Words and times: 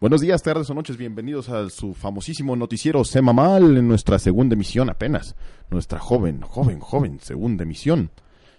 Buenos 0.00 0.20
días, 0.20 0.44
tardes 0.44 0.70
o 0.70 0.74
noches, 0.74 0.96
bienvenidos 0.96 1.48
a 1.48 1.68
su 1.70 1.92
famosísimo 1.92 2.54
noticiero 2.54 3.02
Sema 3.02 3.32
Mal 3.32 3.76
en 3.76 3.88
nuestra 3.88 4.20
segunda 4.20 4.54
emisión 4.54 4.88
apenas. 4.90 5.34
Nuestra 5.70 5.98
joven, 5.98 6.40
joven, 6.40 6.78
joven 6.78 7.18
segunda 7.18 7.64
emisión. 7.64 8.12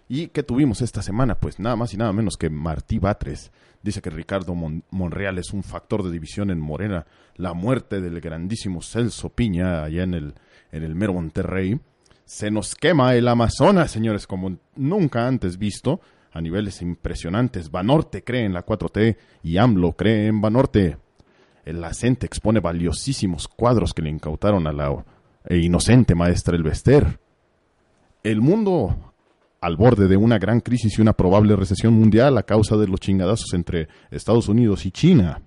¿Y 0.10 0.28
qué 0.28 0.44
tuvimos 0.44 0.82
esta 0.82 1.02
semana? 1.02 1.40
Pues 1.40 1.58
nada 1.58 1.78
más 1.78 1.94
y 1.94 1.98
nada 1.98 2.12
menos 2.12 2.36
que 2.36 2.50
Martí 2.50 3.00
Batres. 3.00 3.54
Dice 3.82 4.02
que 4.02 4.10
Ricardo 4.10 4.54
Monreal 4.54 5.38
es 5.38 5.54
un 5.54 5.64
factor 5.64 6.04
de 6.04 6.12
división 6.12 6.52
en 6.52 6.60
Morena. 6.60 7.06
La 7.38 7.54
muerte 7.54 8.02
del 8.02 8.20
grandísimo 8.20 8.82
Celso 8.82 9.30
Piña 9.30 9.86
allá 9.86 10.04
en 10.04 10.16
el, 10.16 10.34
en 10.74 10.84
el 10.84 10.94
mero 10.94 11.14
Monterrey. 11.14 11.80
Se 12.26 12.52
nos 12.52 12.76
quema 12.76 13.16
el 13.16 13.30
Amazonas, 13.30 13.92
señores, 13.92 14.28
como 14.28 14.58
nunca 14.76 15.26
antes 15.26 15.58
visto. 15.58 16.02
A 16.34 16.42
niveles 16.42 16.82
impresionantes. 16.82 17.72
Banorte 17.72 18.26
cree 18.26 18.44
en 18.44 18.54
la 18.54 18.66
4T 18.66 19.16
y 19.44 19.56
AMLO 19.56 19.94
cree 19.94 20.28
en 20.28 20.42
Banorte. 20.42 20.98
El 21.66 21.84
Acente 21.84 22.26
expone 22.26 22.60
valiosísimos 22.60 23.48
cuadros 23.48 23.94
que 23.94 24.02
le 24.02 24.10
incautaron 24.10 24.68
a 24.68 24.72
la 24.72 25.04
e 25.46 25.58
inocente 25.58 26.16
maestra 26.16 26.56
Elvester. 26.56 27.20
El 28.24 28.42
mundo 28.42 29.14
al 29.62 29.76
borde 29.76 30.08
de 30.08 30.18
una 30.18 30.38
gran 30.38 30.62
crisis 30.62 30.98
y 30.98 31.02
una 31.02 31.14
probable 31.14 31.56
recesión 31.56 31.94
mundial 31.94 32.38
a 32.38 32.44
causa 32.44 32.78
de 32.78 32.88
los 32.88 33.00
chingadazos 33.00 33.54
entre 33.54 33.90
Estados 34.10 34.48
Unidos 34.48 34.86
y 34.86 34.92
China. 34.92 35.42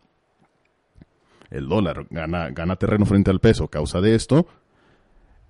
El 1.51 1.69
dólar 1.69 2.07
gana, 2.11 2.51
gana 2.51 2.77
terreno 2.77 3.07
frente 3.07 3.31
al 3.31 3.41
peso 3.41 3.65
a 3.65 3.71
causa 3.71 4.01
de 4.01 4.15
esto. 4.15 4.47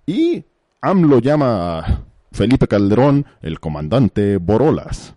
Y 0.06 0.44
AMLO 0.80 1.20
llama 1.20 1.78
a 1.78 2.04
Felipe 2.32 2.66
Calderón 2.66 3.26
el 3.40 3.60
comandante 3.60 4.36
Borolas. 4.38 5.14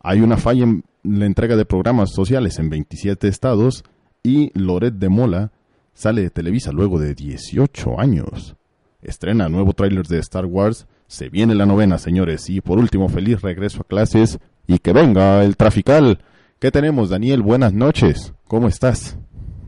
Hay 0.00 0.20
una 0.20 0.36
falla 0.36 0.64
en 0.64 0.84
la 1.02 1.26
entrega 1.26 1.56
de 1.56 1.64
programas 1.64 2.12
sociales 2.12 2.58
en 2.58 2.70
27 2.70 3.28
estados 3.28 3.84
y 4.26 4.50
Loret 4.58 4.94
de 4.94 5.10
Mola 5.10 5.52
sale 5.92 6.22
de 6.22 6.30
Televisa 6.30 6.72
luego 6.72 6.98
de 6.98 7.14
18 7.14 8.00
años. 8.00 8.56
Estrena 9.02 9.50
nuevo 9.50 9.74
tráiler 9.74 10.06
de 10.06 10.18
Star 10.18 10.46
Wars, 10.46 10.86
se 11.06 11.28
viene 11.28 11.54
la 11.54 11.66
novena, 11.66 11.98
señores, 11.98 12.48
y 12.48 12.62
por 12.62 12.78
último, 12.78 13.10
feliz 13.10 13.42
regreso 13.42 13.82
a 13.82 13.84
clases 13.84 14.38
y 14.66 14.78
que 14.78 14.94
venga 14.94 15.44
el 15.44 15.58
trafical. 15.58 16.20
¿Qué 16.58 16.70
tenemos, 16.70 17.10
Daniel? 17.10 17.42
Buenas 17.42 17.74
noches. 17.74 18.32
¿Cómo 18.48 18.66
estás? 18.66 19.18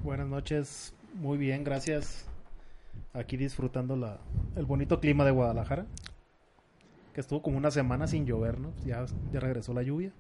Buenas 0.03 0.27
noches. 0.27 0.95
Muy 1.15 1.37
bien, 1.37 1.63
gracias. 1.63 2.25
Aquí 3.13 3.37
disfrutando 3.37 3.95
la, 3.95 4.19
el 4.57 4.65
bonito 4.65 5.01
clima 5.01 5.27
de 5.27 5.33
Guadalajara, 5.33 5.85
que 7.13 7.20
estuvo 7.20 7.42
como 7.42 7.59
una 7.59 7.70
semana 7.70 8.07
sin 8.07 8.25
llover, 8.25 8.59
¿no? 8.59 8.73
Ya, 8.86 9.05
ya 9.35 9.41
regresó 9.41 9.75
la 9.75 9.83
lluvia. 9.83 10.13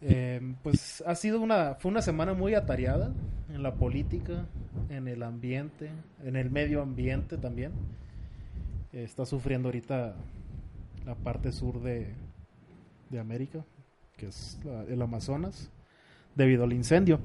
Eh, 0.00 0.54
pues 0.62 1.02
ha 1.06 1.14
sido 1.14 1.40
una, 1.40 1.74
fue 1.74 1.90
una 1.90 2.02
semana 2.02 2.32
muy 2.32 2.54
atareada 2.54 3.12
en 3.52 3.62
la 3.62 3.74
política, 3.74 4.46
en 4.90 5.08
el 5.08 5.22
ambiente, 5.22 5.90
en 6.24 6.36
el 6.36 6.50
medio 6.50 6.82
ambiente 6.82 7.36
también. 7.36 7.72
está 8.92 9.26
sufriendo 9.26 9.68
ahorita 9.68 10.14
la 11.04 11.14
parte 11.14 11.52
sur 11.52 11.82
de, 11.82 12.14
de 13.10 13.18
América, 13.18 13.64
que 14.16 14.26
es 14.26 14.58
el 14.88 15.02
Amazonas, 15.02 15.70
debido 16.34 16.64
al 16.64 16.72
incendio. 16.72 17.18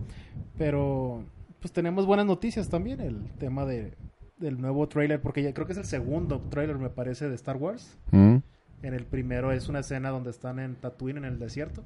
Pero 0.57 1.23
pues 1.59 1.71
tenemos 1.71 2.05
buenas 2.05 2.25
noticias 2.25 2.69
también, 2.69 2.99
el 3.01 3.29
tema 3.37 3.65
de, 3.65 3.93
del 4.37 4.59
nuevo 4.59 4.87
trailer, 4.87 5.21
porque 5.21 5.43
ya 5.43 5.53
creo 5.53 5.67
que 5.67 5.73
es 5.73 5.79
el 5.79 5.85
segundo 5.85 6.39
trailer, 6.49 6.77
me 6.77 6.89
parece, 6.89 7.29
de 7.29 7.35
Star 7.35 7.57
Wars. 7.57 7.97
Mm. 8.11 8.37
En 8.81 8.93
el 8.93 9.05
primero 9.05 9.51
es 9.51 9.69
una 9.69 9.79
escena 9.79 10.09
donde 10.09 10.31
están 10.31 10.59
en 10.59 10.75
Tatooine, 10.75 11.19
en 11.19 11.25
el 11.25 11.39
desierto 11.39 11.83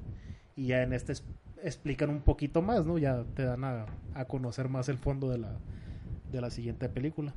y 0.58 0.66
ya 0.66 0.82
en 0.82 0.92
este 0.92 1.12
explican 1.62 2.10
un 2.10 2.20
poquito 2.20 2.62
más, 2.62 2.84
¿no? 2.84 2.98
Ya 2.98 3.22
te 3.34 3.44
dan 3.44 3.62
a, 3.64 3.86
conocer 4.26 4.68
más 4.68 4.88
el 4.88 4.98
fondo 4.98 5.30
de 5.30 5.38
la, 5.38 5.56
de 6.32 6.40
la 6.40 6.50
siguiente 6.50 6.88
película. 6.88 7.32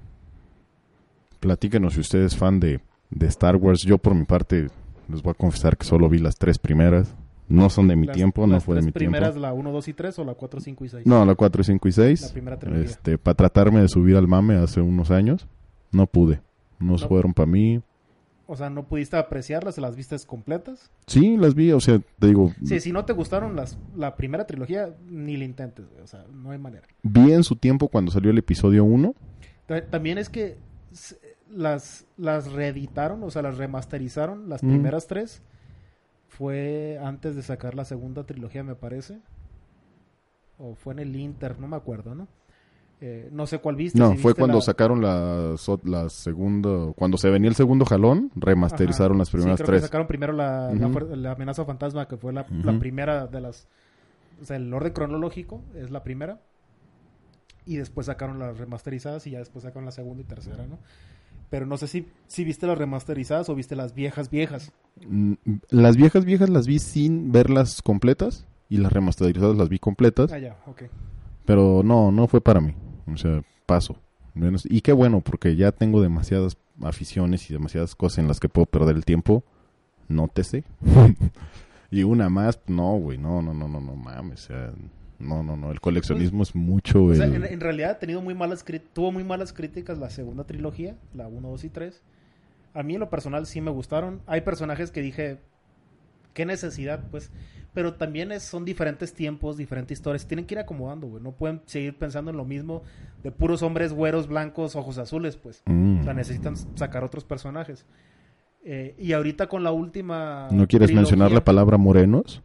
Platíquenos 1.40 1.94
si 1.94 2.00
usted 2.00 2.24
es 2.24 2.36
fan 2.36 2.60
de, 2.60 2.82
Star 3.22 3.58
Wars. 3.58 3.84
Yo 3.84 4.00
por 4.00 4.16
mi 4.16 4.26
parte 4.26 4.68
les 5.08 5.22
voy 5.22 5.32
a 5.32 5.34
confesar 5.36 5.78
que 5.78 5.86
solo 5.86 6.10
vi 6.10 6.18
las 6.18 6.36
tres 6.36 6.58
primeras. 6.58 7.16
No 7.48 7.70
son 7.70 7.88
de 7.90 7.96
mi 7.96 8.08
tiempo, 8.08 8.48
no 8.48 8.60
fue 8.60 8.76
de 8.76 8.82
mi 8.82 8.92
tiempo. 8.92 9.20
¿Las 9.20 9.34
primeras, 9.34 9.36
la 9.36 9.54
1, 9.54 9.72
2 9.72 9.88
y 9.90 9.94
3 9.94 10.20
o 10.20 10.24
la 10.24 10.34
4, 10.34 10.60
5 10.62 10.86
y 10.86 10.90
6? 10.90 11.06
No, 11.06 11.24
la 11.24 11.36
4, 11.36 11.64
5 11.64 11.88
y 11.88 11.92
6. 11.92 12.22
La 12.22 12.30
primera 12.30 12.58
trilogía. 12.58 12.86
Este, 12.86 13.18
para 13.18 13.36
tratarme 13.36 13.82
de 13.82 13.88
subir 13.88 14.16
al 14.16 14.28
mame 14.28 14.56
hace 14.56 14.82
unos 14.82 15.12
años, 15.12 15.48
no 15.92 16.08
pude. 16.08 16.42
No, 16.80 16.94
no. 16.94 16.98
fueron 16.98 17.34
para 17.34 17.48
mí. 17.48 17.82
O 18.52 18.58
sea, 18.58 18.70
¿no 18.70 18.86
pudiste 18.86 19.16
apreciarlas? 19.16 19.78
¿Las 19.78 19.96
viste 19.96 20.18
completas? 20.28 20.92
Sí, 21.08 21.38
las 21.38 21.56
vi, 21.56 21.72
o 21.72 21.80
sea, 21.80 22.02
te 22.20 22.28
digo... 22.28 22.54
Sí, 22.66 22.82
si 22.82 22.92
no 22.92 23.06
te 23.06 23.14
gustaron 23.14 23.56
las, 23.56 23.78
la 23.96 24.18
primera 24.18 24.46
trilogía, 24.46 24.94
ni 25.08 25.38
la 25.38 25.46
intentes, 25.46 25.86
o 26.04 26.06
sea, 26.06 26.26
no 26.34 26.52
hay 26.52 26.58
manera. 26.58 26.86
Vi 27.02 27.32
en 27.32 27.46
su 27.46 27.56
tiempo 27.56 27.88
cuando 27.88 28.12
salió 28.12 28.30
el 28.30 28.38
episodio 28.38 28.84
1. 28.84 29.16
También 29.90 30.18
es 30.18 30.28
que 30.28 30.58
las, 31.50 32.06
las 32.18 32.52
reeditaron, 32.52 33.24
o 33.24 33.32
sea, 33.32 33.42
las 33.42 33.58
remasterizaron, 33.58 34.50
las 34.50 34.62
mm. 34.64 34.68
primeras 34.68 35.08
tres. 35.08 35.42
Fue 36.28 37.00
antes 37.02 37.38
de 37.38 37.44
sacar 37.44 37.74
la 37.74 37.86
segunda 37.86 38.26
trilogía, 38.26 38.66
me 38.66 38.76
parece. 38.76 39.22
O 40.58 40.76
fue 40.76 40.92
en 40.92 41.00
el 41.00 41.16
Inter, 41.16 41.58
no 41.58 41.70
me 41.70 41.78
acuerdo, 41.78 42.16
¿no? 42.16 42.28
Eh, 43.04 43.30
no 43.32 43.48
sé 43.48 43.58
cuál 43.58 43.76
viste. 43.76 43.98
No, 43.98 44.16
fue 44.16 44.36
cuando 44.36 44.62
sacaron 44.62 45.02
la, 45.02 45.56
la 45.86 46.10
segunda, 46.10 46.94
cuando 46.96 47.18
se 47.18 47.32
venía 47.32 47.50
el 47.50 47.56
segundo 47.56 47.84
jalón, 47.84 48.32
remasterizaron 48.36 49.18
las 49.18 49.32
primeras 49.32 49.58
sí, 49.58 49.64
creo 49.64 49.74
tres. 49.74 49.82
Que 49.82 49.88
sacaron 49.88 50.06
primero 50.06 50.34
la, 50.34 50.70
amenaza 51.32 51.66
fantasma, 51.66 52.08
que 52.08 52.16
fue 52.16 52.32
la, 52.32 52.46
primera 52.46 53.26
de 53.26 53.42
las, 53.42 53.68
o 54.40 54.46
sea, 54.46 54.58
el 54.58 54.72
orden 54.72 54.94
cronológico 54.94 55.64
es 55.76 55.90
la 55.90 56.04
primera. 56.04 56.42
Y 57.66 57.78
después 57.78 58.06
sacaron 58.06 58.38
las 58.38 58.60
remasterizadas 58.60 59.26
y 59.26 59.32
ya 59.32 59.40
después 59.40 59.64
sacaron 59.64 59.86
la 59.86 59.92
segunda 59.92 60.22
y 60.22 60.26
tercera, 60.26 60.68
¿no? 60.68 60.78
Pero 61.50 61.66
no 61.66 61.78
sé 61.78 61.88
si, 61.88 62.08
si 62.28 62.44
viste 62.44 62.68
las 62.68 62.78
remasterizadas 62.78 63.50
o 63.50 63.56
viste 63.56 63.76
las 63.76 63.96
viejas 63.96 64.30
viejas. 64.30 64.72
Mm, 65.08 65.34
las 65.70 65.98
viejas 65.98 66.24
viejas 66.24 66.50
las 66.50 66.68
vi 66.68 66.78
sin 66.78 67.32
verlas 67.32 67.82
completas 67.82 68.46
y 68.70 68.78
las 68.78 68.92
remasterizadas 68.92 69.58
las 69.58 69.70
vi 69.70 69.80
completas. 69.80 70.32
Ah, 70.32 70.40
ya, 70.40 70.58
ok. 70.68 70.84
Pero 71.46 71.82
no, 71.84 72.12
no 72.12 72.28
fue 72.28 72.42
para 72.42 72.62
mí. 72.62 72.76
O 73.14 73.18
sea, 73.18 73.44
paso. 73.66 73.98
Y 74.66 74.82
qué 74.82 74.94
bueno, 74.94 75.22
porque 75.22 75.56
ya 75.56 75.72
tengo 75.72 76.02
demasiadas 76.02 76.58
aficiones 76.82 77.50
y 77.50 77.54
demasiadas 77.54 77.96
cosas 77.96 78.20
en 78.20 78.28
las 78.28 78.40
que 78.40 78.50
puedo 78.50 78.66
perder 78.66 78.96
el 78.96 79.06
tiempo. 79.06 79.44
Nótese. 80.08 80.64
y 81.92 82.04
una 82.04 82.30
más, 82.30 82.60
no, 82.68 82.94
güey, 82.98 83.18
no, 83.18 83.42
no, 83.42 83.54
no, 83.54 83.68
no, 83.68 83.82
no 83.82 83.96
mames. 83.96 84.46
O 84.46 84.48
sea, 84.48 84.74
no, 85.20 85.44
no, 85.44 85.58
no. 85.58 85.72
El 85.72 85.82
coleccionismo 85.82 86.44
es 86.44 86.56
mucho. 86.56 87.04
O 87.04 87.16
sea, 87.16 87.26
en, 87.26 87.60
realidad 87.60 87.92
ha 87.92 88.00
tenido 88.00 88.22
muy 88.22 88.34
malas 88.34 88.66
tuvo 88.94 89.12
muy 89.12 89.24
malas 89.24 89.54
críticas 89.54 89.98
la 89.98 90.10
segunda 90.10 90.46
trilogía, 90.46 90.96
la 91.14 91.28
1, 91.28 91.50
2 91.50 91.64
y 91.66 91.70
3. 91.70 92.02
A 92.74 92.84
mí 92.84 92.94
en 92.94 93.02
lo 93.02 93.10
personal 93.10 93.46
sí 93.46 93.60
me 93.60 93.72
gustaron. 93.72 94.22
Hay 94.28 94.42
personajes 94.42 94.92
que 94.92 95.02
dije, 95.02 95.40
¿qué 96.34 96.46
necesidad? 96.46 97.04
Pues 97.10 97.32
pero 97.74 97.94
también 97.94 98.32
es, 98.32 98.44
son 98.44 98.66
diferentes 98.66 99.14
tiempos, 99.14 99.56
diferentes 99.56 99.98
historias. 99.98 100.28
Tienen 100.28 100.46
que 100.46 100.56
ir 100.56 100.60
acomodando, 100.60 101.08
güey. 101.08 101.24
No 101.24 101.32
pueden 101.32 101.62
seguir 101.66 101.98
pensando 101.98 102.32
en 102.32 102.38
lo 102.38 102.44
mismo 102.44 102.84
de 103.24 103.32
puros 103.32 103.64
hombres 103.64 103.94
güeros, 103.94 104.28
blancos, 104.28 104.76
ojos 104.76 104.98
azules, 104.98 105.38
pues. 105.38 105.62
Mm. 105.66 106.02
O 106.02 106.04
sea, 106.04 106.14
necesitan 106.14 106.56
sacar 106.76 107.04
otros 107.04 107.24
personajes. 107.24 107.86
Eh, 108.64 108.96
y 109.00 109.14
ahorita 109.14 109.48
con 109.48 109.64
la 109.64 109.72
última. 109.72 110.50
¿No 110.52 110.68
quieres 110.68 110.94
mencionar 110.94 111.32
la 111.32 111.44
palabra 111.44 111.78
morenos? 111.78 112.44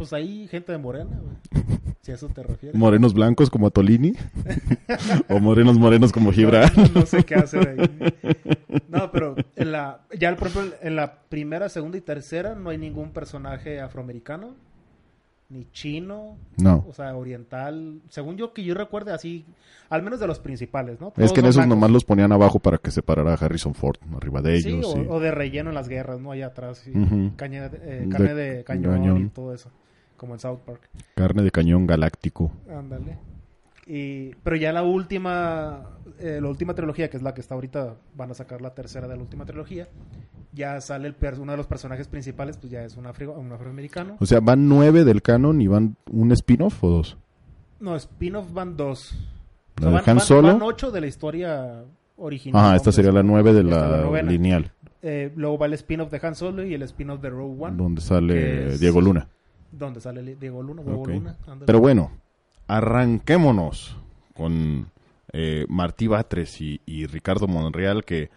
Pues 0.00 0.14
hay 0.14 0.48
gente 0.48 0.72
de 0.72 0.78
morena, 0.78 1.20
güey. 1.20 1.64
si 2.00 2.10
a 2.10 2.14
eso 2.14 2.28
te 2.28 2.42
refieres. 2.42 2.74
¿Morenos 2.78 3.12
blancos 3.12 3.50
como 3.50 3.70
Tolini? 3.70 4.14
¿O 5.28 5.38
morenos 5.40 5.78
morenos 5.78 6.10
como 6.10 6.32
Gibran? 6.32 6.70
No, 6.94 7.04
sé 7.04 7.22
qué 7.24 7.34
hacer 7.34 7.68
ahí. 7.68 7.90
No, 8.88 9.10
pero 9.12 9.34
en 9.56 9.72
la, 9.72 10.00
ya 10.18 10.34
por 10.36 10.48
ejemplo, 10.48 10.72
en 10.82 10.96
la 10.96 11.20
primera, 11.28 11.68
segunda 11.68 11.98
y 11.98 12.00
tercera 12.00 12.54
no 12.54 12.70
hay 12.70 12.78
ningún 12.78 13.10
personaje 13.12 13.80
afroamericano. 13.80 14.54
ni 15.48 15.64
chino, 15.72 16.36
No. 16.56 16.84
o 16.88 16.92
sea, 16.92 17.14
oriental, 17.16 18.00
según 18.08 18.36
yo 18.36 18.52
que 18.52 18.62
yo 18.64 18.74
recuerde 18.74 19.12
así, 19.12 19.44
al 19.90 20.02
menos 20.02 20.18
de 20.20 20.26
los 20.28 20.38
principales, 20.38 21.00
¿no? 21.00 21.12
Es 21.16 21.32
que 21.32 21.40
en 21.40 21.46
esos 21.46 21.56
blancos. 21.56 21.76
nomás 21.76 21.90
los 21.90 22.04
ponían 22.04 22.30
abajo 22.32 22.58
para 22.60 22.78
que 22.78 22.90
separara 22.92 23.32
a 23.32 23.34
Harrison 23.34 23.74
Ford 23.74 23.96
arriba 24.16 24.40
de 24.42 24.60
Sí, 24.60 24.68
ellos. 24.70 24.86
o, 24.86 24.92
sí. 24.94 25.06
o 25.08 25.18
de 25.20 25.30
relleno 25.32 25.70
en 25.70 25.74
las 25.74 25.88
guerras, 25.88 26.20
¿no? 26.20 26.30
Allá 26.32 26.46
atrás. 26.46 26.84
Caña 27.36 27.68
de- 27.68 27.78
eh, 27.82 28.00
De 28.02 28.08
carne 28.08 28.34
de 28.34 28.64
cañón, 28.64 28.92
cañón. 29.00 29.26
y 29.26 29.28
todo 29.30 29.52
eso, 29.54 29.70
como 30.20 30.34
en 30.34 30.40
South 30.40 30.58
Park. 30.66 30.82
Carne 31.14 31.42
de 31.42 31.50
cañón 31.50 31.86
galáctico. 31.86 32.52
Ándale. 32.70 33.16
Y, 33.86 34.34
pero 34.44 34.54
ya 34.56 34.70
la 34.70 34.82
última, 34.82 35.80
eh, 36.18 36.38
la 36.42 36.48
última 36.48 36.74
trilogía, 36.74 37.08
que 37.08 37.16
es 37.16 37.22
la 37.22 37.32
que 37.32 37.40
está 37.40 37.54
ahorita, 37.54 37.96
van 38.14 38.30
a 38.30 38.34
sacar 38.34 38.60
la 38.60 38.74
tercera 38.74 39.08
de 39.08 39.16
la 39.16 39.22
última 39.22 39.46
trilogía, 39.46 39.88
ya 40.52 40.78
sale 40.82 41.08
el 41.08 41.14
per- 41.14 41.40
uno 41.40 41.52
de 41.52 41.56
los 41.56 41.66
personajes 41.66 42.06
principales, 42.06 42.58
pues 42.58 42.70
ya 42.70 42.84
es 42.84 42.96
un, 42.98 43.06
afri- 43.06 43.34
un 43.34 43.50
afroamericano. 43.50 44.16
O 44.20 44.26
sea, 44.26 44.40
¿van 44.40 44.68
nueve 44.68 45.04
del 45.04 45.22
canon 45.22 45.62
y 45.62 45.66
van 45.68 45.96
un 46.12 46.30
spin-off 46.32 46.84
o 46.84 46.88
dos? 46.90 47.16
No, 47.80 47.96
spin-off 47.96 48.52
van 48.52 48.76
dos. 48.76 49.12
O 49.12 49.16
¿La 49.16 49.80
sea, 49.80 49.88
de 49.88 49.94
van, 49.94 50.02
Han 50.10 50.16
van- 50.18 50.26
Solo? 50.26 50.48
van 50.48 50.62
ocho 50.62 50.90
de 50.90 51.00
la 51.00 51.06
historia 51.06 51.82
original. 52.18 52.62
Ajá, 52.62 52.76
esta 52.76 52.92
sería 52.92 53.10
la 53.12 53.22
nueve 53.22 53.54
de 53.54 53.64
la 53.64 54.22
lineal, 54.22 54.70
Eh, 55.02 55.32
luego 55.34 55.56
va 55.56 55.64
el 55.66 55.72
spin-off 55.72 56.10
de 56.10 56.20
Han 56.22 56.34
Solo 56.34 56.62
y 56.62 56.74
el 56.74 56.82
spin-off 56.82 57.22
de 57.22 57.30
Rogue 57.30 57.56
One, 57.64 57.76
donde 57.78 58.02
sale 58.02 58.74
es- 58.74 58.80
Diego 58.80 59.00
Luna. 59.00 59.26
Donde 59.72 60.00
sale 60.00 60.36
Diego 60.36 60.62
Luna, 60.62 60.82
Huevo. 60.82 61.04
Pero 61.66 61.80
bueno, 61.80 62.10
arranquémonos 62.66 63.96
con 64.34 64.90
eh, 65.32 65.64
Martí 65.68 66.06
Batres 66.06 66.60
y, 66.60 66.80
y 66.86 67.06
Ricardo 67.06 67.46
Monreal 67.46 68.04
que, 68.04 68.30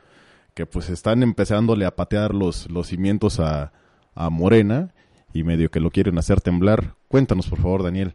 que 0.54 0.66
pues 0.66 0.90
están 0.90 1.24
empezándole 1.24 1.86
a 1.86 1.96
patear 1.96 2.34
los, 2.36 2.70
los 2.70 2.88
cimientos 2.88 3.40
a, 3.40 3.72
a 4.16 4.30
Morena 4.30 4.94
y 5.34 5.44
medio 5.44 5.72
que 5.72 5.80
lo 5.80 5.90
quieren 5.92 6.18
hacer 6.18 6.42
temblar. 6.42 6.94
Cuéntanos 7.08 7.48
por 7.50 7.60
favor, 7.60 7.84
Daniel, 7.84 8.14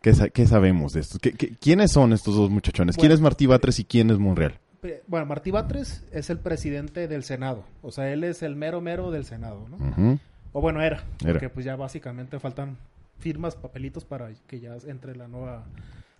¿qué, 0.00 0.12
sa- 0.14 0.28
qué 0.30 0.46
sabemos 0.46 0.92
de 0.92 1.00
esto? 1.00 1.18
¿Qué- 1.20 1.32
qué- 1.32 1.54
quiénes 1.56 1.92
son 1.92 2.12
estos 2.12 2.34
dos 2.34 2.50
muchachones? 2.50 2.96
¿Quién 2.96 3.08
Bueno. 3.08 3.14
es 3.14 3.20
Martí 3.20 3.46
Batres 3.46 3.78
y 3.78 3.84
quién 3.84 4.10
es 4.10 4.18
Monreal? 4.18 4.58
Pe- 4.80 5.02
Bueno, 5.06 5.26
Martí 5.26 5.50
Batres 5.52 6.04
es 6.12 6.28
el 6.30 6.38
presidente 6.38 7.06
del 7.08 7.22
Senado. 7.22 7.64
O 7.82 7.92
sea, 7.92 8.12
él 8.12 8.24
es 8.24 8.42
el 8.42 8.56
mero 8.56 8.80
mero 8.80 9.10
del 9.10 9.24
Senado, 9.24 9.66
¿no? 9.68 10.18
O 10.56 10.60
bueno, 10.62 10.80
era. 10.80 11.04
Era. 11.22 11.32
Porque 11.34 11.50
pues 11.50 11.66
ya 11.66 11.76
básicamente 11.76 12.40
faltan 12.40 12.78
firmas, 13.18 13.54
papelitos 13.56 14.06
para 14.06 14.30
que 14.46 14.58
ya 14.58 14.74
entre 14.86 15.14
la 15.14 15.28
nueva 15.28 15.66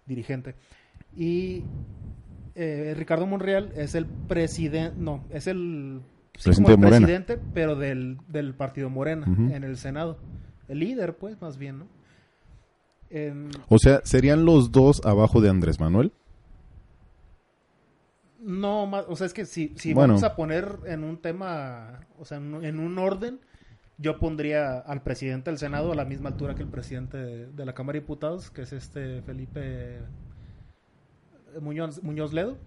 dirigente. 0.05 0.55
Y 1.17 1.63
eh, 2.55 2.93
Ricardo 2.99 3.27
Monreal 3.27 3.73
es 3.77 3.95
el 3.95 4.05
presidente, 4.05 4.95
no, 4.99 5.25
es 5.31 5.47
el 5.47 6.03
sí, 6.35 6.51
Presidente 6.51 6.73
el 6.75 6.81
presidente, 6.81 7.39
pero 7.55 7.77
del, 7.77 8.19
del 8.29 8.53
partido 8.53 8.91
Morena 8.91 9.25
en 9.27 9.65
el 9.65 9.79
Senado. 9.79 10.19
El 10.69 10.81
líder, 10.81 11.17
pues, 11.17 11.41
más 11.41 11.57
bien, 11.57 11.79
¿no? 11.79 11.87
En- 13.09 13.49
O 13.71 13.79
sea, 13.79 14.03
¿serían 14.05 14.45
los 14.45 14.71
dos 14.71 15.01
abajo 15.07 15.41
de 15.41 15.49
Andrés 15.49 15.81
Manuel? 15.81 16.13
No, 18.41 18.85
más, 18.87 19.07
o 19.09 19.17
sea, 19.17 19.27
es 19.27 19.33
que 19.33 19.47
si, 19.47 19.73
si 19.77 19.95
Bueno. 19.95 20.13
vamos 20.15 20.25
a 20.25 20.37
poner 20.37 20.69
en 20.87 21.05
un 21.05 21.17
tema, 21.17 22.01
o 22.19 22.27
sea, 22.27 22.37
en 22.37 22.79
un 22.79 22.99
orden, 22.99 23.41
yo 23.99 24.19
pondría 24.19 24.79
al 24.79 25.03
presidente 25.03 25.51
del 25.51 25.59
Senado 25.59 25.93
a 25.93 25.95
la 25.95 26.05
misma 26.05 26.29
altura 26.31 26.55
que 26.55 26.63
el 26.63 26.69
presidente 26.69 27.17
de, 27.17 27.47
de 27.47 27.65
la 27.67 27.73
Cámara 27.75 27.95
de 27.95 28.01
Diputados, 28.01 28.51
que 28.51 28.63
es 28.63 28.73
este 28.73 29.23
Felipe 29.23 29.99
Muñoz, 31.61 32.03
Muñoz 32.03 32.33
Ledo. 32.33 32.59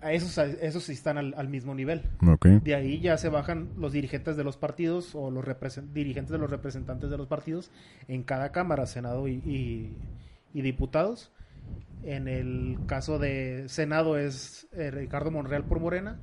A 0.00 0.12
esos, 0.12 0.38
a 0.38 0.44
esos 0.46 0.84
sí 0.84 0.92
están 0.92 1.18
al, 1.18 1.34
al 1.36 1.48
mismo 1.48 1.74
nivel. 1.74 2.02
Ok. 2.24 2.46
De 2.62 2.74
ahí 2.76 3.00
ya 3.00 3.16
se 3.18 3.28
bajan 3.28 3.70
los 3.78 3.92
dirigentes 3.92 4.36
de 4.36 4.44
los 4.44 4.56
partidos 4.56 5.14
o 5.16 5.30
los 5.30 5.44
dirigentes 5.92 6.30
de 6.30 6.38
los 6.38 6.48
representantes 6.50 7.10
de 7.10 7.16
los 7.18 7.26
partidos 7.26 7.72
en 8.06 8.22
cada 8.22 8.52
Cámara, 8.52 8.86
Senado 8.86 9.26
y, 9.26 9.34
y- 9.44 9.96
y 10.54 10.62
diputados. 10.62 11.32
En 12.04 12.28
el 12.28 12.78
caso 12.86 13.18
de 13.18 13.64
Senado 13.68 14.16
es 14.18 14.68
eh, 14.72 14.90
Ricardo 14.92 15.32
Monreal 15.32 15.64
por 15.64 15.80
Morena 15.80 16.20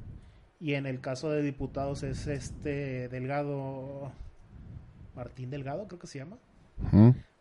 y 0.59 0.73
en 0.73 0.85
el 0.85 1.01
caso 1.01 1.29
de 1.31 1.41
diputados 1.41 2.03
es 2.03 2.27
este 2.27 3.07
Delgado, 3.09 4.11
Martín 5.15 5.49
Delgado 5.49 5.87
creo 5.87 5.99
que 5.99 6.07
se 6.07 6.19
llama. 6.19 6.37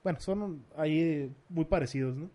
Bueno, 0.02 0.20
son 0.20 0.64
ahí 0.76 1.32
muy 1.48 1.64
parecidos, 1.64 2.16
¿no? 2.16 2.28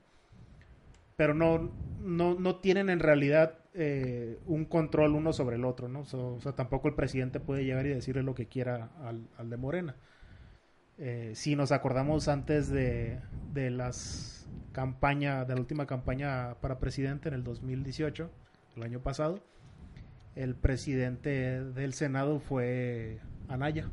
Pero 1.16 1.34
no, 1.34 1.70
no, 2.02 2.36
no 2.36 2.56
tienen 2.58 2.90
en 2.90 3.00
realidad 3.00 3.56
eh, 3.74 4.40
un 4.48 4.66
control 4.66 5.16
uno 5.16 5.34
sobre 5.34 5.58
el 5.58 5.66
otro, 5.66 5.88
¿no? 5.90 6.06
So- 6.06 6.36
o 6.36 6.42
sea, 6.42 6.54
tampoco 6.54 6.88
el 6.88 6.96
presidente 6.96 7.40
puede 7.40 7.66
llegar 7.66 7.86
y 7.86 7.90
decirle 7.90 8.24
lo 8.24 8.36
que 8.36 8.48
quiera 8.48 8.90
al, 9.04 9.28
al 9.38 9.50
de 9.50 9.58
Morena. 9.58 9.96
Eh, 10.98 11.32
si 11.36 11.56
nos 11.56 11.72
acordamos 11.72 12.28
antes 12.28 12.70
de, 12.70 13.20
de 13.54 13.70
las 13.70 14.48
campaña, 14.72 15.46
de 15.46 15.56
la 15.56 15.62
última 15.62 15.86
campaña 15.86 16.56
para 16.62 16.80
presidente 16.80 17.30
en 17.30 17.36
el 17.36 17.44
2018, 17.44 18.30
el 18.76 18.84
año 18.84 19.00
pasado, 19.02 19.40
el 20.36 20.56
presidente 20.56 21.64
del 21.64 21.94
Senado 21.94 22.40
fue 22.40 23.20
Anaya, 23.48 23.90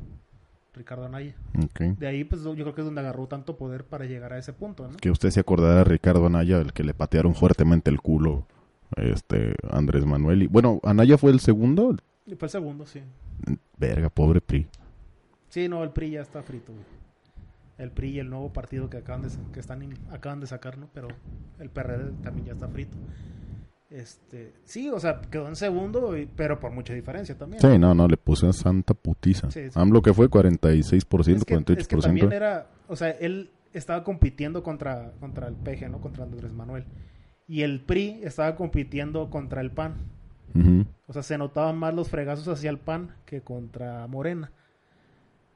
Ricardo 0.73 1.05
Anaya. 1.05 1.35
De 1.97 2.07
ahí, 2.07 2.23
pues 2.23 2.43
yo 2.43 2.53
creo 2.53 2.73
que 2.75 2.81
es 2.81 2.85
donde 2.85 3.01
agarró 3.01 3.27
tanto 3.27 3.57
poder 3.57 3.83
para 3.85 4.05
llegar 4.05 4.33
a 4.33 4.37
ese 4.37 4.53
punto, 4.53 4.87
¿no? 4.87 4.97
Que 4.97 5.09
usted 5.11 5.29
se 5.31 5.39
acordará 5.39 5.75
de 5.79 5.83
Ricardo 5.85 6.25
Anaya, 6.27 6.59
el 6.61 6.73
que 6.73 6.83
le 6.83 6.93
patearon 6.93 7.33
fuertemente 7.35 7.89
el 7.89 7.99
culo 8.01 8.45
este 8.95 9.53
Andrés 9.69 10.05
Manuel. 10.05 10.43
Y, 10.43 10.47
bueno, 10.47 10.79
Anaya 10.83 11.17
fue 11.17 11.31
el 11.31 11.39
segundo. 11.39 11.95
Fue 12.37 12.45
el 12.45 12.49
segundo, 12.49 12.85
sí. 12.85 13.01
Verga, 13.77 14.09
pobre 14.09 14.39
PRI. 14.41 14.67
Sí, 15.49 15.67
no, 15.67 15.83
el 15.83 15.89
PRI 15.91 16.11
ya 16.11 16.21
está 16.21 16.41
frito, 16.43 16.71
güey. 16.73 16.85
El 17.77 17.91
PRI 17.91 18.09
y 18.09 18.19
el 18.19 18.29
nuevo 18.29 18.51
partido 18.53 18.89
que 18.89 18.97
acaban 18.97 19.21
de, 19.21 19.29
que 19.53 19.59
están 19.59 19.83
in- 19.83 19.97
acaban 20.11 20.39
de 20.39 20.47
sacar, 20.47 20.77
¿no? 20.77 20.89
Pero 20.93 21.07
el 21.59 21.69
PRD 21.69 22.11
también 22.23 22.47
ya 22.47 22.53
está 22.53 22.67
frito. 22.67 22.97
Este, 23.97 24.53
sí, 24.63 24.89
o 24.89 24.99
sea, 24.99 25.21
quedó 25.21 25.47
en 25.47 25.55
segundo, 25.55 26.15
y- 26.15 26.27
pero 26.27 26.59
por 26.59 26.71
mucha 26.71 26.93
diferencia 26.93 27.35
también. 27.35 27.59
Sí, 27.61 27.79
no, 27.79 27.95
no, 27.95 28.07
le 28.07 28.15
puse 28.15 28.47
a 28.47 28.53
santa 28.53 28.93
putiza. 28.93 29.49
Sí, 29.49 29.71
sí. 29.71 29.79
AMLO 29.79 30.03
que 30.03 30.13
fue 30.13 30.29
46%, 30.29 31.37
es 31.37 31.45
que, 31.45 31.55
48%. 31.55 31.79
es 31.81 31.87
que 31.87 31.97
también 31.97 32.31
era, 32.31 32.67
o 32.87 32.95
sea, 32.95 33.09
él 33.09 33.49
estaba 33.73 34.03
compitiendo 34.03 34.61
contra, 34.61 35.13
contra 35.19 35.47
el 35.47 35.55
PG, 35.55 35.89
¿no? 35.89 35.99
Contra 35.99 36.25
Andrés 36.25 36.51
Manuel. 36.53 36.85
Y 37.47 37.63
el 37.63 37.79
PRI 37.81 38.19
estaba 38.23 38.55
compitiendo 38.55 39.29
contra 39.31 39.61
el 39.61 39.71
PAN. 39.71 39.95
O 41.07 41.13
sea, 41.13 41.23
se 41.23 41.37
notaban 41.37 41.77
más 41.77 41.93
los 41.93 42.09
fregazos 42.09 42.47
hacia 42.47 42.69
el 42.69 42.77
PAN 42.79 43.15
que 43.25 43.41
contra 43.41 44.05
Morena. 44.07 44.51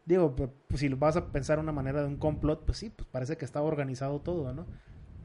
Digo, 0.06 0.36
pues, 0.36 0.50
pues, 0.68 0.80
si 0.80 0.90
vas 0.90 1.16
a 1.16 1.28
pensar 1.28 1.60
una 1.60 1.72
manera 1.72 2.02
de 2.02 2.08
un 2.08 2.18
complot, 2.18 2.66
pues 2.66 2.78
sí, 2.80 2.90
pues 2.96 3.08
parece 3.12 3.38
que 3.38 3.46
estaba 3.46 3.66
organizado 3.68 4.20
todo, 4.20 4.52
¿no? 4.54 4.66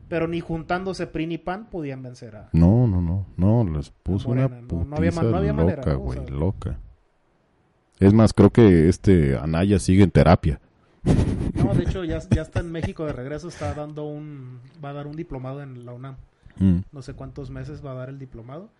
Pero 0.08 0.28
ni 0.28 0.40
juntándose 0.40 1.06
PRI 1.06 1.26
ni 1.26 1.38
PAN 1.38 1.68
podían 1.68 2.02
vencer 2.02 2.36
a... 2.36 2.48
No, 2.52 2.86
no, 2.86 3.00
no, 3.00 3.26
no, 3.36 3.68
les 3.76 3.90
puso 3.90 4.28
Morena, 4.28 4.46
una 4.46 4.60
putiza 4.68 4.84
no 4.84 4.96
había 4.96 5.10
no 5.52 5.62
había 5.62 5.76
loca, 5.76 5.94
güey, 5.94 6.18
sea- 6.18 6.30
loca. 6.30 6.78
Es 7.98 8.12
más, 8.12 8.32
creo 8.32 8.50
que 8.50 8.88
este 8.88 9.36
Anaya 9.36 9.78
sigue 9.78 10.04
en 10.04 10.10
terapia. 10.10 10.60
No, 11.54 11.74
de 11.74 11.82
hecho 11.88 12.04
ya, 12.04 12.20
ya 12.30 12.42
está 12.42 12.60
en 12.60 12.70
México 12.70 13.04
de 13.04 13.12
regreso, 13.12 13.48
está 13.48 13.74
dando 13.74 14.04
un... 14.04 14.60
va 14.84 14.90
a 14.90 14.92
dar 14.92 15.06
un 15.06 15.16
diplomado 15.16 15.62
en 15.62 15.84
la 15.84 15.92
UNAM. 15.92 16.16
Mm. 16.58 16.78
No 16.92 17.02
sé 17.02 17.14
cuántos 17.14 17.50
meses 17.50 17.84
va 17.84 17.92
a 17.92 17.94
dar 17.94 18.08
el 18.08 18.18
diplomado. 18.18 18.70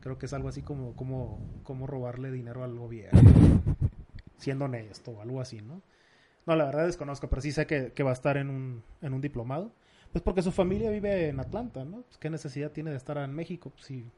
Creo 0.00 0.18
que 0.18 0.26
es 0.26 0.32
algo 0.32 0.48
así 0.48 0.62
como, 0.62 0.94
como, 0.94 1.40
como 1.64 1.86
robarle 1.86 2.30
dinero 2.30 2.62
al 2.62 2.78
gobierno. 2.78 3.20
siendo 4.38 4.66
honesto 4.66 5.12
o 5.12 5.22
algo 5.22 5.40
así, 5.40 5.60
¿no? 5.60 5.82
No, 6.46 6.54
la 6.54 6.66
verdad 6.66 6.86
desconozco, 6.86 7.28
pero 7.28 7.42
sí 7.42 7.50
sé 7.50 7.66
que, 7.66 7.92
que 7.92 8.02
va 8.02 8.10
a 8.10 8.12
estar 8.12 8.36
en 8.36 8.50
un, 8.50 8.82
en 9.02 9.14
un 9.14 9.20
diplomado. 9.20 9.72
Pues 10.16 10.22
porque 10.22 10.40
su 10.40 10.50
familia 10.50 10.88
vive 10.90 11.28
en 11.28 11.40
Atlanta, 11.40 11.84
¿no? 11.84 12.00
Pues 12.00 12.16
qué 12.16 12.30
necesidad 12.30 12.72
tiene 12.72 12.88
de 12.88 12.96
estar 12.96 13.18
en 13.18 13.34
México. 13.34 13.68
Pues 13.68 13.84
si, 13.84 14.10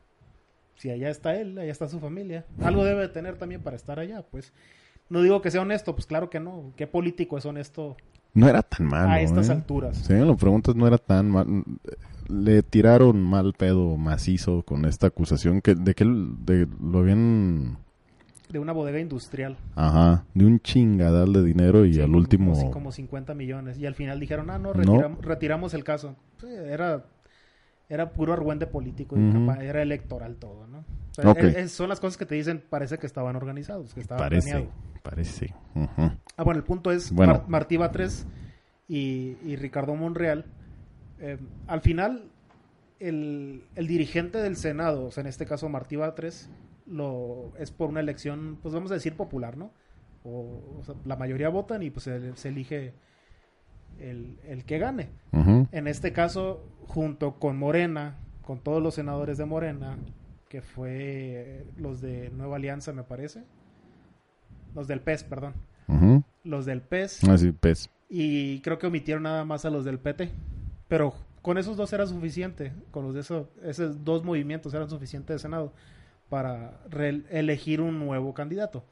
si 0.77 0.91
allá 0.91 1.11
está 1.11 1.35
él, 1.35 1.59
allá 1.59 1.73
está 1.73 1.89
su 1.89 1.99
familia. 1.99 2.47
Algo 2.63 2.85
debe 2.85 3.01
de 3.01 3.09
tener 3.09 3.37
también 3.37 3.65
para 3.65 3.75
estar 3.75 3.99
allá, 3.99 4.23
pues. 4.23 4.53
No 5.09 5.23
digo 5.23 5.43
que 5.43 5.51
sea 5.51 5.63
honesto, 5.63 5.97
pues 5.97 6.07
claro 6.07 6.31
que 6.31 6.39
no. 6.39 6.73
¿Qué 6.77 6.87
político 6.87 7.37
es 7.37 7.47
honesto 7.47 7.97
No 8.33 8.49
era 8.49 8.63
tan 8.63 8.87
malo. 8.87 9.11
a 9.11 9.21
estas 9.21 9.49
¿eh? 9.49 9.53
alturas? 9.53 9.97
Sí, 9.97 10.15
lo 10.15 10.37
preguntas, 10.37 10.77
no 10.77 10.87
era 10.87 10.99
tan 10.99 11.33
mal. 11.33 11.65
Le 12.29 12.63
tiraron 12.63 13.21
mal 13.21 13.53
pedo 13.55 13.97
macizo 13.97 14.63
con 14.63 14.85
esta 14.85 15.09
acusación 15.09 15.61
que 15.61 15.75
de 15.75 15.97
que 15.97 16.05
de, 16.05 16.69
lo 16.81 17.01
habían. 17.01 17.79
De 18.51 18.59
una 18.59 18.73
bodega 18.73 18.99
industrial. 18.99 19.57
Ajá, 19.75 20.25
de 20.35 20.45
un 20.47 20.59
chingadal 20.61 21.33
de 21.35 21.43
dinero 21.45 21.85
y 21.85 21.95
Sí, 21.95 22.01
al 22.01 22.15
último. 22.15 22.53
Como, 22.55 22.71
como 22.71 22.93
50 22.93 23.35
millones. 23.35 23.79
Y 23.79 23.85
al 23.87 23.95
final 23.95 24.19
dijeron, 24.19 24.49
ah, 24.51 24.59
no, 24.59 24.73
No. 24.73 25.17
retiramos, 25.21 25.75
el 25.75 25.85
caso. 25.85 26.17
Era, 26.43 27.05
era 27.91 28.11
puro 28.13 28.33
argüente 28.33 28.67
político 28.67 29.17
y 29.19 29.21
Ujú. 29.23 29.33
campa- 29.33 29.63
era 29.63 29.83
electoral 29.83 30.37
todo, 30.37 30.67
¿no? 30.67 30.79
O 30.79 31.15
sea, 31.15 31.31
Ok. 31.31 31.39
es- 31.41 31.57
es- 31.57 31.73
son 31.73 31.89
las 31.91 32.01
cosas 32.01 32.17
que 32.17 32.25
te 32.27 32.35
dicen, 32.37 32.63
parece 32.71 32.97
que 32.99 33.07
estaban 33.07 33.37
organizados, 33.37 33.93
que 33.93 34.01
estaba 34.01 34.19
Parece, 34.21 34.51
planeado. 34.51 34.73
parece. 35.03 35.55
Ah, 36.37 36.43
bueno, 36.45 36.59
el 36.59 36.65
punto 36.65 36.91
es 36.91 37.13
Bueno. 37.13 37.33
Mar- 37.35 37.45
Martí 37.49 37.77
Batres 37.77 38.27
y, 38.89 39.37
y 39.45 39.57
Ricardo 39.57 39.95
Monreal. 39.95 40.47
eh, 41.21 41.37
al 41.67 41.81
final, 41.81 42.25
el, 43.01 43.65
el 43.75 43.87
dirigente 43.87 44.39
del 44.39 44.57
Senado, 44.57 45.05
o 45.07 45.11
sea, 45.11 45.21
en 45.23 45.27
este 45.27 45.47
caso 45.47 45.69
Martí 45.69 45.97
Batres, 45.97 46.49
lo, 46.89 47.53
es 47.59 47.71
por 47.71 47.89
una 47.91 48.01
elección, 48.01 48.59
pues 48.63 48.75
vamos 48.75 48.91
a 48.91 48.95
decir 48.95 49.17
popular, 49.17 49.57
¿no? 49.57 49.71
O, 50.25 50.79
o 50.81 50.83
sea, 50.85 50.95
la 51.05 51.17
mayoría 51.17 51.49
votan 51.49 51.83
y 51.83 51.91
pues 51.91 52.05
se, 52.05 52.37
se 52.37 52.49
elige 52.49 52.95
el, 53.99 54.39
el 54.45 54.65
que 54.65 54.79
gane. 54.79 55.11
En 55.73 55.87
este 55.87 56.13
caso, 56.13 56.65
junto 56.87 57.39
con 57.39 57.59
Morena, 57.59 58.17
con 58.43 58.61
todos 58.61 58.83
los 58.83 58.95
senadores 58.95 59.39
de 59.39 59.45
Morena, 59.45 59.99
que 60.49 60.63
fue 60.63 60.91
eh, 60.93 61.67
los 61.77 62.01
de 62.01 62.31
Nueva 62.31 62.57
Alianza, 62.57 62.93
me 62.93 63.03
parece. 63.03 63.45
Los 64.75 64.89
del 64.89 65.01
PES, 65.01 65.25
perdón. 65.25 65.55
Los 66.45 66.67
del 66.67 66.81
PES. 66.81 67.25
Ah, 67.25 67.39
sí, 67.39 67.53
pez. 67.53 67.91
Y 68.09 68.61
creo 68.61 68.79
que 68.79 68.87
omitieron 68.87 69.25
nada 69.25 69.45
más 69.45 69.65
a 69.65 69.71
los 69.71 69.85
del 69.85 69.99
PT. 69.99 70.31
Pero 70.89 71.15
con 71.43 71.59
esos 71.59 71.77
dos 71.77 71.93
era 71.93 72.07
suficiente. 72.07 72.73
Con 72.91 73.05
los 73.05 73.15
de 73.15 73.21
esos, 73.21 73.49
esos 73.63 74.05
dos 74.05 74.25
movimientos 74.25 74.73
eran 74.75 74.89
suficientes 74.89 75.35
de 75.37 75.39
Senado 75.39 75.73
para 76.29 76.81
elegir 77.31 77.81
un 77.81 77.99
nuevo 77.99 78.35
candidato. 78.35 78.85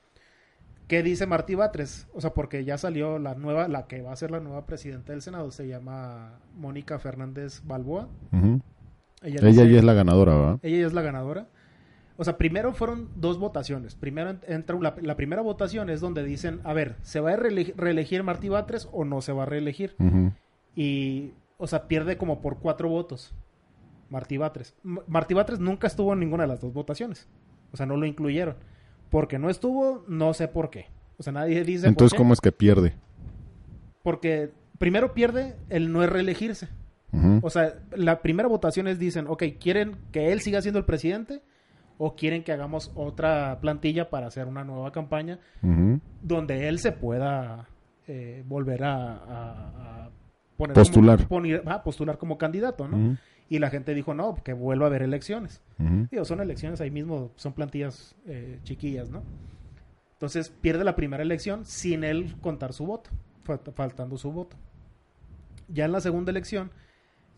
¿Qué 0.88 1.02
dice 1.02 1.26
Martí 1.26 1.54
Batres? 1.56 2.06
O 2.14 2.20
sea, 2.20 2.30
porque 2.30 2.64
ya 2.64 2.78
salió 2.78 3.18
la 3.18 3.34
nueva, 3.34 3.66
la 3.66 3.86
que 3.88 4.02
va 4.02 4.12
a 4.12 4.16
ser 4.16 4.30
la 4.30 4.38
nueva 4.40 4.66
presidenta 4.66 5.12
del 5.12 5.20
Senado, 5.22 5.50
se 5.50 5.66
llama 5.66 6.38
Mónica 6.56 6.98
Fernández 7.00 7.62
Balboa. 7.64 8.08
Ella, 8.32 9.40
Ella 9.40 9.40
dice- 9.48 9.70
ya 9.72 9.78
es 9.78 9.84
la 9.84 9.94
ganadora, 9.94 10.34
¿verdad? 10.36 10.58
ella 10.62 10.78
ya 10.80 10.86
es 10.86 10.92
la 10.92 11.02
ganadora. 11.02 11.48
O 12.18 12.24
sea, 12.24 12.38
primero 12.38 12.72
fueron 12.72 13.08
dos 13.16 13.38
votaciones. 13.38 13.94
Primero 13.96 14.30
en- 14.30 14.40
entra 14.46 14.78
la, 14.80 14.94
la 15.02 15.16
primera 15.16 15.42
votación 15.42 15.90
es 15.90 16.00
donde 16.00 16.22
dicen, 16.22 16.60
a 16.64 16.72
ver, 16.72 16.94
¿se 17.02 17.18
va 17.20 17.32
a 17.32 17.36
reele- 17.36 17.74
reelegir 17.76 18.22
Martí 18.22 18.48
Batres 18.48 18.88
o 18.92 19.04
no 19.04 19.20
se 19.22 19.32
va 19.32 19.42
a 19.42 19.46
reelegir? 19.46 19.96
Y, 20.76 21.32
o 21.58 21.66
sea, 21.66 21.88
pierde 21.88 22.16
como 22.16 22.40
por 22.40 22.58
cuatro 22.58 22.88
votos 22.88 23.34
Martí 24.10 24.36
Batres. 24.36 24.74
Martí 24.82 25.34
Batres 25.34 25.58
nunca 25.60 25.86
estuvo 25.86 26.12
en 26.12 26.20
ninguna 26.20 26.44
de 26.44 26.48
las 26.48 26.60
dos 26.60 26.72
votaciones. 26.72 27.28
O 27.72 27.76
sea, 27.76 27.86
no 27.86 27.96
lo 27.96 28.06
incluyeron. 28.06 28.56
Porque 29.10 29.38
no 29.38 29.50
estuvo, 29.50 30.04
no 30.08 30.32
sé 30.34 30.48
por 30.48 30.70
qué. 30.70 30.86
O 31.18 31.22
sea, 31.22 31.32
nadie 31.32 31.64
dice 31.64 31.86
Entonces, 31.88 32.10
por 32.12 32.16
qué. 32.16 32.18
¿cómo 32.18 32.32
es 32.32 32.40
que 32.40 32.52
pierde? 32.52 32.94
Porque 34.02 34.50
primero 34.78 35.14
pierde 35.14 35.56
el 35.68 35.92
no 35.92 36.02
es 36.02 36.10
reelegirse. 36.10 36.68
O 37.42 37.48
sea, 37.48 37.76
la 37.92 38.20
primera 38.20 38.46
votación 38.46 38.88
es 38.88 38.98
dicen, 38.98 39.26
ok, 39.26 39.42
¿quieren 39.58 39.96
que 40.12 40.32
él 40.32 40.40
siga 40.42 40.60
siendo 40.60 40.78
el 40.78 40.84
presidente? 40.84 41.40
¿O 41.96 42.14
quieren 42.14 42.44
que 42.44 42.52
hagamos 42.52 42.92
otra 42.94 43.56
plantilla 43.62 44.10
para 44.10 44.26
hacer 44.26 44.46
una 44.46 44.64
nueva 44.64 44.92
campaña 44.92 45.38
donde 46.20 46.68
él 46.68 46.78
se 46.78 46.92
pueda 46.92 47.68
eh, 48.06 48.44
volver 48.46 48.84
a, 48.84 49.14
a- 49.14 50.04
a 50.04 50.10
poner 50.58 50.74
Postular. 50.74 51.16
Como, 51.26 51.28
poner- 51.40 51.62
ah, 51.64 51.82
postular 51.82 52.18
como 52.18 52.36
candidato, 52.36 52.86
¿no? 52.86 53.16
Y 53.48 53.58
la 53.60 53.70
gente 53.70 53.94
dijo, 53.94 54.12
no, 54.14 54.36
que 54.42 54.52
vuelva 54.52 54.86
a 54.86 54.88
haber 54.88 55.02
elecciones. 55.02 55.62
Ujú. 55.78 56.08
Digo, 56.10 56.24
son 56.24 56.40
elecciones 56.40 56.80
ahí 56.80 56.90
mismo, 56.90 57.30
son 57.36 57.52
plantillas 57.52 58.16
eh, 58.26 58.58
chiquillas, 58.64 59.08
¿no? 59.10 59.22
Entonces 60.14 60.48
pierde 60.48 60.82
la 60.84 60.96
primera 60.96 61.22
elección 61.22 61.64
sin 61.64 62.02
él 62.02 62.34
contar 62.40 62.72
su 62.72 62.86
voto, 62.86 63.10
fal- 63.44 63.72
faltando 63.74 64.16
su 64.16 64.32
voto. 64.32 64.56
Ya 65.68 65.84
en 65.84 65.92
la 65.92 66.00
segunda 66.00 66.30
elección 66.30 66.70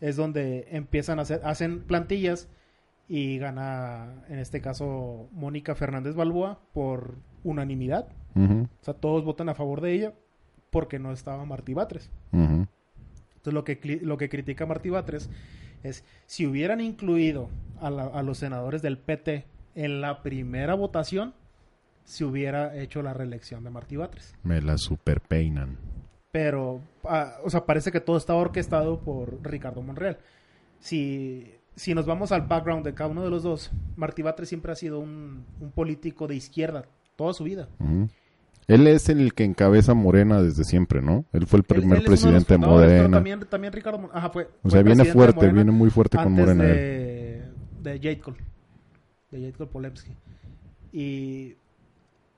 es 0.01 0.15
donde 0.15 0.67
empiezan 0.71 1.19
a 1.19 1.23
hacer, 1.23 1.41
hacen 1.43 1.81
plantillas 1.81 2.47
y 3.07 3.37
gana, 3.37 4.23
en 4.29 4.39
este 4.39 4.61
caso, 4.61 5.27
Mónica 5.31 5.75
Fernández 5.75 6.15
Balboa 6.15 6.59
por 6.73 7.15
unanimidad. 7.43 8.07
O 8.35 8.67
sea, 8.83 8.93
todos 8.93 9.25
votan 9.25 9.49
a 9.49 9.55
favor 9.55 9.81
de 9.81 9.91
ella 9.93 10.13
porque 10.69 10.97
no 10.99 11.11
estaba 11.11 11.43
Martí 11.45 11.73
Batres. 11.73 12.09
Entonces 12.31 13.53
lo 13.53 13.63
que, 13.63 13.99
lo 14.03 14.17
que 14.17 14.29
critica 14.29 14.65
Martí 14.65 14.89
Batres 14.89 15.29
es 15.83 16.03
si 16.25 16.45
hubieran 16.45 16.81
incluido 16.81 17.49
a, 17.81 17.89
la- 17.89 18.07
a 18.07 18.23
los 18.23 18.37
senadores 18.37 18.81
del 18.81 18.97
PT 18.97 19.45
en 19.75 20.01
la 20.01 20.21
primera 20.21 20.73
votación, 20.75 21.33
se 22.03 22.25
hubiera 22.25 22.75
hecho 22.75 23.01
la 23.03 23.13
reelección 23.13 23.63
de 23.63 23.69
Martí 23.69 23.95
Batres. 23.95 24.35
Me 24.43 24.61
la 24.61 24.77
superpeinan. 24.77 25.77
Pero, 26.31 26.81
ah, 27.05 27.37
o 27.43 27.49
sea, 27.49 27.65
parece 27.65 27.91
que 27.91 27.99
todo 28.01 28.17
estaba 28.17 28.39
orquestado 28.39 28.99
por 28.99 29.39
Ricardo 29.43 29.81
Monreal. 29.81 30.17
Si, 30.79 31.51
si 31.75 31.93
nos 31.93 32.05
vamos 32.05 32.31
al 32.31 32.41
background 32.47 32.85
de 32.85 32.93
cada 32.93 33.09
uno 33.09 33.23
de 33.23 33.29
los 33.29 33.43
dos, 33.43 33.71
Martí 33.95 34.21
Batres 34.21 34.49
siempre 34.49 34.71
ha 34.71 34.75
sido 34.75 34.99
un, 34.99 35.45
un 35.59 35.71
político 35.71 36.27
de 36.27 36.35
izquierda 36.35 36.85
toda 37.15 37.33
su 37.33 37.43
vida. 37.43 37.67
Ujú. 37.79 38.07
Él 38.69 38.87
es 38.87 39.09
el 39.09 39.33
que 39.33 39.43
encabeza 39.43 39.93
Morena 39.93 40.41
desde 40.41 40.63
siempre, 40.63 41.01
¿no? 41.01 41.25
Él 41.33 41.45
fue 41.47 41.57
el 41.59 41.63
primer 41.63 41.97
él 41.99 42.05
es 42.13 42.23
uno 42.23 42.31
de 42.31 42.37
los 42.37 42.45
presidente 42.45 42.53
de 42.53 42.57
Morena. 42.59 43.09
También, 43.17 43.39
también 43.49 43.73
Ricardo 43.73 44.09
Ajá, 44.13 44.29
fue, 44.29 44.47
o 44.63 44.69
sea, 44.69 44.81
viene 44.83 45.05
fuerte, 45.05 45.49
viene 45.49 45.71
muy 45.71 45.89
fuerte 45.89 46.17
con 46.17 46.31
Morena. 46.33 46.63
de, 46.63 47.43
de 47.81 47.99
de 49.31 49.41
Jadkol 49.41 49.67
Polemski. 49.67 50.11
Y 50.91 51.55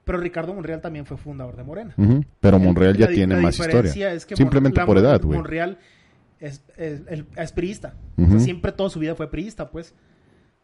pero 0.04 0.18
Ricardo 0.20 0.54
Monreal 0.54 0.82
también 0.82 1.06
fue 1.06 1.18
fundador 1.18 1.56
de 1.56 1.64
Morena. 1.64 1.94
Pero 2.40 2.60
Monreal 2.60 2.98
ya 2.98 3.06
la 3.08 3.14
tiene 3.14 3.36
la 3.36 3.42
más 3.42 3.60
historia. 3.60 4.14
es 4.14 4.26
que 4.26 4.36
Simplemente 4.36 4.80
Mon- 4.80 4.88
por 4.88 4.98
edad, 4.98 5.22
güey. 5.22 5.38
Monreal 5.38 5.78
es, 6.40 6.64
es, 6.76 7.02
el- 7.08 7.28
es 7.38 7.52
priista. 7.52 7.94
O 8.18 8.26
sea, 8.26 8.40
siempre 8.40 8.72
toda 8.72 8.90
su 8.90 9.00
vida 9.00 9.16
fue 9.16 9.30
priista, 9.30 9.70
pues. 9.70 9.94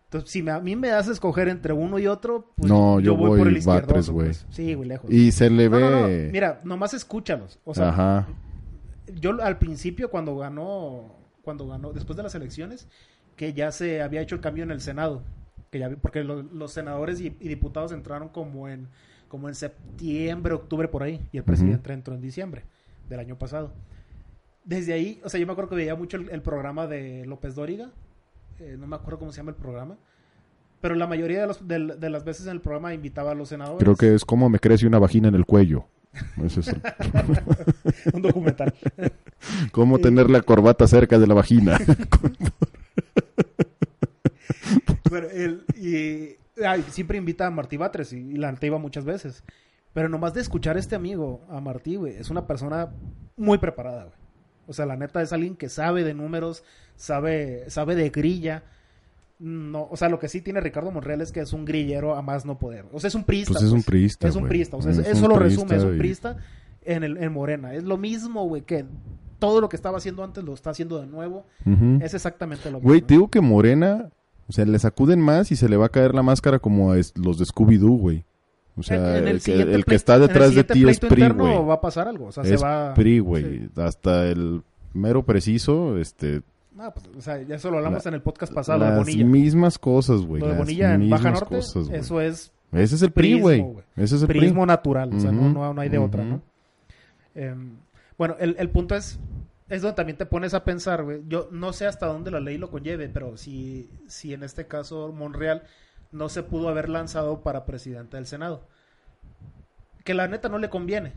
Entonces, 0.08 0.30
si 0.32 0.42
me- 0.42 0.52
a 0.52 0.60
mí 0.62 0.76
me 0.76 0.88
das 0.88 1.10
a 1.10 1.12
escoger 1.12 1.50
entre 1.50 1.74
uno 1.74 2.00
y 2.00 2.08
otro, 2.08 2.54
pues 2.56 2.72
No, 2.72 3.00
yo 3.02 3.16
voy 3.18 3.38
por 3.38 3.48
el 3.50 3.62
güey. 3.62 4.28
pues. 4.28 4.46
Sí, 4.50 4.74
güey, 4.74 4.88
lejos. 4.88 5.12
Y 5.12 5.32
se 5.34 5.50
le 5.50 5.70
No, 5.70 5.76
ve... 5.78 5.82
no, 5.82 5.90
no. 6.02 6.08
Mira, 6.32 6.62
nomás 6.64 6.94
escúchalos. 6.94 7.60
O 7.66 7.74
sea, 7.74 7.90
Ajá. 7.90 8.28
yo 9.16 9.32
al 9.42 9.58
principio 9.58 10.10
cuando 10.10 10.38
ganó 10.38 11.14
cuando 11.42 11.68
ganó 11.68 11.94
después 11.94 12.16
de 12.18 12.24
las 12.24 12.36
elecciones 12.36 12.88
que 13.38 13.54
ya 13.54 13.72
se 13.72 14.02
había 14.02 14.22
hecho 14.22 14.36
el 14.36 14.42
cambio 14.42 14.64
en 14.64 14.72
el 14.72 14.82
Senado 14.82 15.24
que 15.72 15.80
ya 15.80 15.90
porque 16.02 16.24
lo- 16.24 16.44
los 16.44 16.72
senadores 16.74 17.20
y, 17.22 17.28
y 17.40 17.48
diputados 17.48 17.92
entraron 17.94 18.28
como 18.30 18.68
en 18.68 18.88
como 19.30 19.48
en 19.50 19.56
septiembre 19.56 20.54
octubre 20.54 20.88
por 20.90 21.04
ahí 21.04 21.22
y 21.32 21.38
el 21.38 21.44
presidente 21.46 21.92
entró 21.94 22.16
en 22.16 22.22
diciembre 22.22 22.64
del 23.10 23.20
año 23.22 23.38
pasado 23.38 23.72
desde 24.66 24.92
ahí 24.94 25.22
o 25.24 25.30
sea 25.30 25.40
yo 25.40 25.46
me 25.46 25.54
acuerdo 25.54 25.70
que 25.70 25.76
veía 25.78 25.96
mucho 25.96 26.18
el, 26.18 26.30
el 26.32 26.42
programa 26.42 26.86
de 26.88 27.26
López 27.26 27.56
Dóriga 27.56 27.92
eh, 28.60 28.76
no 28.80 28.88
me 28.88 28.96
acuerdo 28.96 29.20
cómo 29.20 29.32
se 29.32 29.38
llama 29.38 29.52
el 29.52 29.58
programa 29.58 29.98
pero 30.82 30.94
la 30.96 31.08
mayoría 31.08 31.42
de, 31.42 31.48
los, 31.48 31.68
de, 31.68 31.80
de 31.98 32.10
las 32.10 32.24
veces 32.24 32.46
en 32.46 32.52
el 32.52 32.62
programa 32.62 32.94
invitaba 32.94 33.32
a 33.32 33.36
los 33.36 33.50
senadores 33.50 33.80
Creo 33.80 33.96
que 33.96 34.14
es 34.14 34.24
como 34.24 34.48
me 34.50 34.60
crece 34.60 34.86
una 34.86 35.00
vagina 35.00 35.28
en 35.28 35.36
el 35.36 35.46
cuello. 35.46 35.86
Ese 36.44 36.60
es 36.60 36.68
el- 36.68 36.82
un 38.14 38.22
documental 38.22 38.74
Cómo 39.72 39.98
tener 40.00 40.30
la 40.30 40.42
corbata 40.42 40.88
cerca 40.88 41.18
de 41.18 41.28
la 41.28 41.34
vagina. 41.34 41.78
Bueno, 45.10 45.28
él, 45.32 45.64
y 45.78 46.36
ay, 46.64 46.84
siempre 46.90 47.18
invita 47.18 47.48
a 47.48 47.52
Martí 47.52 47.78
Batres 47.78 48.12
y, 48.12 48.18
y 48.18 48.34
la 48.34 48.54
iba 48.62 48.78
muchas 48.78 49.06
veces. 49.06 49.44
Pero 49.94 50.10
nomás 50.10 50.34
de 50.34 50.42
escuchar 50.42 50.76
a 50.76 50.80
este 50.80 50.96
amigo, 50.96 51.46
a 51.50 51.62
Martí, 51.62 51.96
güey, 51.96 52.14
es 52.18 52.30
una 52.30 52.46
persona 52.46 52.90
muy 53.38 53.58
preparada, 53.58 54.04
güey. 54.04 54.16
O 54.68 54.74
sea, 54.74 54.86
la 54.86 54.98
neta 54.98 55.22
es 55.22 55.32
alguien 55.32 55.56
que 55.56 55.70
sabe 55.70 56.04
de 56.04 56.14
números, 56.14 56.64
sabe, 56.98 57.63
sabe 57.70 57.96
de 57.96 58.10
grilla. 58.10 58.63
No, 59.39 59.88
o 59.89 59.96
sea, 59.96 60.10
lo 60.10 60.20
que 60.20 60.27
sí 60.27 60.42
tiene 60.42 60.60
Ricardo 60.60 60.92
Monreal 60.92 61.22
es 61.22 61.32
que 61.32 61.39
es 61.39 61.54
un 61.54 61.63
grillero 61.63 62.16
a 62.16 62.22
más 62.22 62.46
no 62.46 62.58
poder. 62.58 62.86
O 62.92 63.00
sea, 63.00 63.08
es 63.08 63.16
un 63.16 63.24
priista. 63.24 63.54
Pues 63.54 63.63
es 63.63 63.72
un 63.72 63.84
priista, 63.84 64.27
Es 64.27 64.36
un 64.36 64.48
priista. 64.48 64.77
O 64.77 64.82
sea, 64.82 64.92
Es 64.92 65.00
eso 65.00 65.27
lo 65.27 65.38
resume, 65.38 65.75
es 65.75 65.84
un 65.84 65.98
priista 65.98 66.38
en, 66.84 67.04
el, 67.04 67.18
en 67.18 67.32
Morena. 67.32 67.74
Es 67.74 67.84
lo 67.84 67.98
mismo, 67.98 68.46
güey, 68.48 68.63
que 68.63 68.86
todo 69.39 69.62
lo 69.62 69.70
que 69.70 69.75
estaba 69.75 70.00
haciendo 70.00 70.24
antes 70.24 70.44
lo 70.44 70.54
está 70.54 70.72
haciendo 70.72 71.00
de 71.00 71.08
nuevo. 71.08 71.46
Es 72.01 72.13
exactamente 72.13 72.72
lo 72.72 72.80
mismo. 72.80 72.89
Güey, 72.89 73.01
te 73.01 73.13
digo 73.13 73.30
que 73.30 73.39
Morena, 73.39 74.10
o 74.48 74.51
sea, 74.51 74.66
le 74.66 74.80
sacuden 74.80 75.22
más 75.22 75.51
y 75.51 75.56
se 75.56 75.70
le 75.70 75.77
va 75.77 75.86
a 75.86 75.89
caer 75.89 76.16
la 76.16 76.24
máscara 76.24 76.58
como 76.58 76.92
a 76.92 76.96
los 76.96 77.38
de 77.38 77.46
Scooby-Doo, 77.46 77.98
güey. 78.00 78.25
O 78.75 78.84
sea, 78.84 79.18
el, 79.18 79.42
que, 79.42 79.54
el 79.54 79.84
está 79.88 80.20
detrás 80.20 80.54
de 80.54 80.63
ti 80.63 80.88
es 80.88 81.00
PRI, 81.00 81.30
güey. 81.30 81.66
va 81.66 81.75
a 81.75 81.82
pasar 81.82 82.08
algo. 82.08 82.25
O 82.27 82.32
sea, 82.32 82.44
se 82.44 82.58
va... 82.58 82.94
PRI, 82.94 83.20
güey. 83.20 83.44
Sí. 83.44 83.70
Hasta 83.75 84.27
el 84.27 84.63
mero 84.94 85.25
preciso, 85.25 85.98
este... 85.98 86.42
Ah, 86.79 86.93
pues, 86.93 87.07
o 87.17 87.22
sea, 87.22 87.41
ya 87.41 87.55
eso 87.55 87.72
lo 87.72 87.77
hablamos 87.77 88.03
La- 88.05 88.10
en 88.10 88.15
el 88.15 88.22
podcast 88.22 88.53
pasado, 88.53 88.79
de 88.79 88.86
las 88.89 88.98
Bonilla. 89.00 89.25
mismas 89.25 89.79
cosas, 89.79 90.22
güey. 90.22 90.39
Lo 90.41 90.48
de 90.48 90.53
las 90.53 90.60
Bonilla 90.60 90.93
en 90.93 91.10
Baja 91.10 91.24
mismas 91.31 91.41
Norte, 91.41 91.55
cosas, 91.55 91.89
eso 91.91 92.22
es 92.22 92.51
Ese 92.72 92.96
es 92.96 93.01
el 93.01 93.12
PRI, 93.12 93.39
güey. 93.39 93.65
Ese 93.96 94.15
es 94.15 94.22
el 94.22 94.27
PRI. 94.27 94.39
prismo 94.39 94.65
natural. 94.65 95.13
O 95.13 95.19
sea, 95.19 95.31
no, 95.31 95.50
no, 95.50 95.74
no 95.74 95.81
hay 95.81 95.89
de 95.89 95.98
otra. 95.98 96.24
¿no? 96.24 96.41
Em, 97.36 97.77
bueno, 98.17 98.36
el, 98.39 98.55
el 98.60 98.69
punto 98.69 98.96
es... 98.96 99.19
Es 99.69 99.81
donde 99.81 99.96
también 99.96 100.17
te 100.17 100.25
pones 100.25 100.53
a 100.53 100.63
pensar, 100.63 101.03
güey. 101.03 101.24
Yo 101.27 101.50
no 101.51 101.74
sé 101.74 101.88
hasta 101.88 102.05
dónde 102.05 102.31
la 102.31 102.39
ley 102.39 102.57
lo 102.57 102.69
conlleve, 102.72 103.10
pero 103.10 103.36
si, 103.36 103.89
si 104.07 104.34
en 104.34 104.43
este 104.43 104.65
caso 104.65 105.12
Monreal 105.12 105.63
no 106.13 106.29
se 106.29 106.41
pudo 106.41 106.69
haber 106.69 106.88
lanzado 106.88 107.41
para 107.41 107.65
presidente 107.65 108.15
del 108.15 108.25
Senado. 108.27 108.63
Que 110.05 110.13
la 110.13 110.27
neta 110.29 110.48
no 110.48 110.57
le 110.57 110.69
conviene. 110.69 111.10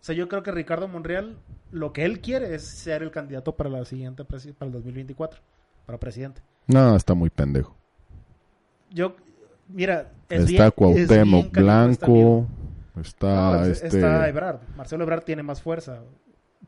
O 0.00 0.04
sea, 0.06 0.14
yo 0.14 0.28
creo 0.28 0.44
que 0.44 0.52
Ricardo 0.52 0.86
Monreal 0.86 1.34
lo 1.76 1.92
que 1.92 2.04
él 2.04 2.20
quiere 2.20 2.54
es 2.54 2.62
ser 2.64 3.02
el 3.02 3.10
candidato 3.10 3.54
para 3.54 3.68
la 3.70 3.84
siguiente 3.84 4.24
para 4.24 4.40
el 4.60 4.72
2024, 4.72 5.40
para 5.84 5.98
presidente. 5.98 6.40
No, 6.66 6.96
está 6.96 7.14
muy 7.14 7.30
pendejo. 7.30 7.74
Yo 8.90 9.16
mira, 9.68 10.12
es 10.28 10.40
está 10.40 10.50
bien- 10.50 10.62
es 10.64 10.72
Cuauhtémoc 10.74 11.52
bien. 11.52 11.64
Blanco. 11.64 12.46
Está 13.00 13.52
No, 13.58 13.64
es- 13.64 13.82
este... 13.82 13.98
está 13.98 14.28
Ebrard. 14.28 14.60
Marcelo 14.76 15.04
Ebrard 15.04 15.24
tiene 15.24 15.42
más 15.42 15.60
fuerza 15.60 16.00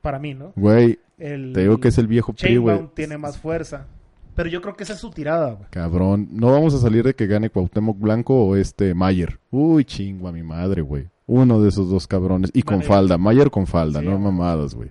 para 0.02 0.18
mí, 0.18 0.34
¿no? 0.34 0.52
Güey, 0.56 0.98
El 1.18 1.52
te 1.54 1.62
digo 1.62 1.78
que 1.80 1.88
es 1.88 1.98
el 1.98 2.06
viejo 2.06 2.32
PRI, 2.32 2.56
güey. 2.58 2.88
Tiene 2.94 3.16
más 3.18 3.38
fuerza. 3.38 3.86
Pero 4.34 4.48
yo 4.50 4.60
creo 4.62 4.76
que 4.76 4.84
esa 4.84 4.92
es 4.92 5.00
su 5.00 5.10
tirada, 5.10 5.52
güey. 5.54 5.68
Cabrón, 5.70 6.28
no 6.30 6.52
vamos 6.52 6.72
a 6.74 6.78
salir 6.78 7.04
de 7.04 7.14
que 7.14 7.26
gane 7.26 7.50
Cuauhtémoc 7.50 7.98
Blanco 7.98 8.34
o 8.46 8.54
este 8.56 8.94
Mayer. 8.94 9.40
Uy, 9.50 9.84
chingo 9.84 10.28
a 10.28 10.32
mi 10.32 10.42
madre, 10.44 10.82
güey. 10.82 11.08
Uno 11.26 11.60
de 11.60 11.70
esos 11.70 11.90
dos 11.90 12.06
cabrones. 12.06 12.50
Y 12.54 12.62
con 12.62 12.82
falda, 12.82 13.18
Mayer 13.18 13.50
con 13.50 13.66
falda, 13.66 14.00
Sí, 14.00 14.06
no 14.06 14.18
mamadas, 14.18 14.74
güey. 14.74 14.90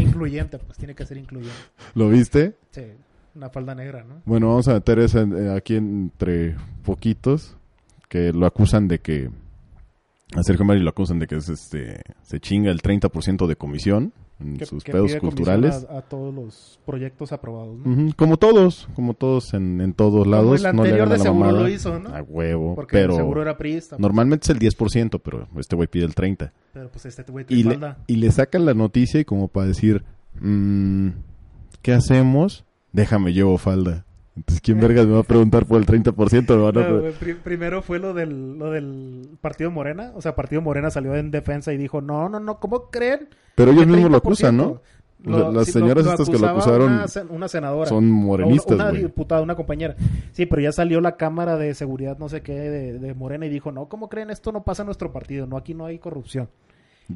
Incluyente, 0.00 0.58
pues 0.58 0.78
tiene 0.78 0.94
que 0.94 1.04
ser 1.06 1.16
incluyente. 1.16 1.54
¿Lo 1.94 2.08
viste? 2.08 2.56
Sí, 2.70 2.82
una 3.34 3.50
falda 3.50 3.74
negra, 3.74 4.04
¿no? 4.04 4.22
Bueno, 4.24 4.48
vamos 4.48 4.68
a 4.68 4.74
meter 4.74 4.98
en- 4.98 5.36
eh, 5.46 5.54
aquí 5.56 5.76
entre 5.76 6.56
poquitos 6.84 7.56
que 8.08 8.32
lo 8.32 8.46
acusan 8.46 8.86
de 8.88 8.98
que 9.00 9.30
a 10.36 10.42
Sergio 10.42 10.64
Mario 10.64 10.82
lo 10.84 10.90
acusan 10.90 11.18
de 11.18 11.26
que 11.26 11.36
es 11.36 11.48
este 11.48 12.00
se 12.22 12.40
chinga 12.40 12.70
el 12.70 12.80
30% 12.82 13.46
de 13.46 13.56
comisión 13.56 14.12
en 14.40 14.56
Que- 14.56 14.66
sus 14.66 14.82
que 14.82 14.92
pedos 14.92 15.14
culturales. 15.16 15.86
A, 15.88 15.98
a 15.98 16.02
todos 16.02 16.34
los 16.34 16.80
proyectos 16.84 17.32
aprobados, 17.32 17.76
¿no? 17.78 18.12
Como 18.16 18.36
todos, 18.36 18.88
como 18.94 19.14
todos 19.14 19.54
en, 19.54 19.80
en 19.80 19.92
todos 19.94 20.26
lados. 20.26 20.64
el 20.64 20.74
no 20.76 20.82
le 20.82 20.88
anterior 20.90 21.08
de 21.08 21.18
seguro 21.18 21.40
mamada. 21.46 21.60
lo 21.62 21.68
hizo, 21.68 21.98
¿no? 22.00 22.08
A 22.14 22.22
huevo. 22.22 22.74
Porque 22.74 22.96
pero 22.96 23.14
seguro 23.16 23.42
era 23.42 23.56
priista. 23.56 23.96
normalmente 23.98 24.44
es 24.44 24.50
el 24.50 24.58
10%, 24.58 25.20
pero 25.22 25.46
este 25.58 25.76
güey 25.76 25.86
pide 25.88 26.04
el 26.04 26.14
30%. 26.14 26.50
Pero 26.72 26.88
pues 26.90 27.06
este 27.06 27.22
güey 27.30 27.44
tiene 27.44 27.60
Y 27.60 27.64
le, 27.64 27.70
falda. 27.72 27.98
y 28.08 28.16
le 28.16 28.32
sacan 28.32 28.64
la 28.64 28.74
noticia 28.74 29.20
y 29.20 29.24
como 29.24 29.48
para 29.48 29.68
decir, 29.68 30.04
mm, 30.40 31.08
¿qué 31.82 31.92
hacemos? 31.92 32.64
Déjame 32.92 33.32
llevo 33.32 33.58
falda. 33.58 34.04
Entonces, 34.36 34.60
¿quién 34.60 34.80
vergas 34.80 35.06
me 35.06 35.12
va 35.14 35.20
a 35.20 35.24
preguntar 35.24 35.64
por 35.64 35.78
el 35.78 35.86
30%? 35.86 36.56
Me 36.56 36.62
van 36.62 36.78
a 36.78 36.88
No, 36.88 37.02
primero 37.44 37.82
fue 37.82 37.98
lo 38.00 38.14
del, 38.14 38.58
lo 38.58 38.70
del 38.72 39.28
Partido 39.40 39.70
Morena. 39.70 40.10
O 40.16 40.22
sea, 40.22 40.34
Partido 40.34 40.60
Morena 40.60 40.90
salió 40.90 41.14
en 41.14 41.30
defensa 41.30 41.72
y 41.72 41.76
dijo, 41.76 42.00
no, 42.00 42.28
no, 42.28 42.40
no, 42.40 42.58
¿cómo 42.58 42.90
creen? 42.90 43.28
Pero 43.54 43.70
ellos 43.70 43.86
mismos 43.86 44.10
lo 44.10 44.16
30%? 44.18 44.20
acusan, 44.20 44.56
¿no? 44.56 44.80
Lo- 45.22 45.52
Las 45.52 45.66
sí, 45.66 45.72
señoras 45.72 46.04
lo 46.04 46.10
estas 46.10 46.28
que 46.28 46.38
lo 46.38 46.48
acusaron 46.48 46.92
Una, 46.92 47.04
sen- 47.06 47.30
una 47.30 47.48
senadora. 47.48 47.88
Son 47.88 48.10
morenistas, 48.10 48.74
Una, 48.74 48.90
diputada, 48.90 49.40
una 49.40 49.54
compañera. 49.54 49.94
Sí, 50.32 50.44
pero 50.46 50.60
ya 50.60 50.70
salió 50.72 51.00
la 51.00 51.16
Cámara 51.16 51.56
de 51.56 51.72
Seguridad, 51.74 52.18
no 52.18 52.28
sé 52.28 52.42
qué, 52.42 52.52
de, 52.52 52.98
de 52.98 53.14
Morena 53.14 53.46
y 53.46 53.48
dijo, 53.48 53.72
no, 53.72 53.86
¿cómo 53.88 54.08
creen? 54.10 54.30
Esto 54.30 54.52
no 54.52 54.64
pasa 54.64 54.82
en 54.82 54.86
nuestro 54.86 55.12
partido. 55.12 55.46
No, 55.46 55.56
aquí 55.56 55.72
no 55.72 55.86
hay 55.86 55.98
corrupción. 55.98 56.48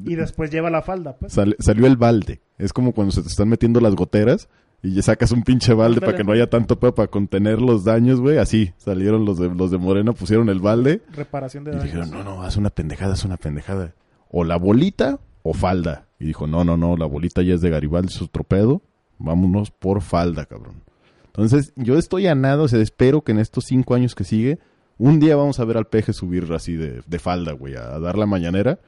Y 0.05 0.15
después 0.15 0.49
lleva 0.51 0.69
la 0.71 0.81
falda, 0.81 1.17
pues. 1.17 1.33
Salió 1.33 1.85
el 1.85 1.97
balde. 1.97 2.39
Es 2.57 2.73
como 2.73 2.93
cuando 2.93 3.11
se 3.11 3.21
te 3.21 3.27
están 3.27 3.49
metiendo 3.49 3.79
las 3.81 3.95
goteras 3.95 4.47
y 4.81 5.01
sacas 5.01 5.31
un 5.31 5.43
pinche 5.43 5.73
balde 5.73 5.97
Ándale. 5.97 6.05
para 6.05 6.17
que 6.17 6.23
no 6.23 6.31
haya 6.31 6.49
tanto 6.49 6.79
pedo 6.79 6.95
para 6.95 7.09
contener 7.09 7.61
los 7.61 7.83
daños, 7.83 8.21
güey. 8.21 8.37
Así 8.37 8.73
salieron 8.77 9.25
los 9.25 9.37
de, 9.37 9.49
los 9.49 9.71
de 9.71 9.77
Morena, 9.77 10.13
pusieron 10.13 10.49
el 10.49 10.59
balde 10.59 11.01
Reparación 11.13 11.63
de 11.63 11.71
y 11.71 11.73
daños. 11.73 11.85
dijeron, 11.85 12.11
no, 12.11 12.23
no, 12.23 12.43
haz 12.43 12.57
una 12.57 12.69
pendejada, 12.69 13.13
haz 13.13 13.25
una 13.25 13.37
pendejada. 13.37 13.93
O 14.29 14.43
la 14.43 14.57
bolita 14.57 15.19
o 15.43 15.53
falda. 15.53 16.07
Y 16.19 16.25
dijo, 16.25 16.47
no, 16.47 16.63
no, 16.63 16.77
no, 16.77 16.95
la 16.97 17.05
bolita 17.05 17.41
ya 17.41 17.55
es 17.55 17.61
de 17.61 17.69
Garibaldi, 17.69 18.13
es 18.13 18.21
otro 18.21 18.43
pedo. 18.43 18.81
Vámonos 19.17 19.71
por 19.71 20.01
falda, 20.01 20.45
cabrón. 20.45 20.83
Entonces, 21.27 21.73
yo 21.75 21.97
estoy 21.97 22.27
a 22.27 22.35
nada, 22.35 22.63
o 22.63 22.67
sea, 22.67 22.81
espero 22.81 23.21
que 23.21 23.31
en 23.31 23.39
estos 23.39 23.65
cinco 23.65 23.95
años 23.95 24.15
que 24.15 24.23
sigue, 24.23 24.59
un 24.97 25.19
día 25.19 25.35
vamos 25.35 25.59
a 25.59 25.65
ver 25.65 25.77
al 25.77 25.87
peje 25.87 26.11
subir 26.11 26.51
así 26.53 26.73
de, 26.73 27.01
de 27.05 27.19
falda, 27.19 27.53
güey, 27.53 27.75
a, 27.75 27.99
dar 27.99 28.17
la 28.17 28.25
mañanera. 28.25 28.79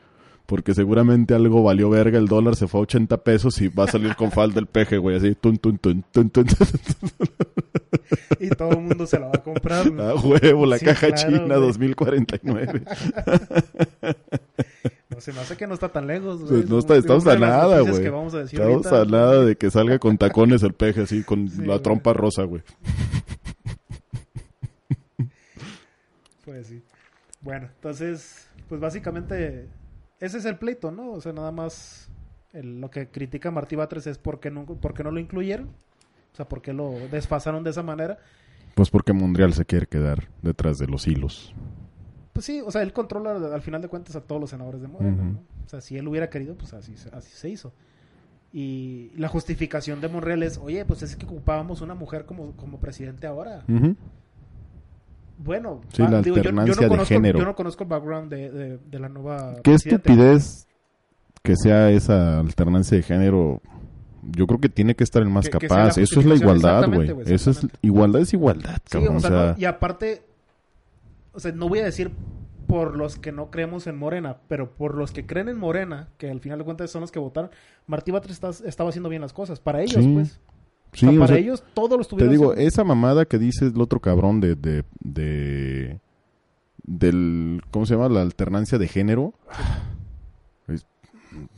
Porque 0.46 0.74
seguramente 0.74 1.34
algo 1.34 1.64
valió 1.64 1.90
verga, 1.90 2.18
el 2.20 2.28
dólar 2.28 2.56
se 2.58 2.68
fue 2.68 2.82
a 2.82 2.84
80 2.84 3.18
pesos 3.24 3.62
y 3.62 3.70
va 3.70 3.86
a 3.86 3.88
salir 3.88 4.16
con 4.18 4.32
falda 4.32 4.60
el 4.60 4.66
peje, 4.68 4.98
güey, 4.98 5.16
así, 5.16 5.34
tun, 5.36 5.58
tun, 5.58 5.78
tun, 5.78 6.04
tun, 6.12 6.30
tun. 6.30 6.46
Y 8.40 8.50
todo 8.50 8.72
el 8.72 8.80
mundo 8.82 9.06
se 9.08 9.18
la 9.20 9.28
va 9.28 9.34
a 9.36 9.44
comprar. 9.44 9.90
güey. 9.90 10.02
A 10.08 10.16
huevo, 10.16 10.66
la 10.66 10.78
Sí, 10.78 10.86
caja 10.86 11.08
claro, 11.08 11.16
china 11.22 11.56
güey. 11.56 11.68
2049. 11.68 12.82
No, 15.10 15.22
se 15.22 15.32
me 15.34 15.40
hace 15.40 15.56
que 15.56 15.68
no 15.68 15.74
está 15.76 15.90
tan 15.90 16.08
lejos. 16.08 16.40
güey. 16.42 16.50
Pues 16.62 16.70
no 16.70 16.80
Es 16.80 16.84
está- 16.86 16.98
estamos 16.98 17.28
a 17.28 17.38
nada, 17.38 17.80
güey. 17.82 17.94
Estamos 18.06 18.34
ahorita. 18.34 19.02
a 19.02 19.06
nada 19.06 19.46
de 19.46 19.56
que 19.56 19.70
salga 19.72 20.00
con 20.00 20.18
tacones 20.18 20.64
el 20.64 20.74
peje 20.74 21.02
así, 21.02 21.24
con 21.24 21.48
Sí, 21.50 21.60
la 21.62 21.66
güey. 21.68 21.80
trompa 21.80 22.14
rosa, 22.14 22.44
güey. 22.44 22.62
Pues 26.46 26.68
sí. 26.68 26.82
Bueno, 27.42 27.68
entonces, 27.76 28.48
pues 28.68 28.82
básicamente 28.82 29.68
ese 30.22 30.38
es 30.38 30.46
el 30.46 30.58
pleito, 30.58 30.92
¿no? 30.92 31.12
O 31.12 31.20
sea, 31.22 31.34
nada 31.34 31.52
más 31.52 32.10
el- 32.54 32.80
lo 32.80 32.90
que 32.90 33.10
critica 33.10 33.52
Martí 33.52 33.76
Batres 33.76 34.08
es 34.08 34.18
por 34.18 34.40
qué, 34.40 34.50
no, 34.52 34.66
por 34.66 34.94
qué 34.94 35.04
no 35.04 35.12
lo 35.12 35.20
incluyeron. 35.20 35.68
O 35.68 36.36
sea, 36.36 36.48
por 36.48 36.62
qué 36.62 36.72
lo 36.72 36.92
desfasaron 37.12 37.64
de 37.64 37.72
esa 37.72 37.84
manera. 37.84 38.18
Pues 38.76 38.90
porque 38.90 39.12
Mondreal 39.12 39.54
se 39.54 39.66
quiere 39.66 39.86
quedar 39.88 40.30
detrás 40.42 40.78
de 40.80 40.88
los 40.88 41.06
hilos. 41.08 41.54
Pues 42.32 42.46
sí, 42.46 42.62
o 42.66 42.72
sea, 42.72 42.82
él 42.84 42.94
controla 42.94 43.54
al 43.54 43.62
final 43.62 43.82
de 43.82 43.90
cuentas 43.90 44.16
a 44.16 44.22
todos 44.22 44.40
los 44.40 44.50
senadores 44.50 44.82
de 44.82 44.88
Morena. 44.88 45.22
¿no? 45.34 45.40
O 45.66 45.68
sea, 45.68 45.82
si 45.82 45.98
él 45.98 46.08
hubiera 46.08 46.30
querido, 46.30 46.56
pues 46.56 46.74
así, 46.74 46.96
se- 46.96 47.10
así 47.10 47.32
se 47.34 47.50
hizo. 47.50 47.74
Y 48.54 49.12
la 49.18 49.28
justificación 49.28 50.00
de 50.02 50.08
Monreal 50.10 50.44
es, 50.44 50.58
oye, 50.58 50.84
pues 50.86 51.02
es 51.04 51.16
que 51.16 51.26
ocupábamos 51.26 51.82
una 51.82 51.94
mujer 51.96 52.26
como, 52.26 52.52
como 52.56 52.80
presidente 52.80 53.28
ahora. 53.28 53.64
Bueno, 55.44 55.82
Sí, 55.92 56.02
la 56.04 56.22
yo- 56.22 56.34
yo, 56.34 56.36
alternancia 56.36 56.76
no 56.76 56.82
de 56.82 56.88
conozco, 56.90 57.08
género. 57.14 57.40
yo 57.40 57.46
no 57.46 57.56
conozco 57.56 57.84
el 57.84 57.90
background 57.90 58.30
de, 58.32 58.52
de- 58.52 58.78
de 58.78 59.00
la 59.00 59.10
nueva 59.10 59.56
Qué 59.64 59.72
presidenta. 59.72 59.96
estupidez 60.12 60.68
que 61.42 61.56
sea 61.56 61.90
esa 61.90 62.40
alternancia 62.40 62.98
de 62.98 63.04
género. 63.04 63.62
Yo 64.24 64.46
creo 64.46 64.60
que 64.60 64.70
tiene 64.70 64.94
que 64.96 65.04
estar 65.04 65.22
el 65.24 65.30
más 65.30 65.46
Que- 65.50 65.58
capaz. 65.58 65.98
Eso 65.98 66.20
es 66.20 66.26
la 66.28 66.36
igualdad, 66.36 66.88
güey. 66.88 67.12
Eso 67.26 67.50
es 67.52 67.66
igualdad 67.82 68.22
es 68.22 68.34
igualdad, 68.34 68.78
Sí, 68.86 69.00
cabrón. 69.00 69.16
o 69.16 69.20
sea, 69.20 69.30
o 69.30 69.34
sea, 69.34 69.52
no- 69.54 69.60
y 69.60 69.66
aparte, 69.66 70.22
o 71.34 71.40
sea, 71.40 71.52
no 71.54 71.68
voy 71.70 71.80
a 71.80 71.86
decir 71.86 72.12
por 72.68 72.96
los 72.96 73.18
que 73.18 73.32
no 73.32 73.50
creemos 73.50 73.88
en 73.88 73.98
Morena, 73.98 74.38
pero 74.48 74.70
por 74.72 74.96
los 74.96 75.12
que 75.12 75.26
creen 75.26 75.50
en 75.50 75.58
Morena, 75.58 76.10
que 76.20 76.30
al 76.30 76.40
final 76.40 76.60
de 76.60 76.66
cuentas 76.66 76.92
son 76.92 77.02
los 77.02 77.12
que 77.12 77.20
votaron, 77.20 77.50
Martí 77.88 78.12
Batres 78.12 78.40
estaba 78.64 78.90
haciendo 78.90 79.10
bien 79.10 79.22
las 79.24 79.34
cosas. 79.34 79.60
Para 79.60 79.82
ellos, 79.82 80.04
Sí. 80.04 80.12
pues. 80.14 80.40
Sí, 80.94 81.06
O 81.08 81.10
sea, 81.10 81.18
o 81.18 81.20
para 81.22 81.28
sea, 81.28 81.38
ellos 81.38 81.64
todo 81.74 81.90
lo 81.90 81.98
Te 81.98 82.02
estuvieron 82.04 82.32
digo, 82.32 82.52
haciendo. 82.52 82.68
esa 82.68 82.84
mamada 82.84 83.26
que 83.26 83.38
dice 83.38 83.66
el 83.66 83.80
otro 83.82 84.00
cabrón 84.00 84.40
de, 84.42 84.56
de, 84.56 84.84
de- 85.00 86.00
del, 86.84 87.62
¿cómo 87.72 87.86
se 87.86 87.94
llama? 87.96 88.10
La 88.10 88.22
alternancia 88.22 88.78
de 88.78 88.88
género. 88.88 89.34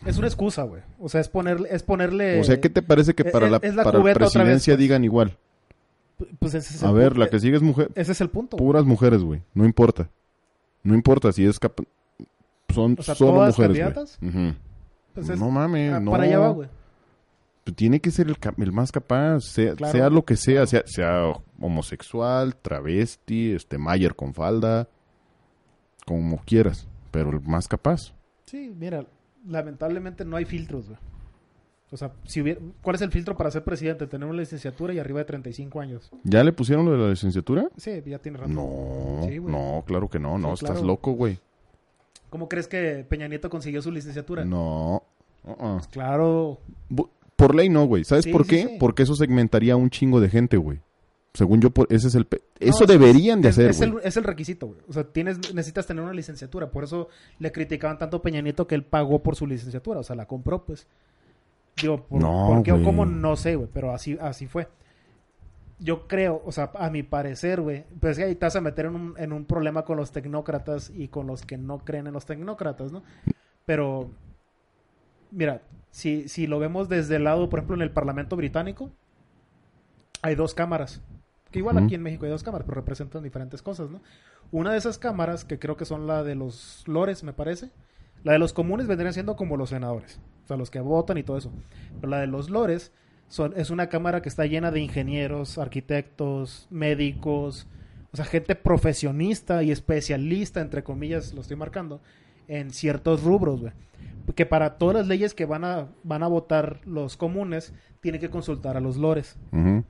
Es 0.05 0.17
una 0.17 0.27
excusa, 0.27 0.63
güey. 0.63 0.83
O 0.99 1.09
sea, 1.09 1.19
es 1.21 1.29
ponerle... 1.29 1.67
Es 1.71 1.81
ponerle 1.81 2.39
o 2.39 2.43
sea, 2.43 2.61
¿qué 2.61 2.69
te 2.69 2.83
parece 2.83 3.15
que 3.15 3.23
eh, 3.23 3.31
para 3.31 3.47
es- 3.47 3.51
la, 3.51 3.57
es 3.63 3.75
la 3.75 3.83
para 3.83 3.99
vez, 3.99 4.15
presidencia 4.15 4.73
pues. 4.73 4.79
digan 4.79 5.03
igual? 5.03 5.35
Pues 6.39 6.53
ese 6.53 6.75
es 6.75 6.83
A 6.83 6.89
el 6.89 6.95
ver, 6.95 7.13
pu- 7.13 7.17
la 7.17 7.29
que 7.29 7.39
sigue 7.39 7.55
es 7.57 7.63
mujer, 7.63 7.89
Ese 7.95 8.11
es 8.11 8.21
el 8.21 8.29
punto. 8.29 8.55
puras 8.55 8.85
mujeres, 8.85 9.23
güey. 9.23 9.41
No 9.55 9.65
importa. 9.65 10.09
No 10.83 10.93
importa 10.93 11.31
si 11.31 11.43
es 11.45 11.59
cap- 11.59 11.79
son 12.69 12.95
O 12.99 13.03
sea, 13.03 13.15
solo 13.15 13.31
¿todas 13.33 13.57
mujeres, 13.57 13.77
güey. 13.77 13.81
candidatas? 13.93 14.19
Ujú. 14.21 14.55
Pues 15.15 15.29
es- 15.29 15.39
no 15.39 15.49
mames, 15.49 15.93
ah, 15.93 15.99
no. 15.99 16.11
Para 16.11 16.23
allá 16.25 16.39
va, 16.39 16.49
güey. 16.49 16.69
Pues 17.63 17.75
Tiene 17.77 17.99
que 18.01 18.11
ser 18.11 18.27
el, 18.27 18.71
más 18.73 18.91
capaz, 18.91 19.39
sea, 19.41 19.75
Claro. 19.75 19.91
sea 19.93 20.09
lo 20.09 20.25
que 20.25 20.35
sea, 20.35 20.65
sea, 20.67 20.83
sea 20.85 21.33
homosexual, 21.59 22.55
travesti, 22.57 23.53
este 23.53 23.77
Mayer 23.77 24.15
con 24.15 24.33
falda, 24.33 24.87
como 26.05 26.39
quieras, 26.45 26.87
pero 27.11 27.29
el 27.31 27.39
más 27.41 27.67
capaz. 27.67 28.13
Sí, 28.45 28.73
mira, 28.77 29.05
lamentablemente 29.47 30.25
no 30.25 30.35
hay 30.35 30.45
filtros, 30.45 30.87
güey. 30.87 30.99
O 31.91 31.97
sea, 31.97 32.11
si 32.25 32.41
hubiera, 32.41 32.59
¿cuál 32.81 32.95
es 32.95 33.01
el 33.03 33.11
filtro 33.11 33.37
para 33.37 33.51
ser 33.51 33.63
presidente? 33.63 34.07
Tener 34.07 34.27
una 34.27 34.39
licenciatura 34.39 34.93
y 34.93 34.99
arriba 34.99 35.19
de 35.19 35.25
35 35.25 35.79
años. 35.79 36.09
¿Ya 36.23 36.43
le 36.43 36.51
pusieron 36.51 36.85
lo 36.85 36.91
de 36.91 36.97
la 36.97 37.09
licenciatura? 37.11 37.69
Sí, 37.77 38.01
ya 38.05 38.17
tiene 38.17 38.39
rato. 38.39 38.49
No, 38.51 39.21
Sí, 39.29 39.39
no, 39.39 39.83
claro 39.85 40.09
que 40.09 40.17
no, 40.19 40.37
no, 40.39 40.49
Sí, 40.57 40.65
estás 40.65 40.71
claro. 40.79 40.87
loco, 40.87 41.11
güey. 41.11 41.37
¿Cómo 42.31 42.49
crees 42.49 42.67
que 42.67 43.05
Peña 43.07 43.27
Nieto 43.27 43.47
consiguió 43.49 43.79
su 43.83 43.91
licenciatura? 43.91 44.43
No. 44.43 45.03
uh-uh. 45.43 45.81
Claro. 45.91 46.57
Bu- 46.89 47.09
Por 47.35 47.55
ley 47.55 47.69
no, 47.69 47.85
güey. 47.85 48.03
¿Sabes 48.03 48.25
Sí, 48.25 48.31
por 48.31 48.43
sí, 48.43 48.49
qué? 48.49 48.61
sí. 48.67 48.77
Porque 48.79 49.03
eso 49.03 49.15
segmentaría 49.15 49.73
a 49.73 49.77
un 49.77 49.89
chingo 49.89 50.19
de 50.21 50.29
gente, 50.29 50.57
güey. 50.57 50.79
Según 51.33 51.61
yo, 51.61 51.71
por- 51.71 51.87
ese 51.91 52.07
es 52.09 52.15
el... 52.15 52.25
pe- 52.25 52.41
No, 52.61 52.67
Eso 52.69 52.83
es- 52.83 52.87
deberían 52.89 53.41
de 53.41 53.49
hacer, 53.49 53.71
es 53.71 53.81
el, 53.81 53.93
güey. 53.93 54.05
es 54.07 54.15
el 54.17 54.23
requisito, 54.23 54.67
güey. 54.67 54.79
O 54.87 54.93
sea, 54.93 55.03
tienes, 55.03 55.39
necesitas 55.53 55.87
tener 55.87 56.03
una 56.03 56.13
licenciatura. 56.13 56.69
Por 56.69 56.83
eso 56.83 57.09
le 57.39 57.51
criticaban 57.51 57.97
tanto 57.97 58.17
a 58.17 58.21
Peña 58.21 58.39
Nieto 58.41 58.67
que 58.67 58.75
él 58.75 58.83
pagó 58.83 59.23
por 59.23 59.35
su 59.35 59.47
licenciatura. 59.47 59.99
O 59.99 60.03
sea, 60.03 60.15
la 60.15 60.27
compró, 60.27 60.63
pues. 60.63 60.85
Digo, 61.81 62.03
¿por, 62.05 62.21
No, 62.21 62.47
¿por 62.49 62.61
qué 62.63 62.71
o 62.71 62.83
cómo? 62.83 63.03
No 63.07 63.35
sé, 63.35 63.55
güey. 63.55 63.67
Pero 63.73 63.91
así, 63.91 64.15
así 64.21 64.45
fue. 64.45 64.67
Yo 65.79 66.07
creo, 66.07 66.41
o 66.45 66.51
sea, 66.51 66.69
a 66.75 66.91
mi 66.91 67.01
parecer, 67.01 67.61
güey. 67.61 67.83
Pues 67.99 68.15
que 68.17 68.25
ahí 68.25 68.35
te 68.35 68.45
vas 68.45 68.55
a 68.55 68.61
meter 68.61 68.85
en 68.85 68.95
un, 68.95 69.13
en 69.17 69.33
un 69.33 69.45
problema 69.45 69.83
con 69.83 69.97
los 69.97 70.11
tecnócratas 70.11 70.91
y 70.95 71.07
con 71.07 71.25
los 71.25 71.41
que 71.41 71.57
no 71.57 71.79
creen 71.79 72.05
en 72.05 72.13
los 72.13 72.27
tecnócratas, 72.27 72.91
¿no? 72.91 73.01
Pero, 73.65 74.11
mira, 75.31 75.61
si, 75.93 76.27
si 76.27 76.47
lo 76.47 76.57
vemos 76.57 76.89
desde 76.89 77.17
el 77.17 77.23
lado, 77.23 77.49
por 77.49 77.59
ejemplo, 77.59 77.75
en 77.75 77.83
el 77.83 77.91
Parlamento 77.91 78.35
británico, 78.35 78.89
hay 80.23 80.33
dos 80.33 80.55
cámaras. 80.55 81.03
Que 81.51 81.59
igual 81.59 81.77
aquí 81.77 81.93
en 81.93 82.01
México 82.01 82.25
hay 82.25 82.31
dos 82.31 82.41
cámaras, 82.41 82.65
pero 82.65 82.81
representan 82.81 83.21
diferentes 83.21 83.61
cosas, 83.61 83.91
¿no? 83.91 84.01
Una 84.51 84.71
de 84.71 84.79
esas 84.79 84.97
cámaras, 84.97 85.45
que 85.45 85.59
creo 85.59 85.77
que 85.77 85.85
son 85.85 86.07
la 86.07 86.23
de 86.23 86.33
los 86.33 86.83
lores, 86.87 87.23
me 87.23 87.31
parece. 87.31 87.69
La 88.23 88.31
de 88.31 88.39
los 88.39 88.53
comunes 88.53 88.87
vendrían 88.87 89.13
siendo 89.13 89.35
como 89.35 89.55
los 89.55 89.69
senadores. 89.69 90.19
O 90.45 90.47
sea, 90.47 90.57
los 90.57 90.71
que 90.71 90.79
votan 90.79 91.19
y 91.19 91.23
todo 91.23 91.37
eso. 91.37 91.51
Pero 92.01 92.09
la 92.09 92.21
de 92.21 92.25
los 92.27 92.49
lores 92.49 92.91
son, 93.27 93.53
es 93.55 93.69
una 93.69 93.87
cámara 93.87 94.23
que 94.23 94.29
está 94.29 94.47
llena 94.47 94.71
de 94.71 94.79
ingenieros, 94.79 95.59
arquitectos, 95.59 96.65
médicos, 96.71 97.67
o 98.11 98.17
sea, 98.17 98.25
gente 98.25 98.55
profesionista 98.55 99.61
y 99.61 99.69
especialista, 99.69 100.59
entre 100.59 100.83
comillas, 100.83 101.35
lo 101.35 101.41
estoy 101.41 101.57
marcando, 101.57 102.01
en 102.47 102.71
ciertos 102.71 103.23
rubros, 103.23 103.61
güey. 103.61 103.73
Que 104.35 104.45
para 104.45 104.77
todas 104.77 104.95
las 104.95 105.07
leyes 105.07 105.33
que 105.33 105.45
van 105.45 105.65
a, 105.65 105.87
van 106.03 106.23
a 106.23 106.27
votar 106.27 106.79
los 106.85 107.17
comunes, 107.17 107.73
tienen 107.99 108.21
que 108.21 108.29
consultar 108.29 108.77
a 108.77 108.79
los 108.79 108.95
lores. 108.95 109.37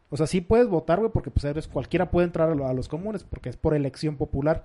O 0.09 0.17
sea, 0.17 0.25
sí 0.25 0.41
puedes 0.41 0.67
votar, 0.67 0.97
güey, 0.99 1.11
porque 1.11 1.29
pues 1.29 1.45
eres, 1.45 1.67
cualquiera 1.67 2.09
puede 2.09 2.25
entrar 2.25 2.49
a, 2.49 2.55
lo- 2.55 2.67
a 2.67 2.73
los 2.73 2.87
comunes, 2.87 3.23
porque 3.23 3.49
es 3.49 3.57
por 3.57 3.75
elección 3.75 4.15
popular. 4.17 4.63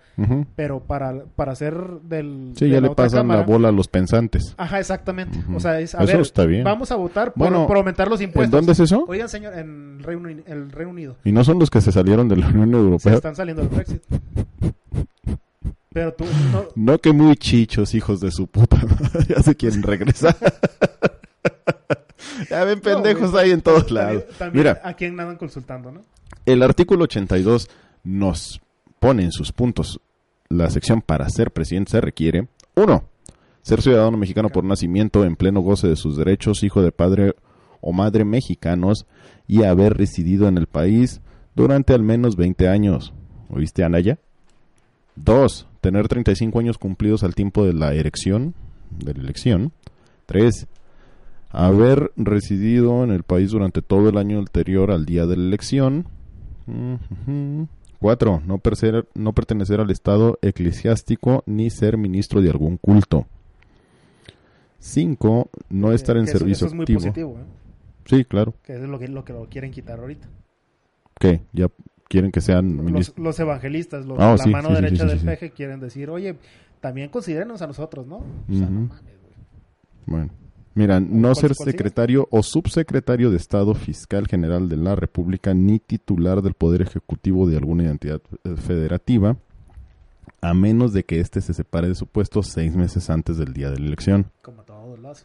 Pero 0.57 0.81
para, 0.85 1.23
para 1.37 1.55
ser 1.55 1.75
del... 2.03 2.53
Sí, 2.57 2.65
de 2.65 2.71
ya 2.71 2.77
la 2.77 2.87
le 2.87 2.89
otra 2.93 3.05
pasan 3.05 3.21
cámara- 3.21 3.41
la 3.41 3.47
bola 3.47 3.69
a 3.69 3.73
los 3.73 3.89
pensantes. 3.89 4.55
Ajá, 4.57 4.79
exactamente. 4.81 5.39
O 5.55 5.61
sea, 5.61 5.79
es, 5.81 5.95
a 5.95 5.99
Eso 6.03 6.13
ver, 6.15 6.21
está 6.23 6.47
bien. 6.47 6.65
vamos 6.65 6.91
a 6.91 6.97
votar 6.97 7.35
por, 7.35 7.39
Bueno, 7.51 7.67
por 7.67 7.77
aumentar 7.77 8.09
los 8.09 8.21
¿En 8.23 8.29
impuestos. 8.29 8.51
dónde 8.51 8.73
es 8.73 8.81
eso? 8.81 9.05
Oigan, 9.07 9.29
señor, 9.29 9.53
en 9.53 9.99
Reino, 10.03 10.31
el 10.31 10.71
Reino 10.73 10.91
Unido. 10.93 11.17
Y 11.25 11.33
no 11.33 11.45
son 11.45 11.59
los 11.59 11.69
que 11.69 11.83
se 11.83 11.93
salieron 11.93 12.27
de 12.27 12.37
la 12.39 12.49
Unión 12.49 12.71
Se 12.71 12.77
Europea. 12.79 13.15
están 13.15 13.37
saliendo 13.37 13.63
del 13.65 13.71
Brexit. 13.71 14.03
Pero 15.93 16.13
tú 16.13 16.25
no... 16.53 16.65
No 16.75 16.99
que 16.99 17.13
muy 17.13 17.37
chichos, 17.37 17.95
hijos 17.95 18.21
de 18.21 18.31
su 18.31 18.47
puta. 18.47 18.77
madre. 18.87 19.25
ya 19.29 19.43
se 19.43 19.55
quieren 19.57 19.83
regresar. 19.83 20.37
ya 22.51 22.65
ven 22.65 22.81
pendejos 22.81 23.33
No, 23.33 23.39
ahí 23.39 23.51
en 23.51 23.61
todos 23.63 23.87
también- 23.87 24.07
lados. 24.07 24.25
También 24.39 24.65
Mira, 24.65 24.81
a 24.85 24.95
quién 24.95 25.19
andan 25.19 25.37
consultando, 25.37 25.91
¿no? 25.93 26.03
el 26.47 26.63
artículo 26.63 27.05
82 27.05 27.69
nos 28.05 28.61
pone 29.01 29.23
en 29.25 29.33
sus 29.33 29.53
puntos 29.53 30.01
la 30.49 30.71
sección 30.71 31.03
para 31.03 31.29
ser 31.29 31.51
presidente 31.51 31.91
se 31.93 32.01
requiere 32.01 32.49
uno 32.75 33.05
ser 33.63 33.83
ciudadano 33.83 34.17
mexicano 34.17 34.49
por 34.49 34.65
nacimiento 34.65 35.25
en 35.25 35.37
pleno 35.37 35.61
goce 35.61 35.89
de 35.89 35.97
sus 35.97 36.17
derechos 36.17 36.63
hijo 36.63 36.81
de 36.81 36.91
padre 36.91 37.35
o 37.83 37.93
madre 37.93 38.25
mexicanos 38.25 39.05
y 39.47 39.65
haber 39.65 39.95
residido 39.99 40.49
en 40.49 40.57
el 40.57 40.69
país 40.69 41.21
durante 41.55 41.93
al 41.93 42.03
menos 42.03 42.37
20 42.37 42.67
años 42.69 43.13
¿oíste 43.51 43.85
Anaya? 43.85 44.19
Dos, 45.17 45.68
tener 45.81 46.09
35 46.09 46.59
años 46.59 46.79
cumplidos 46.79 47.23
al 47.25 47.35
tiempo 47.35 47.65
de 47.65 47.73
la 47.73 47.95
erección 47.95 48.55
de 48.91 49.15
la 49.15 49.21
elección 49.21 49.73
Tres, 50.27 50.67
haber 51.51 52.13
residido 52.17 53.03
en 53.05 53.11
el 53.11 53.23
país 53.23 53.51
durante 53.51 53.81
todo 53.83 54.09
el 54.11 54.19
año 54.19 54.39
anterior 54.39 54.91
al 54.91 55.07
día 55.07 55.25
de 55.27 55.37
la 55.37 55.45
elección 55.45 56.07
Ujú. 56.67 57.67
Cuatro, 57.99 58.43
no, 58.47 58.61
no 59.15 59.33
pertenecer 59.33 59.81
al 59.81 59.91
estado 59.91 60.39
eclesiástico 60.43 61.43
ni 61.47 61.69
ser 61.71 61.97
ministro 61.97 62.41
de 62.43 62.51
algún 62.51 62.77
culto. 62.77 63.27
Cinco, 64.79 65.51
no 65.69 65.93
estar 65.93 66.17
en 66.17 66.25
eso- 66.25 66.39
servicio 66.39 66.67
eso 66.67 66.67
es 66.67 66.75
muy 66.75 66.83
activo. 66.85 67.01
positivo, 67.01 67.39
¿eh? 67.41 67.45
Sí, 68.05 68.25
claro. 68.25 68.55
Que 68.63 68.75
es 68.75 68.81
lo 68.81 68.99
que, 68.99 69.09
lo 69.09 69.25
que 69.25 69.33
lo 69.33 69.47
quieren 69.49 69.71
quitar 69.73 69.99
ahorita. 69.99 70.29
¿Qué? 71.19 71.41
¿Ya 71.53 71.67
quieren 72.09 72.31
que 72.33 72.41
sean 72.41 72.77
Los, 72.77 72.85
ministros? 72.87 73.19
los 73.25 73.39
evangelistas, 73.41 74.07
los, 74.07 74.19
Ah, 74.19 74.33
la 74.37 74.39
sí, 74.45 74.51
mano 74.51 74.69
sí, 74.69 74.75
derecha 74.75 75.03
sí, 75.05 75.09
del 75.11 75.19
peje 75.21 75.51
quieren 75.51 75.81
decir, 75.81 76.11
oye, 76.11 76.37
también 76.81 77.09
considérenos 77.11 77.61
a 77.63 77.67
nosotros, 77.67 78.07
¿no? 78.07 78.17
O 78.17 78.25
sea, 78.53 78.65
Ujú. 78.65 78.73
no 78.73 78.81
mames, 78.89 79.03
güey. 79.03 79.35
Bueno. 80.07 80.31
Mira, 80.75 81.01
no 81.01 81.33
¿Cuál- 81.33 81.37
ser 81.37 81.55
secretario 81.57 82.29
o 82.31 82.43
subsecretario 82.43 83.31
de 83.31 83.37
Estado 83.37 83.75
Fiscal 83.75 84.29
General 84.29 84.69
de 84.69 84.77
la 84.77 84.95
República 84.95 85.53
ni 85.53 85.81
titular 85.81 86.41
del 86.41 86.55
Poder 86.55 86.83
Ejecutivo 86.83 87.49
de 87.49 87.57
alguna 87.57 87.91
entidad 87.91 88.21
eh, 88.45 88.55
federativa, 88.57 89.37
a 90.41 90.55
menos 90.55 90.93
de 90.93 91.05
que 91.05 91.19
éste 91.19 91.41
se 91.41 91.53
separe 91.53 91.89
de 91.89 91.97
su 91.97 92.07
puesto 92.07 92.45
seis 92.45 92.77
meses 92.77 93.11
antes 93.11 93.39
del 93.39 93.53
día 93.55 93.71
de 93.71 93.81
la 93.81 93.87
elección. 93.87 94.27
Como 94.41 94.63
todos 94.63 94.99
los. 95.01 95.25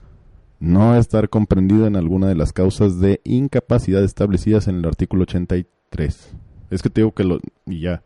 No 0.59 0.95
estar 0.97 1.29
comprendido 1.29 1.85
en 1.85 1.97
alguna 1.97 2.27
de 2.27 2.35
las 2.35 2.51
causas 2.51 2.99
de 2.99 3.21
incapacidad 3.23 4.03
establecidas 4.03 4.67
en 4.67 4.75
el 4.77 4.85
artículo 4.85 5.23
83. 5.23 6.31
Es 6.73 6.81
que 6.81 6.89
te 6.89 7.01
digo 7.01 7.13
que 7.13 7.23
lo... 7.23 7.39
Y 7.65 7.81
ya. 7.81 8.03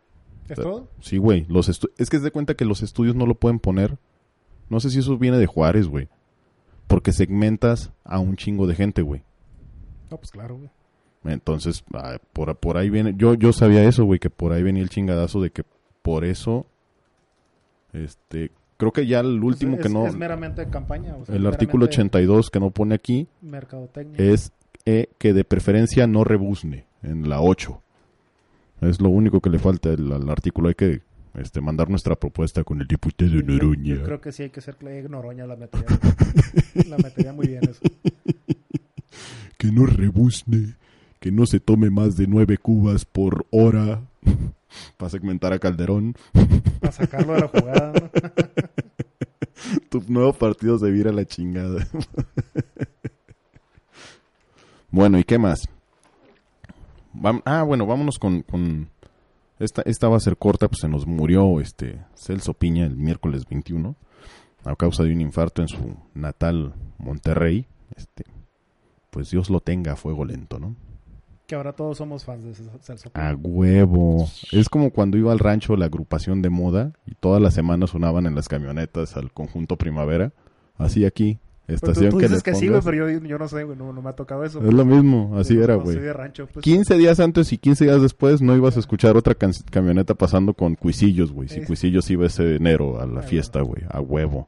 ¿Es 0.49 0.55
todo? 0.55 0.87
Sí, 1.01 1.17
güey. 1.17 1.45
Los 1.49 1.69
estu- 1.69 1.91
es 1.97 2.09
que 2.09 2.17
es 2.17 2.23
de 2.23 2.31
cuenta 2.31 2.55
que 2.55 2.65
los 2.65 2.81
estudios 2.83 3.15
no 3.15 3.25
lo 3.25 3.35
pueden 3.35 3.59
poner. 3.59 3.97
No 4.69 4.79
sé 4.79 4.89
si 4.89 4.99
eso 4.99 5.17
viene 5.17 5.37
de 5.37 5.45
Juárez, 5.45 5.87
güey. 5.87 6.07
Porque 6.87 7.11
segmentas 7.11 7.91
a 8.03 8.19
un 8.19 8.35
chingo 8.37 8.65
de 8.67 8.75
gente, 8.75 9.01
güey. 9.01 9.23
No, 10.09 10.17
pues 10.17 10.31
claro, 10.31 10.55
güey. 10.57 10.69
Entonces, 11.25 11.83
ah, 11.93 12.17
por, 12.33 12.55
por 12.57 12.77
ahí 12.77 12.89
viene... 12.89 13.13
Yo, 13.17 13.33
yo 13.33 13.51
sabía 13.51 13.83
eso, 13.83 14.05
güey, 14.05 14.19
que 14.19 14.29
por 14.29 14.53
ahí 14.53 14.63
venía 14.63 14.83
el 14.83 14.89
chingadazo 14.89 15.41
de 15.41 15.49
que 15.51 15.63
por 16.01 16.23
eso... 16.23 16.65
Este... 17.93 18.51
Creo 18.77 18.93
que 18.93 19.07
ya 19.07 19.21
el 19.21 19.43
último 19.43 19.75
Es- 19.77 19.81
que 19.83 19.89
no... 19.89 20.05
Es 20.05 20.15
meramente 20.15 20.67
campaña. 20.69 21.15
o 21.15 21.25
sea, 21.25 21.35
el 21.35 21.45
artículo 21.47 21.85
meramente 21.85 21.99
82 22.01 22.49
que 22.51 22.59
no 22.59 22.69
pone 22.71 22.93
aquí 22.95 23.27
Mercadotecnia. 23.41 24.17
es 24.33 24.51
eh, 24.85 25.09
que 25.17 25.33
de 25.33 25.43
preferencia 25.43 26.05
no 26.05 26.23
rebuzne 26.23 26.85
en 27.01 27.27
la 27.27 27.41
8. 27.41 27.81
Es 28.81 29.01
lo 29.01 29.09
único 29.09 29.41
que 29.41 29.49
le 29.49 29.59
falta 29.59 29.89
al, 29.89 30.11
al 30.11 30.29
artículo. 30.29 30.69
Hay 30.69 30.75
que 30.75 31.01
este, 31.35 31.61
mandar 31.61 31.89
nuestra 31.89 32.15
propuesta 32.15 32.63
con 32.63 32.79
el 32.81 32.87
diputado 32.87 33.31
yo- 33.31 33.41
Noroña. 33.43 33.95
Yo, 33.95 34.03
creo 34.03 34.21
que 34.21 34.31
sí 34.31 34.43
hay 34.43 34.49
que 34.49 34.61
ser 34.61 34.75
Clay 34.75 35.03
Noroña 35.09 35.45
la 35.47 35.55
metería. 35.55 35.87
la 36.87 36.97
metería 36.97 37.33
muy 37.33 37.47
bien 37.47 37.61
eso. 37.69 37.79
Que 39.57 39.71
no 39.71 39.87
rebuzne, 39.87 40.75
que 41.19 41.31
no 41.31 41.47
se 41.47 41.59
tome 41.59 41.89
más 41.89 42.15
de 42.15 42.27
nueve 42.27 42.59
cubas 42.59 43.05
por 43.05 43.47
hora 43.49 44.01
para 44.97 45.09
segmentar 45.09 45.51
a 45.51 45.57
Calderón. 45.57 46.13
Para 46.79 46.91
sacarlo 46.91 47.33
de 47.33 47.39
la 47.41 47.47
jugada, 47.47 47.91
¿no? 47.93 48.11
tu 49.89 50.03
nuevo 50.07 50.31
partido 50.33 50.77
se 50.77 50.91
vira 50.91 51.09
a 51.09 51.13
la 51.13 51.25
chingada. 51.25 51.87
bueno, 54.91 55.17
¿y 55.17 55.23
qué 55.23 55.39
más? 55.39 55.67
Ah, 57.45 57.63
bueno, 57.63 57.85
vámonos 57.85 58.19
con, 58.19 58.41
con 58.41 58.89
esta, 59.59 59.81
esta 59.83 60.07
va 60.07 60.17
a 60.17 60.21
ser 60.21 60.37
corta, 60.37 60.67
pues 60.67 60.81
se 60.81 60.87
nos 60.87 61.07
murió 61.07 61.59
este 61.59 61.99
Celso 62.15 62.53
Piña 62.53 62.85
el 62.85 62.95
miércoles 62.95 63.45
21 63.49 63.95
a 64.63 64.75
causa 64.75 65.03
de 65.03 65.13
un 65.13 65.21
infarto 65.21 65.61
en 65.61 65.67
su 65.67 65.95
natal 66.13 66.73
Monterrey. 66.97 67.65
Este, 67.95 68.25
pues 69.09 69.31
Dios 69.31 69.49
lo 69.49 69.61
tenga 69.61 69.93
a 69.93 69.95
fuego 69.95 70.25
lento, 70.25 70.59
¿no? 70.59 70.75
Que 71.47 71.55
ahora 71.55 71.71
todos 71.71 71.97
somos 71.97 72.25
fans 72.25 72.43
de 72.43 72.53
Celso. 72.81 73.09
A 73.13 73.33
huevo. 73.33 74.27
Es 74.51 74.67
como 74.67 74.91
cuando 74.91 75.17
iba 75.17 75.31
al 75.31 75.39
rancho 75.39 75.77
la 75.77 75.85
agrupación 75.85 76.41
de 76.41 76.49
moda 76.49 76.91
y 77.05 77.15
todas 77.15 77.41
las 77.41 77.53
semanas 77.53 77.91
sonaban 77.91 78.25
en 78.25 78.35
las 78.35 78.49
camionetas 78.49 79.15
al 79.15 79.31
conjunto 79.31 79.77
Primavera. 79.77 80.33
Así 80.77 81.05
aquí, 81.05 81.39
estación 81.67 82.09
tú, 82.09 82.15
tú 82.15 82.17
que 82.19 82.27
dices 82.27 82.45
le 82.45 82.51
que 82.51 82.57
sí, 82.57 82.67
güey, 82.69 82.81
pero 82.83 83.09
yo, 83.09 83.19
yo 83.27 83.37
no 83.37 83.47
sé, 83.47 83.63
güey, 83.63 83.77
no, 83.77 83.91
no 83.93 84.01
me 84.01 84.09
ha 84.09 84.13
tocado 84.13 84.43
eso. 84.43 84.65
Es 84.65 84.73
lo 84.73 84.85
mismo, 84.85 85.37
así 85.37 85.57
era, 85.57 85.75
güey. 85.75 85.97
de 85.99 86.13
rancho, 86.13 86.47
pues. 86.47 86.63
15 86.63 86.95
días 86.97 87.19
antes 87.19 87.51
y 87.51 87.57
15 87.57 87.85
días 87.85 88.01
después 88.01 88.41
no 88.41 88.55
ibas 88.55 88.77
a 88.77 88.79
escuchar 88.79 89.17
otra 89.17 89.35
camioneta 89.35 90.13
pasando 90.15 90.53
con 90.53 90.75
cuisillos, 90.75 91.31
güey. 91.31 91.49
Si 91.49 91.61
cuisillos 91.61 92.09
iba 92.09 92.25
ese 92.25 92.55
enero 92.55 92.99
a 93.01 93.05
la 93.05 93.21
fiesta, 93.21 93.61
güey. 93.61 93.83
A 93.89 93.99
huevo. 94.01 94.47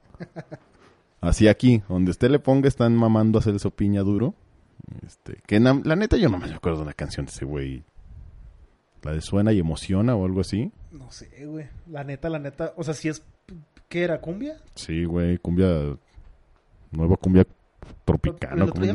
Así 1.21 1.47
aquí, 1.49 1.81
donde 1.89 2.11
usted 2.11 2.29
le 2.31 2.39
ponga, 2.39 2.67
están 2.67 2.95
mamando 2.95 3.39
a 3.39 3.41
Celso 3.41 3.71
Piña 3.71 4.01
duro. 4.01 4.35
Este, 5.05 5.41
que 5.45 5.59
na- 5.59 5.81
la 5.83 5.95
neta 5.97 6.15
yo 6.17 6.29
no 6.29 6.37
me 6.39 6.45
acuerdo 6.53 6.77
de 6.79 6.83
una 6.83 6.93
canción 6.93 7.25
de 7.25 7.31
ese 7.31 7.43
güey. 7.45 7.83
La 9.03 9.11
de 9.13 9.21
Suena 9.21 9.51
y 9.51 9.59
Emociona 9.59 10.15
o 10.15 10.25
algo 10.25 10.39
así. 10.41 10.71
No 10.91 11.11
sé, 11.11 11.29
güey. 11.45 11.65
La 11.89 12.03
neta, 12.05 12.29
la 12.29 12.39
neta. 12.39 12.73
O 12.77 12.83
sea, 12.83 12.93
si 12.93 13.09
es. 13.09 13.21
¿Qué 13.89 14.03
era? 14.03 14.21
¿Cumbia? 14.21 14.57
Sí, 14.75 15.03
güey, 15.03 15.37
cumbia... 15.39 15.97
Nueva 16.91 17.15
cumbia 17.17 17.45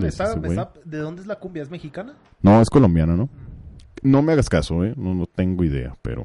estaba- 0.09 0.73
¿De 0.85 0.99
dónde 0.99 1.23
es 1.23 1.27
la 1.27 1.37
cumbia? 1.37 1.63
¿Es 1.63 1.71
mexicana? 1.71 2.17
No, 2.43 2.61
es 2.61 2.69
colombiana, 2.71 3.15
¿no? 3.17 3.29
No 4.03 4.21
me 4.23 4.33
hagas 4.33 4.49
caso, 4.49 4.85
¿eh? 4.85 4.95
No, 4.97 5.15
no 5.15 5.27
tengo 5.27 5.65
idea, 5.65 5.97
pero 6.03 6.25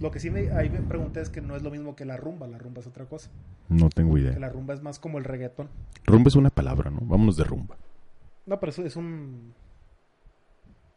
Lo 0.00 0.10
que 0.10 0.18
sí 0.20 0.28
me, 0.28 0.50
ahí 0.50 0.68
me 0.68 0.80
pregunté 0.80 1.20
es 1.20 1.30
que 1.30 1.40
no 1.40 1.54
es 1.56 1.62
lo 1.62 1.70
mismo 1.70 1.94
que 1.96 2.04
la 2.04 2.16
rumba. 2.16 2.46
La 2.48 2.58
rumba 2.58 2.80
es 2.80 2.86
otra 2.86 3.04
cosa. 3.06 3.30
no 3.68 3.88
tengo 3.88 4.14
Que 4.14 4.20
idea. 4.22 4.38
la 4.38 4.48
rumba 4.48 4.74
es 4.74 4.82
más 4.82 4.98
como 4.98 5.18
el 5.18 5.24
reggaetón. 5.24 5.68
Rumba 6.04 6.28
es 6.28 6.34
una 6.34 6.50
palabra, 6.50 6.90
¿no? 6.90 6.98
Vámonos 7.02 7.36
de 7.36 7.44
rumba. 7.44 7.76
No, 8.46 8.58
pero 8.60 8.70
eso 8.70 8.82
es 8.84 8.96
un... 8.96 9.54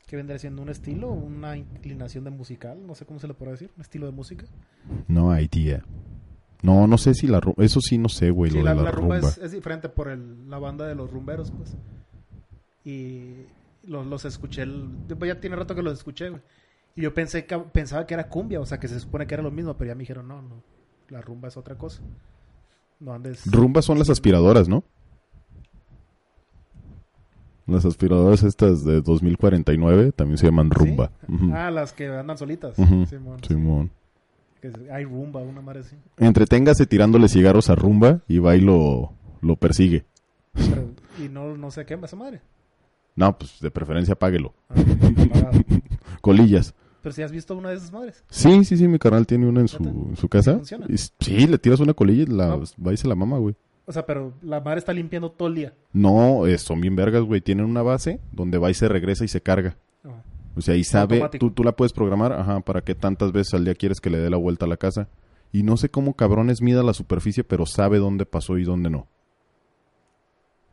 ¿Qué 0.08 0.16
vendría 0.16 0.40
siendo? 0.40 0.62
¿Un 0.62 0.70
estilo? 0.70 1.10
¿Una 1.12 1.56
inclinación 1.58 2.24
de 2.24 2.32
musical? 2.32 2.80
No 2.86 2.96
sé 2.96 3.06
cómo 3.06 3.20
se 3.20 3.28
le 3.28 3.34
puede 3.34 3.52
decir. 3.52 3.70
¿Un 3.76 3.82
estilo 3.82 4.06
de 4.06 4.14
música? 4.14 4.46
No 5.08 5.38
idea. 5.40 5.84
No, 6.64 6.88
no 6.88 6.98
sé 6.98 7.14
si 7.14 7.28
la 7.28 7.40
rumba... 7.40 7.64
Eso 7.64 7.80
sí 7.82 7.98
no 7.98 8.10
sé, 8.10 8.32
güey, 8.32 8.52
Sí, 8.52 8.58
lo 8.58 8.64
la, 8.64 8.72
de 8.72 8.78
la, 8.78 8.84
la 8.84 8.92
rumba, 8.92 9.16
rumba. 9.18 9.30
Es, 9.30 9.38
es 9.38 9.52
diferente 9.52 9.90
por 9.90 10.08
el, 10.10 10.50
la 10.50 10.58
banda 10.60 10.88
de 10.88 10.96
los 10.96 11.10
rumberos, 11.12 11.52
pues. 11.52 11.76
Y 12.84 13.34
los, 13.84 14.06
los 14.08 14.26
escuché... 14.26 14.64
el- 14.64 14.90
ya 15.26 15.40
tiene 15.40 15.56
rato 15.56 15.76
que 15.76 15.84
los 15.84 15.94
escuché, 15.94 16.30
güey. 16.30 16.42
Y 16.96 17.02
yo 17.02 17.14
pensé 17.14 17.46
que, 17.46 17.58
pensaba 17.60 18.08
que 18.08 18.16
era 18.16 18.28
cumbia, 18.28 18.60
o 18.60 18.66
sea, 18.66 18.80
que 18.80 18.88
se 18.88 19.00
supone 19.00 19.28
que 19.28 19.36
era 19.36 19.44
lo 19.44 19.52
mismo, 19.52 19.76
pero 19.78 19.90
ya 19.90 19.96
me 19.96 20.00
dijeron, 20.00 20.28
no, 20.28 20.42
no. 20.42 20.64
La 21.10 21.22
rumba 21.22 21.48
es 21.48 21.58
otra 21.58 21.76
cosa. 21.78 22.02
No 23.00 23.14
andes... 23.14 23.46
Rumba 23.46 23.84
son 23.84 24.00
las 24.00 24.10
aspiradoras, 24.10 24.68
¿no? 24.68 24.84
Las 27.68 27.84
aspiradoras 27.86 28.44
estas 28.44 28.84
de 28.86 29.02
2049 29.02 30.14
también 30.14 30.38
se 30.38 30.46
llaman 30.46 30.72
rumba. 30.72 31.12
¿Sí? 31.28 31.34
Ujú. 31.34 31.52
Ah, 31.54 31.70
las 31.70 31.92
que 31.92 32.08
andan 32.08 32.38
solitas. 32.38 32.76
Simón. 33.10 33.44
Simón. 33.46 33.92
Que 34.62 34.72
hay 34.92 35.04
rumba, 35.06 35.42
una 35.42 35.62
madre 35.62 35.82
así. 35.82 35.96
Entreténgase 36.18 36.86
tirándole 36.86 37.30
cigarros 37.30 37.70
a 37.70 37.76
rumba 37.76 38.22
y 38.28 38.40
va 38.40 38.56
y 38.56 38.62
lo, 38.62 39.14
lo 39.42 39.56
persigue. 39.56 40.06
Pero- 40.54 40.90
y 41.24 41.30
no, 41.30 41.56
no 41.58 41.72
se 41.72 41.86
quema 41.86 42.06
esa 42.06 42.16
madre. 42.16 42.42
No, 43.16 43.38
pues 43.38 43.60
de 43.60 43.72
preferencia 43.72 44.16
páguelo. 44.16 44.54
Ah. 44.70 44.76
Colillas. 46.22 46.74
Pero 47.02 47.14
si 47.14 47.22
has 47.22 47.32
visto 47.32 47.56
una 47.56 47.70
de 47.70 47.78
esas 47.78 47.92
madres. 47.92 48.24
Sí, 48.30 48.66
sí, 48.66 48.78
sí, 48.78 48.88
mi 48.88 49.00
canal 49.00 49.26
tiene 49.26 49.48
una 49.48 49.62
en 49.62 49.68
su, 49.68 49.84
en 49.84 50.16
su 50.18 50.28
casa. 50.28 50.60
Sí, 51.20 51.48
le 51.48 51.58
tiras 51.58 51.80
una 51.80 51.94
colilla 51.94 52.24
y 52.24 52.26
la, 52.26 52.48
No. 52.48 52.64
va 52.86 52.94
y 52.94 52.98
se 52.98 53.08
la 53.08 53.16
mama, 53.16 53.38
güey. 53.38 53.56
O 53.86 53.92
sea, 53.94 54.06
pero 54.06 54.34
la 54.42 54.60
madre 54.60 54.80
está 54.80 54.92
limpiando 54.92 55.32
todo 55.32 55.48
el 55.48 55.56
día. 55.56 55.74
No, 55.94 56.46
eh, 56.46 56.58
son 56.58 56.82
bien 56.82 56.96
vergas, 56.96 57.22
güey. 57.24 57.40
Tienen 57.40 57.66
una 57.66 57.82
base 57.82 58.20
donde 58.34 58.58
va 58.58 58.70
y 58.70 58.74
se 58.74 58.90
regresa 58.90 59.24
y 59.24 59.30
se 59.30 59.40
carga. 59.42 59.78
O 60.58 60.62
sea, 60.62 60.74
ahí 60.74 60.84
sabe, 60.84 61.16
Automático. 61.18 61.46
tú, 61.48 61.52
tú 61.54 61.64
la 61.64 61.72
puedes 61.74 61.94
programar, 61.94 62.34
ajá, 62.34 62.60
para 62.62 62.82
qué 62.82 62.96
tantas 62.96 63.32
veces 63.32 63.54
al 63.54 63.64
día 63.66 63.76
quieres 63.76 64.00
que 64.02 64.10
le 64.10 64.18
dé 64.18 64.30
la 64.30 64.38
vuelta 64.38 64.66
a 64.66 64.68
la 64.70 64.78
casa. 64.78 65.08
Y 65.52 65.64
no 65.64 65.78
sé 65.78 65.90
cómo 65.90 66.14
cabrones 66.16 66.62
mida 66.62 66.84
la 66.84 66.94
superficie, 66.94 67.44
pero 67.44 67.66
sabe 67.66 68.00
dónde 68.00 68.26
pasó 68.26 68.58
y 68.58 68.64
dónde 68.64 68.90
no. 68.90 69.08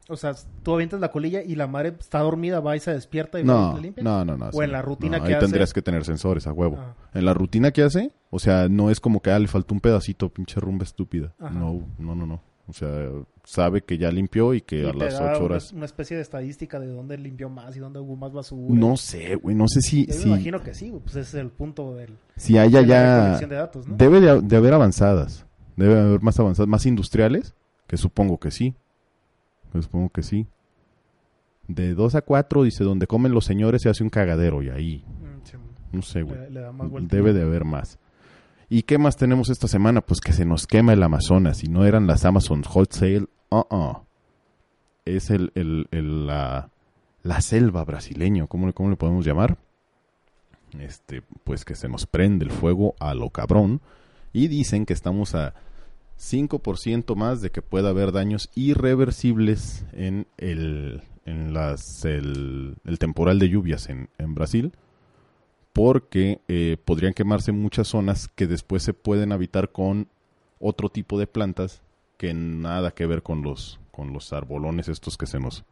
O 0.09 0.17
sea, 0.17 0.35
tú 0.63 0.75
avientas 0.75 1.01
la 1.01 1.11
colilla 1.11 1.43
y 1.43 1.55
la 1.55 1.67
madre 1.67 1.95
está 1.99 2.19
dormida, 2.21 2.61
va 2.61 2.77
y 2.77 2.81
se 2.81 2.93
despierta 2.93 3.41
y 3.41 3.43
va 3.43 3.53
y 3.55 3.57
No, 3.57 3.73
la 3.75 3.81
limpia. 3.81 4.05
no, 4.05 4.25
no, 4.25 4.37
no. 4.37 4.51
O 4.53 4.63
en 4.63 4.73
la 4.73 4.83
rutina 4.83 5.17
no, 5.19 5.25
que 5.25 5.29
Ahí 5.31 5.35
hace. 5.37 5.47
tendrías 5.47 5.73
que 5.73 5.81
tener 5.81 6.05
sensores, 6.05 6.47
a 6.47 6.53
huevo. 6.53 6.77
Ah. 6.79 6.95
En 7.15 7.25
la 7.25 7.33
rutina 7.33 7.71
que 7.71 7.83
hace, 7.83 8.13
o 8.31 8.39
sea, 8.39 8.69
no 8.69 8.91
es 8.91 9.01
como 9.01 9.21
que, 9.21 9.31
ah, 9.31 9.39
le 9.39 9.49
faltó 9.49 9.73
un 9.73 9.81
pedacito, 9.81 10.29
pinche 10.29 10.61
rumba 10.61 10.85
estúpida. 10.85 11.33
Ajá. 11.41 11.55
No, 11.55 11.81
no, 11.99 12.15
no, 12.15 12.27
no. 12.27 12.43
O 12.67 12.73
sea, 12.73 13.11
sabe 13.45 13.83
que 13.83 13.99
ya 13.99 14.11
limpió 14.11 14.55
y 14.55 14.63
que 14.63 14.83
Y 14.83 14.89
a 14.89 14.93
las 14.95 15.21
ocho 15.21 15.45
horas... 15.45 15.73
Una, 15.73 15.85
especie 15.85 16.17
de 16.17 16.23
estadística 16.23 16.81
de 16.81 16.87
dónde 16.87 17.19
limpió 17.19 17.51
más 17.51 17.77
y 17.77 17.79
dónde 17.79 17.99
hubo 18.01 18.17
más 18.17 18.33
basura. 18.33 18.75
No 18.75 18.97
sé, 18.97 19.37
güey, 19.37 19.55
no 19.55 19.69
sé 19.69 19.83
si, 19.83 20.07
Yo 20.07 20.15
si, 20.15 20.25
me 20.29 20.35
imagino 20.37 20.63
que 20.63 20.73
sí, 20.73 20.89
güey, 20.89 21.03
pues 21.03 21.17
ese 21.17 21.37
es 21.39 21.45
el 21.45 21.51
punto 21.51 21.95
del, 21.95 22.17
si 22.37 22.57
haya 22.57 22.81
de 22.81 22.87
ya... 22.87 23.39
de 23.39 23.47
datos, 23.55 23.87
¿no? 23.87 23.97
Debe 23.97 24.21
de, 24.21 24.41
de 24.41 24.57
haber 24.57 24.73
avanzadas. 24.73 25.45
Debe 25.77 25.95
de 25.95 26.01
haber 26.01 26.23
más 26.23 26.41
avanzadas, 26.41 26.69
más 26.69 26.87
industriales, 26.87 27.55
que 27.87 27.99
supongo 27.99 28.39
que 28.39 28.51
sí. 28.51 28.75
Que 29.73 29.83
supongo 29.83 30.09
que 30.09 30.23
sí. 30.23 30.47
De 31.69 31.95
2 31.95 32.15
a 32.15 32.23
4, 32.23 32.63
dice, 32.63 32.83
donde 32.85 33.07
comen 33.07 33.33
los 33.33 33.45
señores 33.45 33.83
se 33.83 33.91
hace 33.91 34.03
un 34.03 34.11
cagadero 34.11 34.63
y 34.63 34.71
ahí, 34.71 35.05
Mm, 35.07 35.45
sí, 35.45 35.57
no 35.93 36.03
sé, 36.03 36.23
güey. 36.23 36.39
le, 36.41 36.51
le 36.51 36.61
da 36.61 36.73
más 36.73 36.89
vuelta. 36.89 37.15
Debe 37.15 37.33
de 37.35 37.43
haber 37.43 37.65
más. 37.65 37.99
¿Y 38.69 38.83
qué 38.83 38.99
más 38.99 39.17
tenemos 39.17 39.51
esta 39.51 39.69
semana? 39.69 40.01
Pues 40.01 40.21
que 40.21 40.33
se 40.33 40.45
nos 40.45 40.67
quema 40.67 40.93
el 40.93 41.03
Amazonas 41.03 41.63
y 41.65 41.69
no 41.69 41.85
eran 41.85 42.07
las 42.07 42.25
Amazon 42.25 42.63
Hot 42.63 42.93
Sale. 42.93 43.27
Uh-uh. 43.51 43.99
Es 45.05 45.31
el, 45.31 45.53
el- 45.55 45.87
el- 45.91 46.27
la, 46.27 46.71
la 47.23 47.41
selva 47.41 47.85
brasileño, 47.85 48.47
¿cómo, 48.47 48.73
¿cómo 48.73 48.91
le 48.91 48.97
podemos 48.97 49.25
llamar? 49.25 49.59
Este, 50.79 51.23
pues 51.45 51.65
que 51.65 51.75
se 51.75 51.89
nos 51.89 52.07
prende 52.07 52.45
el 52.45 52.51
fuego 52.51 52.95
a 52.99 53.15
lo 53.15 53.31
cabrón. 53.31 53.81
Y 54.33 54.49
dicen 54.49 54.87
que 54.87 54.93
estamos 54.95 55.35
a 55.35 55.55
5% 56.19 57.15
más 57.15 57.41
de 57.43 57.51
que 57.51 57.63
pueda 57.63 57.91
haber 57.91 58.13
daños 58.13 58.51
irreversibles 58.55 59.85
en 59.93 60.27
el, 60.39 61.03
en 61.27 61.53
las, 61.53 62.05
el 62.05 62.77
temporal 62.99 63.39
de 63.39 63.49
lluvias 63.51 63.89
en, 63.89 64.09
en 64.19 64.35
Brasil 64.35 64.73
porque 65.75 66.41
eh, 66.47 66.77
podrían 66.83 67.13
quemarse 67.13 67.51
muchas 67.51 67.89
zonas 67.89 68.29
que 68.29 68.47
después 68.47 68.83
se 68.85 68.95
pueden 68.95 69.33
habitar 69.33 69.73
con 69.73 70.09
otro 70.61 70.89
tipo 70.89 71.19
de 71.19 71.27
plantas 71.27 71.83
que 72.17 72.33
nada 72.33 72.93
que 72.93 73.07
ver 73.07 73.23
con 73.23 73.43
los 73.43 73.81
con 73.91 74.13
los 74.13 74.33
arbolones 74.33 74.89
estos 74.89 75.19
que 75.19 75.27
se 75.27 75.41
nos 75.41 75.65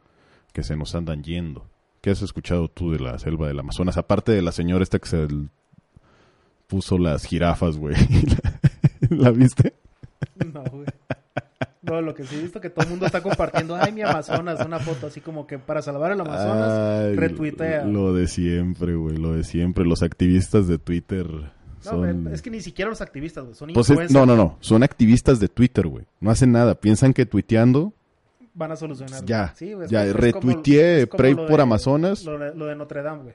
que 0.53 0.65
se 0.65 0.77
nos 0.77 0.95
andan 0.97 1.23
yendo. 1.23 1.65
¿Qué 2.01 2.11
has 2.11 2.21
escuchado 2.21 2.69
tú 2.69 2.91
de 2.91 2.99
la 2.99 3.17
selva 3.21 3.47
del 3.47 3.61
Amazonas? 3.61 3.97
Aparte 3.97 4.33
de 4.33 4.43
la 4.43 4.51
señora 4.51 4.83
esta 4.83 4.99
que 4.99 5.09
se 5.09 5.29
puso 6.67 6.99
las 6.99 7.25
jirafas, 7.25 7.77
güey. 7.79 7.95
¿La, 9.09 9.09
¿La 9.17 9.31
viste? 9.31 9.75
No, 10.53 10.65
güey. 10.65 10.87
No, 11.93 12.01
lo 12.03 12.15
que 12.15 12.25
sí 12.25 12.37
he 12.37 12.41
visto 12.43 12.61
que 12.61 12.71
todo 12.71 12.85
el 12.85 12.91
mundo 12.91 13.07
está 13.07 13.23
compartiendo, 13.23 13.77
ay, 13.77 13.93
mi 13.93 14.03
Amazonas, 14.03 14.65
una 14.65 14.79
foto 14.79 15.07
así 15.09 15.21
como 15.21 15.47
que 15.47 15.59
para 15.59 15.83
salvar 15.83 16.13
el 16.13 16.21
Amazonas, 16.21 17.05
Ay, 17.11 17.17
retuitea. 17.17 17.85
Lo 17.85 18.13
de 18.15 18.27
siempre, 18.29 18.95
güey, 18.95 19.17
lo 19.19 19.35
de 19.35 19.45
siempre. 19.45 19.85
Los 19.85 20.03
activistas 20.03 20.67
de 20.69 20.79
Twitter 20.79 21.27
No, 21.27 21.51
son... 21.83 22.23
güey, 22.23 22.35
es 22.35 22.41
que 22.43 22.51
ni 22.51 22.61
siquiera 22.61 22.89
los 22.89 23.01
activistas, 23.01 23.45
güey, 23.45 23.55
son 23.55 23.73
Pues 23.75 23.91
es- 23.91 24.11
no, 24.11 24.25
no, 24.25 24.37
no. 24.37 24.57
Son 24.61 24.83
activistas 24.83 25.39
de 25.41 25.49
Twitter, 25.49 25.87
güey. 25.87 26.07
No 26.21 26.31
hacen 26.31 26.53
nada. 26.53 26.75
Piensan 26.75 27.13
que 27.13 27.27
tuiteando 27.27 27.93
Van 28.55 28.71
a 28.71 28.77
solucionar. 28.77 29.25
Ya, 29.25 29.55
Sí, 29.57 29.73
güey, 29.73 29.89
ya, 29.89 30.05
retuiteé 30.13 31.07
Pray 31.07 31.35
por 31.35 31.57
de- 31.57 31.63
Amazonas. 31.63 32.25
Lo 32.25 32.39
de, 32.39 32.55
lo 32.55 32.67
de 32.67 32.77
Notre 32.77 33.03
Dame, 33.03 33.23
güey. 33.23 33.35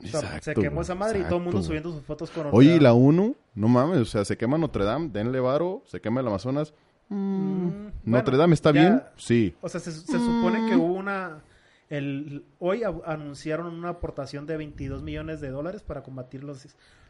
O 0.00 0.06
sea, 0.06 0.20
se 0.20 0.36
Exacto, 0.36 0.60
quemó 0.60 0.82
esa 0.82 0.94
madre 0.94 1.18
y 1.20 1.22
todo 1.24 1.36
el 1.38 1.42
mundo 1.42 1.58
exacto, 1.58 1.66
subiendo 1.66 1.90
sus 1.92 2.02
fotos 2.02 2.30
con. 2.30 2.44
Notre 2.44 2.56
Oye, 2.58 2.68
y 2.68 2.72
Dame. 2.74 2.82
la 2.82 2.92
ONU, 2.92 3.34
no 3.56 3.68
mames, 3.68 3.98
o 3.98 4.04
sea, 4.04 4.24
se 4.24 4.36
quema 4.36 4.56
Notre 4.58 4.84
Dame, 4.84 5.08
denle 5.12 5.40
varo, 5.40 5.82
se 5.86 6.00
quema 6.00 6.20
el 6.20 6.26
Amazonas. 6.28 6.72
Mm, 7.08 7.66
Mm, 7.68 7.90
Notre 8.04 8.30
bueno, 8.32 8.38
Dame 8.38 8.54
está 8.54 8.72
ya- 8.72 8.80
bien, 8.80 9.02
sí. 9.16 9.54
O 9.60 9.68
sea, 9.68 9.80
se, 9.80 9.92
se 9.92 10.18
supone 10.18 10.66
que 10.68 10.76
hubo 10.76 10.94
una... 10.94 11.42
El, 11.90 12.44
hoy 12.58 12.82
a- 12.82 12.92
anunciaron 13.06 13.74
una 13.74 13.88
aportación 13.90 14.46
de 14.46 14.56
22 14.58 15.02
millones 15.02 15.40
de 15.40 15.48
dólares 15.50 15.82
para 15.82 16.02
combatir 16.02 16.44
los, 16.44 16.66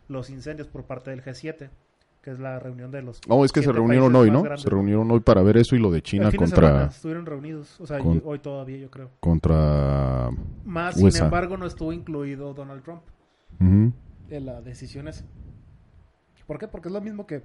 los 0.09 0.31
incendios 0.31 0.69
por 0.69 0.85
parte 0.85 1.11
del 1.11 1.23
G7, 1.25 1.69
que 2.23 2.31
es 2.31 2.39
la 2.39 2.61
reunión 2.61 2.93
de 2.93 3.03
los... 3.03 3.21
Oh, 3.29 3.45
es 3.45 3.51
que 3.51 3.61
se 3.63 3.73
reunieron 3.73 4.15
hoy, 4.15 4.31
¿no? 4.31 4.43
grandes. 4.43 4.63
Se 4.63 4.71
reunieron 4.71 5.11
hoy 5.11 5.19
para 5.21 5.43
ver 5.43 5.57
eso 5.57 5.75
y 5.75 5.81
lo 5.81 5.91
de 5.91 6.01
China 6.03 6.31
semana 6.31 6.51
contra 6.53 6.85
estuvieron 6.87 7.27
reunidos, 7.27 7.81
o 7.81 7.87
sea, 7.89 7.99
con- 7.99 8.23
hoy 8.25 8.39
todavía 8.39 8.77
yo 8.79 8.89
creo. 8.91 9.11
contra 9.19 10.31
Más, 10.65 10.97
USA. 10.97 11.11
sin 11.11 11.25
embargo, 11.25 11.57
no 11.57 11.67
estuvo 11.67 11.93
incluido 11.93 12.55
Donald 12.55 12.83
Trump 12.85 13.03
Ujú. 13.61 13.93
en 14.31 14.47
la 14.47 14.61
decisión 14.63 15.09
esa. 15.09 15.25
¿Por 16.47 16.59
qué? 16.59 16.69
Porque 16.69 16.89
es 16.89 16.95
lo 16.95 17.01
mismo 17.01 17.27
que, 17.27 17.43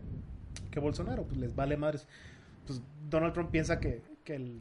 que 0.72 0.80
Bolsonaro, 0.80 1.24
pues 1.24 1.38
les 1.38 1.56
vale 1.56 1.78
madres. 1.78 2.08
Pues 2.65 2.82
Donald 3.10 3.34
Trump 3.34 3.49
piensa 3.52 3.80
que, 3.80 4.02
que 4.23 4.36
el 4.36 4.60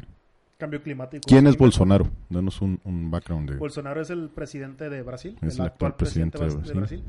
cambio 0.59 0.83
climático... 0.83 1.23
¿Quién 1.27 1.47
es. 1.47 1.57
Bolsonaro? 1.57 2.09
Danos 2.31 2.61
un, 2.63 2.81
un 2.85 3.11
background 3.11 3.51
de 3.51 3.57
Bolsonaro 3.57 4.01
es 4.01 4.11
el 4.11 4.29
presidente 4.29 4.89
de 4.91 5.03
Brasil, 5.03 5.37
Es 5.43 5.55
el, 5.57 5.63
actual, 5.63 5.67
actual 5.67 5.95
presidente, 5.97 6.39
presidente 6.39 6.69
de 6.73 6.79
Brasil, 6.79 7.05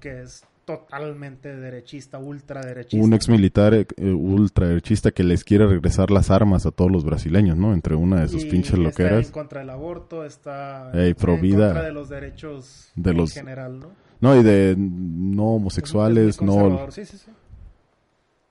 que 0.00 0.22
es 0.22 0.44
totalmente 0.64 1.56
derechista, 1.56 2.18
ultraderechista. 2.18 3.04
un 3.04 3.12
ex 3.14 3.28
militar 3.28 3.74
eh, 3.74 3.86
ultraderechista 4.12 5.10
que 5.10 5.24
les 5.24 5.42
quiere 5.42 5.66
regresar 5.66 6.10
las 6.10 6.30
armas 6.30 6.64
a 6.66 6.70
todos 6.70 6.92
los 6.92 7.04
brasileños, 7.04 7.56
¿no? 7.56 7.72
Entre 7.72 7.94
una 7.96 8.20
de 8.20 8.28
sus 8.28 8.44
Y 8.44 8.50
pinches 8.50 8.72
Está 8.74 8.82
loqueras. 8.82 9.26
en 9.26 9.32
contra 9.32 9.60
del 9.60 9.70
aborto, 9.70 10.24
está 10.24 10.92
Ey, 10.92 11.14
pro 11.14 11.34
en 11.34 11.40
vida. 11.40 11.66
contra 11.68 11.82
de 11.84 11.92
los 11.92 12.08
derechos 12.08 12.92
De 12.94 13.10
en 13.10 13.16
los- 13.16 13.32
general, 13.32 13.80
¿no? 13.80 13.88
No, 14.20 14.38
y 14.38 14.42
de 14.44 14.74
no 14.78 15.54
homosexuales, 15.54 16.40
no... 16.42 16.90
Sí, 16.90 17.04
sí, 17.06 17.16
sí. 17.16 17.30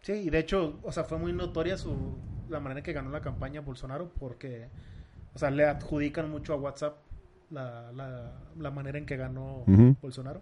Sí, 0.09 0.13
y 0.25 0.29
de 0.31 0.39
hecho, 0.39 0.79
o 0.81 0.91
sea, 0.91 1.03
fue 1.03 1.19
muy 1.19 1.33
notoria 1.33 1.77
su 1.77 2.17
la 2.49 2.59
manera 2.59 2.79
en 2.79 2.83
que 2.83 2.93
ganó 2.93 3.11
la 3.11 3.21
campaña 3.21 3.61
Bolsonaro 3.61 4.09
porque, 4.19 4.67
o 5.35 5.37
sea, 5.37 5.51
le 5.51 5.65
adjudican 5.65 6.31
mucho 6.31 6.53
a 6.53 6.55
WhatsApp 6.55 6.97
la, 7.51 7.91
la, 7.91 8.33
la 8.57 8.71
manera 8.71 8.97
en 8.97 9.05
que 9.05 9.17
ganó. 9.17 9.63
Bolsonaro. 10.01 10.41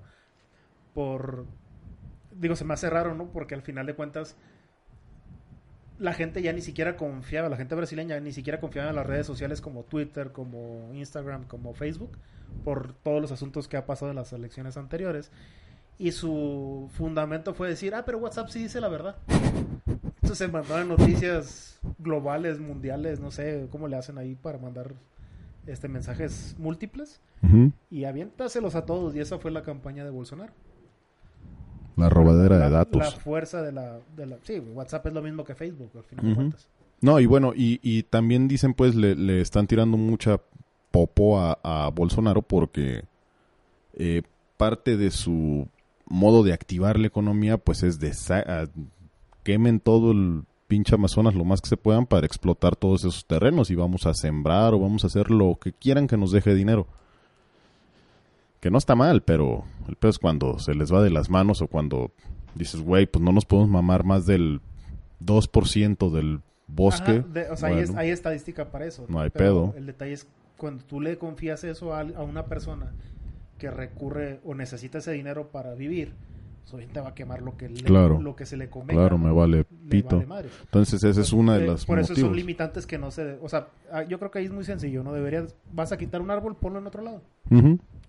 Por, 0.93 1.47
digo, 2.31 2.55
se 2.55 2.63
me 2.63 2.75
hace 2.75 2.89
raro, 2.89 3.13
¿no? 3.13 3.27
Porque 3.33 3.55
al 3.55 3.61
final 3.61 3.85
de 3.85 3.93
cuentas, 3.93 4.37
la 5.99 6.13
gente 6.13 6.41
ya 6.41 6.53
ni 6.53 6.61
siquiera 6.61 6.95
confiaba, 6.95 7.49
la 7.49 7.57
gente 7.57 7.75
brasileña 7.75 8.17
ni 8.21 8.31
siquiera 8.31 8.61
confiaba 8.61 8.91
en 8.91 8.95
las 8.95 9.05
redes 9.05 9.27
sociales 9.27 9.59
como 9.59 9.83
Twitter, 9.83 10.31
como 10.31 10.93
Instagram, 10.93 11.43
como 11.43 11.73
Facebook, 11.73 12.17
por 12.63 12.93
todos 12.93 13.21
los 13.21 13.33
asuntos 13.33 13.67
que 13.67 13.75
ha 13.75 13.85
pasado 13.85 14.11
en 14.11 14.15
las 14.15 14.31
elecciones 14.31 14.77
anteriores. 14.77 15.29
Y 15.99 16.11
su 16.11 16.89
fundamento 16.93 17.53
fue 17.53 17.69
decir, 17.69 17.95
ah, 17.95 18.03
pero 18.05 18.19
WhatsApp 18.19 18.49
sí 18.49 18.59
dice 18.63 18.79
la 18.81 18.87
verdad. 18.87 19.15
Entonces 20.21 20.37
se 20.37 20.47
mandaban 20.47 20.87
noticias 20.89 21.79
globales, 21.99 22.59
mundiales, 22.59 23.19
no 23.19 23.31
sé 23.31 23.67
cómo 23.71 23.87
le 23.87 23.95
hacen 23.95 24.17
ahí 24.17 24.35
para 24.35 24.57
mandar 24.57 24.93
este 25.65 25.87
mensajes 25.87 26.55
múltiples 26.59 27.21
y 27.89 28.03
aviéntaselos 28.05 28.75
a 28.75 28.85
todos. 28.85 29.15
Y 29.15 29.19
esa 29.21 29.39
fue 29.39 29.51
la 29.51 29.63
campaña 29.63 30.03
de 30.03 30.09
Bolsonaro. 30.09 30.53
La 31.95 32.09
robadera 32.09 32.57
La- 32.59 32.65
de 32.65 32.71
datos. 32.71 32.99
La 32.99 33.11
fuerza 33.11 33.61
de 33.63 33.71
la, 33.71 33.99
de 34.15 34.25
la... 34.27 34.37
Sí, 34.43 34.59
WhatsApp 34.59 35.07
es 35.07 35.13
lo 35.13 35.21
mismo 35.21 35.43
que 35.43 35.55
Facebook, 35.55 35.89
al 35.95 36.03
final 36.03 36.25
de 36.29 36.35
cuentas. 36.35 36.67
No, 37.01 37.19
y 37.19 37.25
bueno, 37.25 37.53
y, 37.55 37.79
y 37.81 38.03
también 38.03 38.47
dicen, 38.47 38.73
pues, 38.73 38.95
le, 38.95 39.15
le 39.15 39.41
están 39.41 39.65
tirando 39.67 39.97
mucha 39.97 40.39
popo 40.91 41.39
a, 41.39 41.57
a 41.63 41.89
Bolsonaro 41.89 42.41
porque 42.41 43.03
eh, 43.93 44.21
parte 44.57 44.97
de 44.97 45.11
su 45.11 45.67
modo 46.09 46.43
de 46.43 46.53
activar 46.53 46.97
la 46.99 47.07
economía, 47.07 47.57
pues, 47.57 47.83
es 47.83 47.99
de 47.99 48.13
sa- 48.13 48.39
a- 48.63 48.67
quemen 49.43 49.79
todo 49.79 50.11
el 50.11 50.43
pinche 50.67 50.95
Amazonas 50.95 51.33
lo 51.35 51.45
más 51.45 51.61
que 51.61 51.69
se 51.69 51.77
puedan 51.77 52.05
para 52.05 52.25
explotar 52.25 52.75
todos 52.75 53.01
esos 53.01 53.25
terrenos 53.25 53.71
y 53.71 53.75
vamos 53.75 54.05
a 54.05 54.13
sembrar 54.13 54.73
o 54.73 54.79
vamos 54.79 55.03
a 55.03 55.07
hacer 55.07 55.31
lo 55.31 55.55
que 55.55 55.71
quieran 55.71 56.07
que 56.07 56.17
nos 56.17 56.31
deje 56.31 56.53
dinero. 56.55 56.87
Que 58.59 58.71
no 58.71 58.77
está 58.77 58.95
mal, 58.95 59.21
pero 59.21 59.63
el 59.87 59.95
peor 59.95 60.09
es 60.09 60.19
cuando 60.19 60.59
se 60.59 60.73
les 60.73 60.91
va 60.91 61.01
de 61.03 61.09
las 61.11 61.29
manos 61.29 61.61
o 61.61 61.67
cuando 61.67 62.11
dices, 62.55 62.81
güey, 62.81 63.05
pues 63.05 63.23
no 63.23 63.31
nos 63.31 63.45
podemos 63.45 63.69
mamar 63.69 64.03
más 64.03 64.25
del 64.25 64.61
2% 65.19 66.09
del 66.09 66.41
bosque. 66.67 67.19
Ajá, 67.19 67.27
de- 67.33 67.49
o 67.49 67.55
sea, 67.57 67.69
hay, 67.69 67.79
es- 67.79 67.89
Bueno. 67.89 68.01
hay 68.01 68.09
estadística 68.09 68.65
para 68.71 68.85
eso. 68.85 69.05
No 69.07 69.19
hay 69.21 69.29
pedo. 69.29 69.73
El 69.77 69.85
detalle 69.85 70.13
es 70.13 70.27
cuando 70.57 70.83
tú 70.83 70.99
le 70.99 71.17
confías 71.17 71.63
eso 71.63 71.93
a, 71.93 72.01
a 72.01 72.23
una 72.23 72.45
persona 72.45 72.91
que 73.57 73.71
recurre 73.71 74.39
o 74.45 74.53
necesita 74.55 74.97
ese 74.99 75.11
dinero 75.11 75.47
para 75.49 75.73
vivir, 75.73 76.13
pues 76.63 76.73
obviamente 76.73 76.99
va 76.99 77.09
a 77.09 77.13
quemar 77.15 77.41
lo 77.41 77.55
que, 77.55 77.69
le- 77.69 77.81
Claro. 77.81 78.19
lo 78.21 78.35
que 78.35 78.45
se 78.45 78.57
le 78.57 78.69
convenga. 78.69 79.01
Claro, 79.01 79.17
me 79.17 79.31
vale 79.31 79.57
Le 79.59 79.63
pito. 79.89 80.21
vale. 80.27 80.49
Entonces 80.65 81.03
esa 81.03 81.21
es 81.21 81.31
una 81.33 81.57
de 81.57 81.63
Eh, 81.63 81.67
las 81.67 81.85
Por 81.85 81.97
eso 81.99 82.07
son 82.13 82.15
motivos. 82.23 82.35
limitantes 82.37 82.85
que 82.85 82.97
no 82.97 83.09
se... 83.11 83.37
O 83.41 83.47
sea, 83.49 83.67
ah, 83.91 84.03
yo 84.03 84.19
creo 84.19 84.31
que 84.31 84.39
ahí 84.39 84.45
es 84.45 84.51
muy 84.51 84.65
sencillo, 84.65 85.01
¿no? 85.03 85.13
Deberías... 85.13 85.55
Vas 85.71 85.91
a 85.93 85.97
quitar 85.97 86.21
un 86.21 86.29
árbol, 86.29 86.55
ponlo 86.55 86.79
en 86.79 86.87
otro 86.87 87.01
lado. 87.03 87.21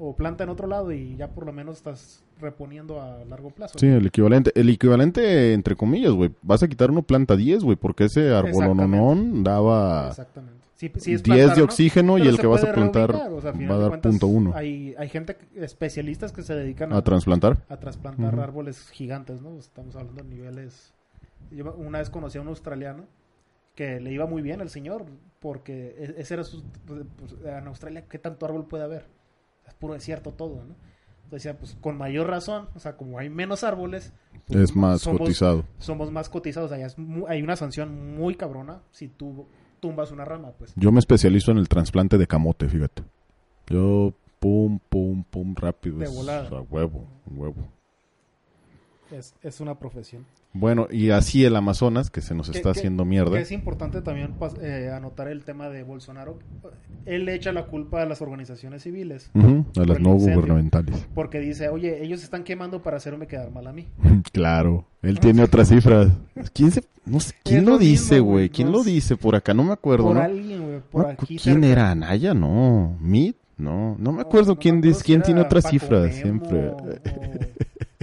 O 0.01 0.15
planta 0.17 0.43
en 0.45 0.51
otro 0.51 0.67
lado 0.67 0.91
y 0.93 1.17
ya 1.17 1.29
por 1.29 1.47
lo 1.47 1.53
menos 1.53 1.77
estás 1.77 2.25
reponiendo 2.41 3.01
a 3.01 3.25
largo 3.25 3.51
plazo. 3.51 3.79
Sí, 3.79 3.87
el 3.87 4.07
equivalente, 4.07 4.51
el 4.55 4.69
equivalente 4.69 5.53
entre 5.55 5.75
comillas, 5.77 6.13
güey. 6.13 6.31
Vas 6.43 6.63
a 6.63 6.69
quitar 6.69 6.91
uno 6.91 7.03
planta 7.03 7.37
10, 7.37 7.63
güey, 7.65 7.77
porque 7.77 8.05
ese 8.05 8.31
arbolononón 8.33 9.43
daba 9.45 10.09
Exactamente. 10.09 10.67
Sí, 10.79 10.93
sí 10.99 11.13
es 11.15 11.23
10 11.25 11.37
plantar, 11.39 11.55
de 11.57 11.61
¿no? 11.61 11.65
oxígeno 11.65 12.19
y 12.19 12.29
el 12.29 12.39
que 12.39 12.47
vas 12.47 12.63
a 12.63 12.73
plantar 12.73 13.11
o 13.15 13.41
sea, 13.41 13.51
a 13.51 13.53
va 13.53 13.75
a 13.75 13.79
dar 13.79 13.89
cuentas, 13.89 14.11
punto 14.13 14.27
uno. 14.29 14.53
Hay, 14.55 14.95
hay 14.97 15.09
gente, 15.09 15.37
especialistas 15.57 16.31
que 16.31 16.43
se 16.43 16.55
dedican 16.55 16.93
a 16.93 16.99
a 16.99 17.03
trasplantar 17.81 18.35
Ujú. 18.35 18.41
árboles 18.43 18.89
gigantes, 18.91 19.43
¿no? 19.43 19.59
Estamos 19.59 19.97
hablando 19.97 20.23
de 20.23 20.29
niveles... 20.29 20.95
Yo 21.51 21.73
una 21.75 21.99
vez 21.99 22.11
conocí 22.11 22.39
a 22.39 22.43
un 22.43 22.49
australiano 22.49 23.07
que 23.75 23.99
le 23.99 24.13
iba 24.13 24.27
muy 24.27 24.41
bien 24.41 24.61
al 24.61 24.71
señor, 24.71 25.07
porque 25.41 25.97
e- 25.99 26.15
ese 26.21 26.35
era 26.35 26.45
su... 26.45 26.63
pues, 26.87 27.35
en 27.45 27.67
Australia, 27.67 28.05
¿qué 28.09 28.19
tanto 28.21 28.47
árbol 28.47 28.67
puede 28.67 28.85
haber? 28.85 29.07
Es 29.67 29.75
puro 29.75 29.95
desierto 29.95 30.31
todo, 30.33 30.57
¿no? 30.65 30.77
Entonces 31.25 31.43
decía, 31.45 31.59
pues 31.59 31.77
con 31.81 31.99
mayor 31.99 32.29
razón, 32.29 32.69
o 32.77 32.79
sea, 32.79 32.97
como 32.97 33.19
hay 33.19 33.29
menos 33.31 33.65
árboles... 33.65 34.13
pues, 34.47 34.61
Es 34.61 34.77
más 34.77 35.01
somos- 35.03 35.19
cotizado. 35.23 35.65
Somos 35.79 36.13
más 36.13 36.29
cotizados, 36.29 36.71
allá 36.71 36.87
es 36.87 36.97
mu- 36.99 37.27
hay 37.27 37.43
una 37.43 37.57
sanción 37.57 38.15
muy 38.17 38.37
cabrona 38.37 38.81
si 38.93 39.09
tú 39.09 39.49
tumbas 39.79 40.11
una 40.11 40.25
rama, 40.25 40.53
pues. 40.59 40.73
Yo 40.77 40.93
me 40.93 40.99
especializo 40.99 41.51
en 41.51 41.59
el 41.59 41.69
trasplante 41.69 42.19
de 42.19 42.27
camote, 42.27 42.69
fíjate. 42.69 43.03
Yo 43.69 44.13
pum, 44.39 44.79
pum, 44.89 45.25
pum, 45.25 45.55
rápido. 45.57 45.99
De 45.99 46.09
volada. 46.09 46.49
a 46.49 46.61
huevo, 46.63 47.07
huevo. 47.27 47.69
Es, 49.13 49.35
es 49.43 49.61
una 49.61 49.79
profesión. 49.79 50.25
Bueno, 50.53 50.87
y 50.91 51.11
así 51.11 51.45
el 51.45 51.57
Amazonas, 51.57 52.11
que 52.11 52.21
se 52.21 52.35
nos 52.35 52.49
está 52.49 52.73
que- 52.73 52.79
haciendo 52.79 53.05
mierda. 53.05 53.33
Que 53.37 53.43
es 53.43 53.53
importante 53.53 54.01
también 54.03 54.35
eh, 54.63 54.91
anotar 54.95 55.29
el 55.29 55.45
tema 55.45 55.69
de 55.69 55.83
Bolsonaro. 55.83 56.39
Él 57.07 57.25
le 57.25 57.35
echa 57.35 57.53
la 57.53 57.67
culpa 57.67 58.03
a 58.03 58.07
las 58.07 58.21
organizaciones 58.23 58.83
civiles. 58.83 59.31
A 59.35 59.41
las 59.85 60.01
no 60.01 60.15
incendio. 60.15 60.35
gubernamentales. 60.37 61.07
Porque 61.15 61.39
dice, 61.41 61.69
oye, 61.69 62.03
ellos 62.03 62.23
están 62.23 62.45
quemando 62.45 62.83
para 62.83 62.97
hacerme 62.97 63.27
quedar 63.27 63.51
mal 63.51 63.67
a 63.67 63.73
mí. 63.73 63.87
claro, 64.33 64.87
él 65.03 65.21
tiene 65.21 65.43
otras 65.43 65.69
cifras. 65.69 66.09
¿Quién 66.53 66.71
se, 66.71 66.83
no 67.05 67.21
sé, 67.21 67.35
quién 67.45 67.65
lo 67.65 67.73
lo 67.73 67.79
dice, 67.79 68.21
güey? 68.21 68.49
¿Quién 68.51 68.69
no 68.71 68.79
lo 68.79 68.85
dice? 68.85 69.17
Por 69.17 69.37
acá 69.37 69.55
no 69.55 69.65
me 69.65 69.73
acuerdo, 69.73 70.05
por 70.07 70.17
¿no? 70.17 70.23
alguien, 70.23 70.63
güey, 70.67 70.81
por 70.91 71.03
No, 71.05 71.09
aquí. 71.11 71.37
¿Quién 71.39 71.57
cerca. 71.57 71.67
era? 71.69 71.91
¿Anaya? 71.91 72.35
No. 72.35 72.97
¿Mid? 73.01 73.35
No, 73.59 73.97
no 73.99 74.13
me 74.13 74.19
No, 74.19 74.29
acuerdo 74.29 74.55
no 74.55 74.59
quién, 74.61 74.81
dice, 74.81 75.03
quién 75.05 75.21
tiene 75.23 75.41
otras 75.41 75.65
Paco 75.65 75.73
cifras, 75.73 76.03
Memo 76.03 76.13
siempre. 76.23 76.73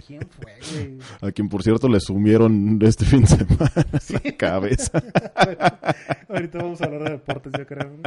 ¿Quién 0.06 0.22
fue, 0.30 0.54
güey? 0.72 1.00
A 1.22 1.32
quien, 1.32 1.50
por 1.50 1.63
cierto, 1.63 1.88
le 1.88 2.00
sumieron 2.00 2.80
este 2.84 3.06
fin 3.06 3.22
de 3.22 3.28
semana 3.28 3.72
la 4.24 4.38
cabeza. 4.38 4.91
Ahorita 6.30 6.58
vamos 6.60 6.82
a 6.82 6.86
hablar 6.86 7.04
de 7.06 7.10
deportes, 7.12 7.54
yo 7.58 7.65
creo. 7.65 7.89
¿no? 7.89 8.02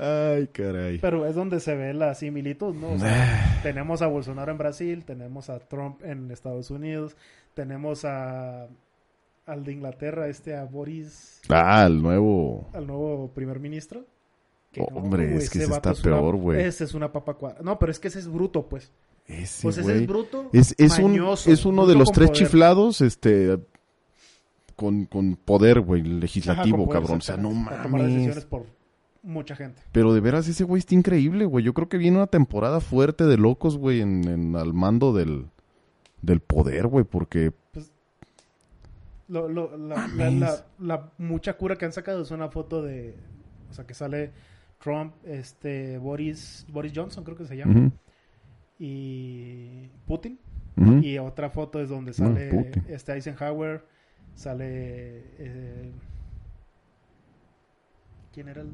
Ay, 0.00 0.46
caray. 0.48 0.98
Pero 0.98 1.26
es 1.26 1.34
donde 1.34 1.58
se 1.60 1.74
ve 1.74 1.92
la 1.92 2.14
similitud, 2.14 2.74
¿no? 2.74 2.92
O 2.92 2.98
sea, 2.98 3.60
tenemos 3.62 4.00
a 4.00 4.06
Bolsonaro 4.06 4.52
en 4.52 4.58
Brasil, 4.58 5.04
tenemos 5.04 5.50
a 5.50 5.58
Trump 5.58 6.02
en 6.04 6.30
Estados 6.30 6.70
Unidos, 6.70 7.16
tenemos 7.54 8.04
a 8.04 8.68
al 9.46 9.64
de 9.64 9.72
Inglaterra, 9.72 10.28
este 10.28 10.54
a 10.54 10.64
Boris, 10.64 11.40
Ah, 11.48 11.84
el 11.86 12.00
nuevo. 12.02 12.68
al 12.74 12.86
nuevo 12.86 13.30
primer 13.34 13.58
ministro. 13.58 14.04
Hombre, 14.92 15.34
es 15.36 15.48
que 15.50 15.62
ese 15.62 15.72
está 15.72 15.94
peor, 15.94 16.36
güey. 16.36 16.60
Ese 16.60 16.84
es 16.84 16.94
una 16.94 17.10
papa 17.10 17.34
cuadra. 17.34 17.58
No, 17.62 17.78
pero 17.78 17.90
es 17.90 17.98
que 17.98 18.08
ese 18.08 18.18
es 18.20 18.28
bruto, 18.28 18.68
pues. 18.68 18.92
Ese, 19.28 19.62
Pues 19.62 19.78
ese 19.78 19.94
es 19.98 20.06
bruto. 20.06 20.48
Es, 20.52 20.74
es 20.78 20.98
un, 20.98 21.14
es 21.46 21.64
uno 21.66 21.86
de 21.86 21.94
los 21.94 22.10
tres 22.10 22.30
poder. 22.30 22.42
chiflados, 22.44 23.00
este, 23.02 23.58
con, 24.74 25.04
con 25.04 25.36
poder, 25.36 25.80
güey, 25.80 26.02
legislativo, 26.02 26.88
cabrón. 26.88 27.18
O 27.18 27.20
sea, 27.20 27.36
no 27.36 27.50
para 27.64 27.82
tomar 27.82 28.00
decisiones 28.02 28.28
mames. 28.36 28.44
por 28.46 28.66
mucha 29.22 29.54
gente. 29.54 29.82
Pero 29.92 30.14
de 30.14 30.20
veras, 30.20 30.48
ese 30.48 30.64
güey 30.64 30.80
está 30.80 30.94
increíble, 30.94 31.44
güey. 31.44 31.62
Yo 31.64 31.74
creo 31.74 31.88
que 31.90 31.98
viene 31.98 32.16
una 32.16 32.26
temporada 32.26 32.80
fuerte 32.80 33.24
de 33.24 33.36
locos, 33.36 33.76
güey, 33.76 34.00
en, 34.00 34.26
en- 34.26 34.56
al 34.56 34.72
mando 34.72 35.12
del, 35.12 35.46
del 36.22 36.40
poder, 36.40 36.86
güey, 36.86 37.04
porque 37.04 37.52
Lo, 39.28 39.46
lo- 39.46 39.76
la, 39.76 40.08
la- 40.16 40.30
la- 40.30 40.64
la 40.78 41.10
mucha 41.18 41.52
cura 41.58 41.76
que 41.76 41.84
han 41.84 41.92
sacado 41.92 42.22
es 42.22 42.30
una 42.30 42.48
foto 42.48 42.82
de, 42.82 43.14
o 43.70 43.74
sea, 43.74 43.86
que 43.86 43.92
sale 43.92 44.32
Trump, 44.82 45.12
este, 45.26 45.98
Boris, 45.98 46.64
Boris 46.72 46.92
Johnson 46.94 47.24
creo 47.24 47.36
que 47.36 47.44
se 47.44 47.56
llama, 47.58 47.90
y 48.78 49.88
Putin. 50.06 50.38
Y 51.02 51.18
otra 51.18 51.50
foto 51.50 51.80
es 51.80 51.88
donde 51.88 52.12
sale 52.12 52.70
este 52.86 53.12
Eisenhower, 53.12 53.84
sale, 54.36 55.24
eh, 55.38 55.92
¿quién 58.32 58.46
era 58.46 58.60
el, 58.62 58.70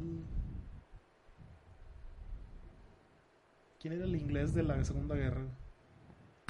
quién 3.80 3.94
era 3.94 4.04
el 4.04 4.14
inglés 4.16 4.52
de 4.52 4.62
la 4.62 4.84
Segunda 4.84 5.14
Guerra? 5.14 5.46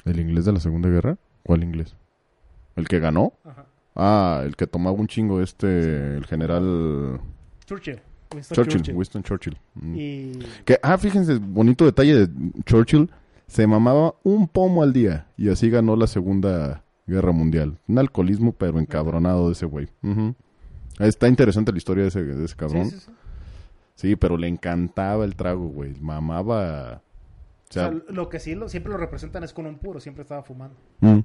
¿El 0.03 0.19
inglés 0.19 0.43
de 0.43 0.51
la 0.51 0.59
Segunda 0.59 0.89
Guerra? 0.89 1.17
¿Cuál 1.43 1.63
inglés? 1.63 1.95
¿El 2.75 2.89
que 2.89 2.99
ganó? 2.99 3.31
Ajá. 3.45 3.65
Ah, 3.95 4.41
el 4.43 4.57
que 4.57 4.67
tomaba 4.67 4.97
un 4.97 5.07
chingo 5.07 5.41
este, 5.41 6.17
el 6.17 6.25
general 6.25 7.21
Churchill. 7.65 8.01
Winston 8.33 8.55
Churchill, 8.55 8.73
Churchill. 8.81 8.95
Winston 8.95 9.23
Churchill. 9.23 9.57
Mm. 9.75 9.95
Y 9.95 10.39
Que, 10.65 10.77
ah, 10.83 10.97
fíjense, 10.97 11.37
bonito 11.39 11.85
detalle 11.85 12.27
de 12.27 12.51
Churchill. 12.65 13.09
Se 13.47 13.67
mamaba 13.67 14.15
un 14.23 14.47
pomo 14.47 14.83
al 14.83 14.91
día 14.93 15.27
y 15.37 15.49
así 15.49 15.69
ganó 15.69 15.95
la 15.95 16.07
Segunda 16.07 16.83
Guerra 17.07 17.31
Mundial. 17.31 17.79
Un 17.87 17.99
alcoholismo, 17.99 18.53
pero 18.53 18.79
encabronado 18.79 19.47
de 19.47 19.53
ese 19.53 19.65
güey. 19.65 19.87
Está 20.99 21.27
interesante 21.27 21.71
la 21.71 21.77
historia 21.77 22.03
de 22.03 22.09
ese, 22.09 22.23
de 22.23 22.45
ese 22.45 22.55
cabrón. 22.55 22.85
Sí, 22.89 22.97
Sí, 22.99 22.99
sí, 22.99 23.11
sí. 24.09 24.15
pero 24.15 24.37
le 24.37 24.47
encantaba 24.47 25.25
el 25.25 25.35
trago, 25.35 25.67
güey. 25.67 25.93
Mamaba. 26.01 26.93
O 26.95 26.95
O 27.69 27.73
sea, 27.73 27.89
sea, 27.89 28.01
lo 28.09 28.29
que 28.29 28.39
sí 28.39 28.55
lo, 28.55 28.67
siempre 28.69 28.91
lo 28.91 28.97
representan 28.97 29.43
es 29.43 29.53
con 29.53 29.65
un 29.65 29.77
puro, 29.77 29.99
siempre 29.99 30.21
estaba 30.23 30.43
fumando. 30.43 30.75
mm, 31.01 31.19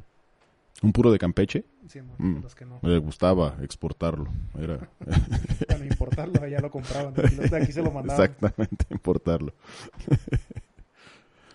un 0.82 0.92
puro 0.92 1.10
de 1.12 1.18
Campeche. 1.18 1.64
Sí, 1.86 2.00
Mm. 2.18 2.40
los 2.42 2.54
que 2.54 2.64
no. 2.64 2.78
Le 2.82 2.98
gustaba 2.98 3.56
exportarlo. 3.62 4.28
Era 4.58 4.78
importarlo, 5.90 6.46
ya 6.46 6.60
lo 6.60 6.70
compraban. 6.70 7.12
De 7.14 7.56
aquí 7.56 7.72
se 7.72 7.82
lo 7.82 7.90
mandaban. 7.90 8.22
exactamente 8.30 8.86
importarlo. 8.90 9.52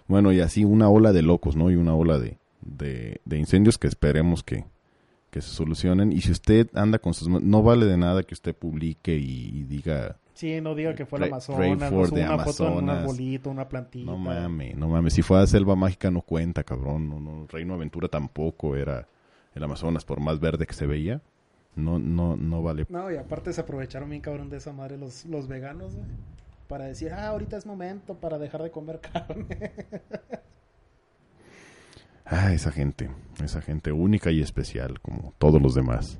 bueno, 0.07 0.31
y 0.31 0.39
así 0.39 0.65
una 0.65 0.89
ola 0.89 1.13
de 1.13 1.21
locos, 1.21 1.55
¿no? 1.55 1.71
Y 1.71 1.75
una 1.75 1.95
ola 1.95 2.19
de, 2.19 2.37
de, 2.61 3.21
de 3.25 3.37
incendios 3.37 3.77
que 3.77 3.87
esperemos 3.87 4.43
que, 4.43 4.65
que 5.31 5.41
se 5.41 5.49
solucionen. 5.49 6.11
Y 6.11 6.21
si 6.21 6.31
usted 6.31 6.69
anda 6.75 6.99
con 6.99 7.13
sus... 7.13 7.27
No 7.27 7.63
vale 7.63 7.85
de 7.85 7.97
nada 7.97 8.23
que 8.23 8.33
usted 8.33 8.55
publique 8.55 9.15
y, 9.17 9.49
y 9.53 9.63
diga... 9.63 10.17
Sí, 10.33 10.59
no 10.59 10.75
diga 10.75 10.93
que 10.95 11.05
fue 11.05 11.19
el 11.19 11.25
Amazonas, 11.25 11.59
no 11.91 11.97
una 11.97 12.07
foto 12.07 12.17
en 12.17 12.25
un 12.25 12.31
Amazonas. 12.41 12.97
arbolito, 12.97 13.49
una 13.49 13.69
plantita. 13.69 14.11
No 14.11 14.17
mames, 14.17 14.75
no 14.75 14.89
mames. 14.89 15.13
Si 15.13 15.21
fue 15.21 15.39
a 15.41 15.47
Selva 15.47 15.77
Mágica 15.77 16.11
no 16.11 16.21
cuenta, 16.21 16.65
cabrón. 16.65 17.07
No, 17.09 17.21
no, 17.21 17.47
Reino 17.47 17.73
Aventura 17.73 18.09
tampoco 18.09 18.75
era 18.75 19.07
el 19.53 19.63
Amazonas, 19.63 20.03
por 20.03 20.19
más 20.19 20.41
verde 20.41 20.67
que 20.67 20.73
se 20.73 20.85
veía. 20.87 21.21
No, 21.77 21.99
no, 21.99 22.35
no 22.35 22.61
vale. 22.61 22.85
No, 22.89 23.09
y 23.09 23.15
aparte 23.15 23.53
se 23.53 23.61
aprovecharon 23.61 24.09
bien 24.09 24.21
cabrón 24.21 24.49
de 24.49 24.57
esa 24.57 24.73
madre 24.73 24.97
los, 24.97 25.25
los 25.25 25.47
veganos, 25.47 25.95
güey, 25.95 26.05
Para 26.67 26.85
decir, 26.85 27.11
ah, 27.13 27.27
ahorita 27.27 27.57
es 27.57 27.65
momento 27.65 28.15
para 28.15 28.37
dejar 28.39 28.63
de 28.63 28.71
comer 28.71 28.99
carne. 28.99 29.71
Ah, 32.27 32.53
esa 32.53 32.71
gente. 32.71 33.09
Esa 33.43 33.61
gente 33.61 33.91
única 33.91 34.31
y 34.31 34.41
especial, 34.41 34.99
como 34.99 35.33
todos 35.37 35.61
los 35.61 35.75
demás. 35.75 36.17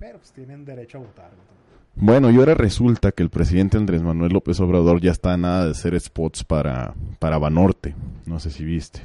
Pero 0.00 0.18
pues 0.18 0.32
tienen 0.32 0.64
derecho 0.64 0.98
a 0.98 1.02
votar. 1.02 1.30
güey. 1.30 1.54
Bueno, 1.94 2.28
y 2.32 2.36
ahora 2.38 2.54
resulta 2.54 3.12
que 3.12 3.22
el 3.22 3.30
presidente 3.30 3.76
Andrés 3.76 4.02
Manuel 4.02 4.32
López 4.32 4.58
Obrador 4.58 5.00
ya 5.00 5.12
está 5.12 5.32
a 5.32 5.36
nada 5.36 5.66
de 5.66 5.70
hacer 5.70 5.98
spots 6.00 6.42
para, 6.42 6.94
para 7.20 7.38
Banorte. 7.38 7.94
No 8.26 8.40
sé 8.40 8.50
si 8.50 8.64
viste. 8.64 9.02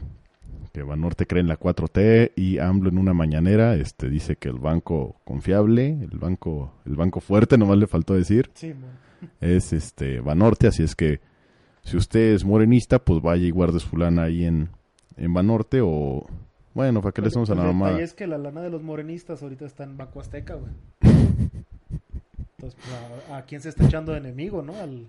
Que 0.74 0.82
Banorte 0.82 1.28
cree 1.28 1.42
en 1.42 1.48
la 1.50 1.60
4T 1.60 2.32
y 2.36 2.58
AMLO 2.58 2.90
en 2.90 2.98
una 2.98 3.14
mañanera 3.14 3.76
este, 3.76 4.10
dice 4.10 4.36
que 4.36 4.50
el 4.50 4.58
banco 4.58 5.18
confiable, 5.26 6.00
el 6.02 6.18
banco, 6.18 6.74
el 6.88 6.96
banco 6.96 7.20
fuerte, 7.20 7.60
nomás 7.60 7.78
le 7.78 7.86
faltó 7.86 8.16
decir, 8.16 8.50
Sí, 8.56 8.74
mo. 8.74 8.88
Es 9.42 9.74
este 9.74 10.20
Banorte. 10.20 10.68
Así 10.68 10.84
es 10.84 10.96
que 10.96 11.20
si 11.84 11.98
usted 11.98 12.34
es 12.34 12.44
morenista, 12.46 13.00
pues 13.00 13.22
vaya 13.22 13.46
y 13.46 13.52
guarde 13.52 13.80
su 13.80 13.98
lana 13.98 14.24
ahí 14.24 14.46
en, 14.46 14.70
en 15.18 15.34
Banorte 15.34 15.82
o... 15.84 16.26
Bueno, 16.74 17.02
¿para 17.02 17.12
qué 17.12 17.22
le 17.22 17.28
estamos 17.28 17.50
a 17.50 17.56
la 17.56 17.64
mamá? 17.64 17.88
detalle 17.88 18.04
es 18.04 18.14
que 18.14 18.28
la 18.28 18.38
lana 18.38 18.62
de 18.62 18.70
los 18.70 18.84
morenistas 18.84 19.42
ahorita 19.42 19.66
está 19.66 19.84
en 19.84 19.98
Banco 19.98 20.22
Azteca, 20.22 20.54
güey. 20.54 20.72
Entonces, 21.02 22.80
pues, 22.80 23.30
¿a, 23.32 23.38
a 23.38 23.42
quién 23.46 23.62
se 23.62 23.70
está 23.70 23.86
echando 23.86 24.12
de 24.12 24.20
enemigo, 24.20 24.62
no? 24.62 24.76
Al, 24.76 25.08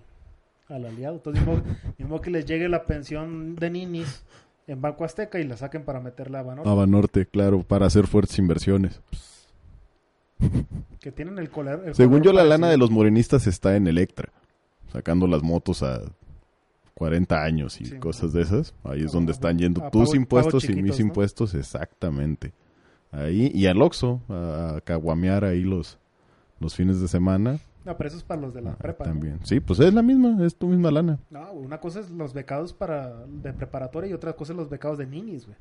al 0.69 0.85
aliado. 0.85 1.15
Entonces, 1.15 1.45
mismo, 1.45 1.63
mismo 1.97 2.19
que 2.19 2.31
les 2.31 2.45
llegue 2.45 2.67
la 2.67 2.85
pensión 2.85 3.55
de 3.55 3.69
ninis 3.69 4.23
en 4.67 4.81
Banco 4.81 5.05
Azteca 5.05 5.39
y 5.39 5.43
la 5.43 5.55
saquen 5.55 5.83
para 5.83 5.99
meterla 5.99 6.39
a 6.39 6.43
Banorte. 6.43 6.69
A 6.69 6.73
Banorte, 6.73 7.25
claro, 7.25 7.61
para 7.63 7.85
hacer 7.85 8.07
fuertes 8.07 8.39
inversiones. 8.39 8.99
Que 10.99 11.11
tienen 11.11 11.37
el 11.39 11.49
color. 11.49 11.83
el 11.85 11.95
Según 11.95 12.19
color 12.19 12.25
yo, 12.25 12.31
la 12.33 12.37
parecido. 12.41 12.57
lana 12.59 12.69
de 12.71 12.77
los 12.77 12.91
morenistas 12.91 13.47
está 13.47 13.75
en 13.75 13.87
Electra, 13.87 14.31
sacando 14.91 15.27
las 15.27 15.41
motos 15.43 15.81
a 15.83 16.01
40 16.95 17.43
años 17.43 17.81
y 17.81 17.85
Sí. 17.85 17.97
cosas 17.99 18.33
de 18.33 18.41
esas. 18.43 18.75
Ahí 18.83 19.01
es 19.03 19.11
donde 19.11 19.31
están 19.31 19.57
yendo 19.57 19.83
a 19.83 19.89
tus 19.89 20.13
impuestos 20.13 20.69
y 20.69 20.75
mis 20.81 20.99
¿no? 20.99 21.05
impuestos, 21.07 21.53
exactamente. 21.55 22.53
Ahí, 23.11 23.51
y 23.53 23.65
al 23.65 23.81
Oxxo, 23.81 24.21
a, 24.29 24.75
a 24.77 24.81
caguamear 24.81 25.43
ahí 25.43 25.63
los, 25.63 25.97
los 26.59 26.75
fines 26.75 27.01
de 27.01 27.07
semana. 27.07 27.59
No, 27.83 27.97
pero 27.97 28.07
eso 28.09 28.17
es 28.17 28.23
para 28.23 28.39
los 28.39 28.53
de 28.53 28.61
la 28.61 28.75
prepa. 28.75 29.05
¿no? 29.05 29.11
También. 29.11 29.39
Sí, 29.43 29.59
pues 29.59 29.79
es 29.79 29.91
la 29.93 30.03
misma, 30.03 30.45
es 30.45 30.55
tu 30.55 30.67
misma 30.67 30.91
lana. 30.91 31.17
No, 31.31 31.51
una 31.53 31.79
cosa 31.79 31.99
es 31.99 32.11
los 32.11 32.33
becados 32.33 32.73
para 32.73 33.25
de 33.25 33.51
preparatoria 33.53 34.11
y 34.11 34.13
otra 34.13 34.33
cosa 34.33 34.53
es 34.53 34.57
los 34.57 34.69
becados 34.69 34.99
de 34.99 35.07
ninis, 35.07 35.45
güey. 35.47 35.57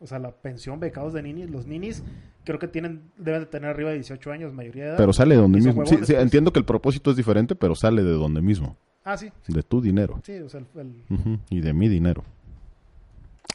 O 0.00 0.06
sea, 0.06 0.18
la 0.18 0.32
pensión 0.32 0.80
becados 0.80 1.12
de 1.12 1.22
ninis. 1.22 1.50
Los 1.50 1.66
ninis 1.66 2.02
creo 2.44 2.58
que 2.58 2.68
tienen 2.68 3.10
deben 3.16 3.40
de 3.40 3.46
tener 3.46 3.70
arriba 3.70 3.90
de 3.90 3.96
18 3.96 4.30
años, 4.32 4.52
mayoría 4.52 4.82
de 4.84 4.88
edad. 4.90 4.96
Pero 4.98 5.12
sale 5.12 5.34
de 5.34 5.40
donde 5.40 5.58
mismo. 5.60 5.86
Sí, 5.86 5.96
sí, 6.02 6.12
pues. 6.12 6.22
entiendo 6.22 6.52
que 6.52 6.58
el 6.58 6.64
propósito 6.64 7.10
es 7.10 7.16
diferente, 7.16 7.54
pero 7.54 7.74
sale 7.74 8.02
de 8.02 8.12
donde 8.12 8.42
mismo. 8.42 8.76
Ah, 9.04 9.16
sí. 9.16 9.30
De 9.48 9.62
tu 9.62 9.80
dinero. 9.80 10.20
Sí, 10.24 10.38
o 10.38 10.48
sea, 10.48 10.60
el- 10.76 11.40
Y 11.50 11.60
de 11.60 11.72
mi 11.72 11.88
dinero. 11.88 12.24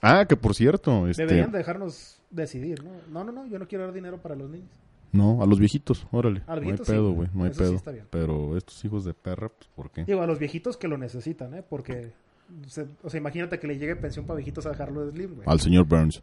Ah, 0.01 0.25
que 0.27 0.35
por 0.37 0.55
cierto, 0.55 1.07
este... 1.07 1.23
deberían 1.25 1.51
dejarnos 1.51 2.21
decidir, 2.29 2.83
¿no? 2.83 2.91
No, 3.11 3.23
no, 3.23 3.31
no, 3.31 3.47
yo 3.47 3.59
no 3.59 3.67
quiero 3.67 3.83
dar 3.85 3.93
dinero 3.93 4.17
para 4.21 4.35
los 4.35 4.49
niños. 4.49 4.69
No, 5.11 5.41
a 5.41 5.45
los 5.47 5.59
viejitos, 5.59 6.07
órale. 6.11 6.43
A 6.45 6.55
los 6.55 6.63
no 6.65 6.71
hay 6.71 6.77
sí, 6.77 6.83
pedo, 6.85 7.11
güey, 7.11 7.29
no 7.33 7.43
hay 7.43 7.49
eso 7.49 7.59
sí 7.59 7.65
pedo. 7.65 7.75
está 7.75 7.91
bien. 7.91 8.05
Pero 8.11 8.55
estos 8.55 8.85
hijos 8.85 9.03
de 9.03 9.13
perra, 9.15 9.49
pues, 9.49 9.67
¿por 9.75 9.89
qué? 9.91 10.05
Digo, 10.05 10.21
a 10.21 10.27
los 10.27 10.37
viejitos 10.37 10.77
que 10.77 10.87
lo 10.87 10.97
necesitan, 10.99 11.53
¿eh? 11.55 11.63
Porque, 11.67 12.11
o 13.03 13.09
sea, 13.09 13.17
imagínate 13.19 13.59
que 13.59 13.67
le 13.67 13.77
llegue 13.77 13.95
pensión 13.95 14.25
para 14.25 14.37
viejitos 14.37 14.65
a 14.65 14.71
Carlos 14.71 15.11
Slim, 15.13 15.35
güey. 15.35 15.47
Al 15.47 15.59
señor 15.59 15.85
Burns 15.85 16.21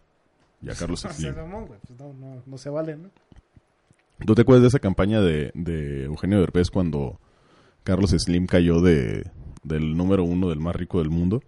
y 0.63 0.71
a 0.71 0.75
Carlos 0.79 1.01
Slim. 1.01 1.35
pues 1.35 1.81
no, 1.99 2.13
no, 2.15 2.43
no 2.45 2.59
se 2.59 2.71
vale, 2.71 2.97
¿no? 2.97 3.09
¿Tú 4.25 4.35
te 4.35 4.43
acuerdas 4.43 4.63
de 4.63 4.69
esa 4.69 4.79
campaña 4.79 5.21
de, 5.21 5.51
de 5.55 6.05
Eugenio 6.05 6.41
Derbez 6.41 6.71
cuando 6.71 7.21
Carlos 7.85 8.11
Slim 8.11 8.47
cayó 8.47 8.81
de, 8.81 9.31
del 9.63 9.97
número 9.97 10.25
uno 10.25 10.49
del 10.49 10.59
más 10.61 10.75
rico 10.75 10.99
del 11.01 11.11
mundo? 11.11 11.43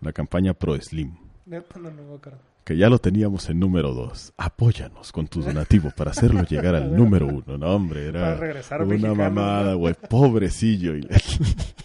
La 0.00 0.12
campaña 0.12 0.52
Pro 0.52 0.78
Slim. 0.78 1.16
Neta, 1.46 1.78
no, 1.78 1.90
no, 1.90 2.18
cara. 2.18 2.36
Que 2.64 2.76
ya 2.76 2.88
lo 2.88 2.98
teníamos 2.98 3.48
en 3.50 3.60
número 3.60 3.92
dos. 3.94 4.32
Apóyanos 4.36 5.12
con 5.12 5.26
tu 5.26 5.42
donativo 5.42 5.90
para 5.96 6.10
hacerlo 6.12 6.42
llegar 6.44 6.74
al 6.74 6.94
número 6.96 7.26
uno. 7.26 7.56
No, 7.58 7.74
hombre, 7.74 8.10
Para 8.12 8.28
era 8.32 8.36
regresar 8.36 8.80
una 8.82 8.90
mexicanos, 8.90 9.16
mamada, 9.18 9.74
güey. 9.74 9.94
Pobrecillo. 10.08 10.96
Y- 10.96 11.06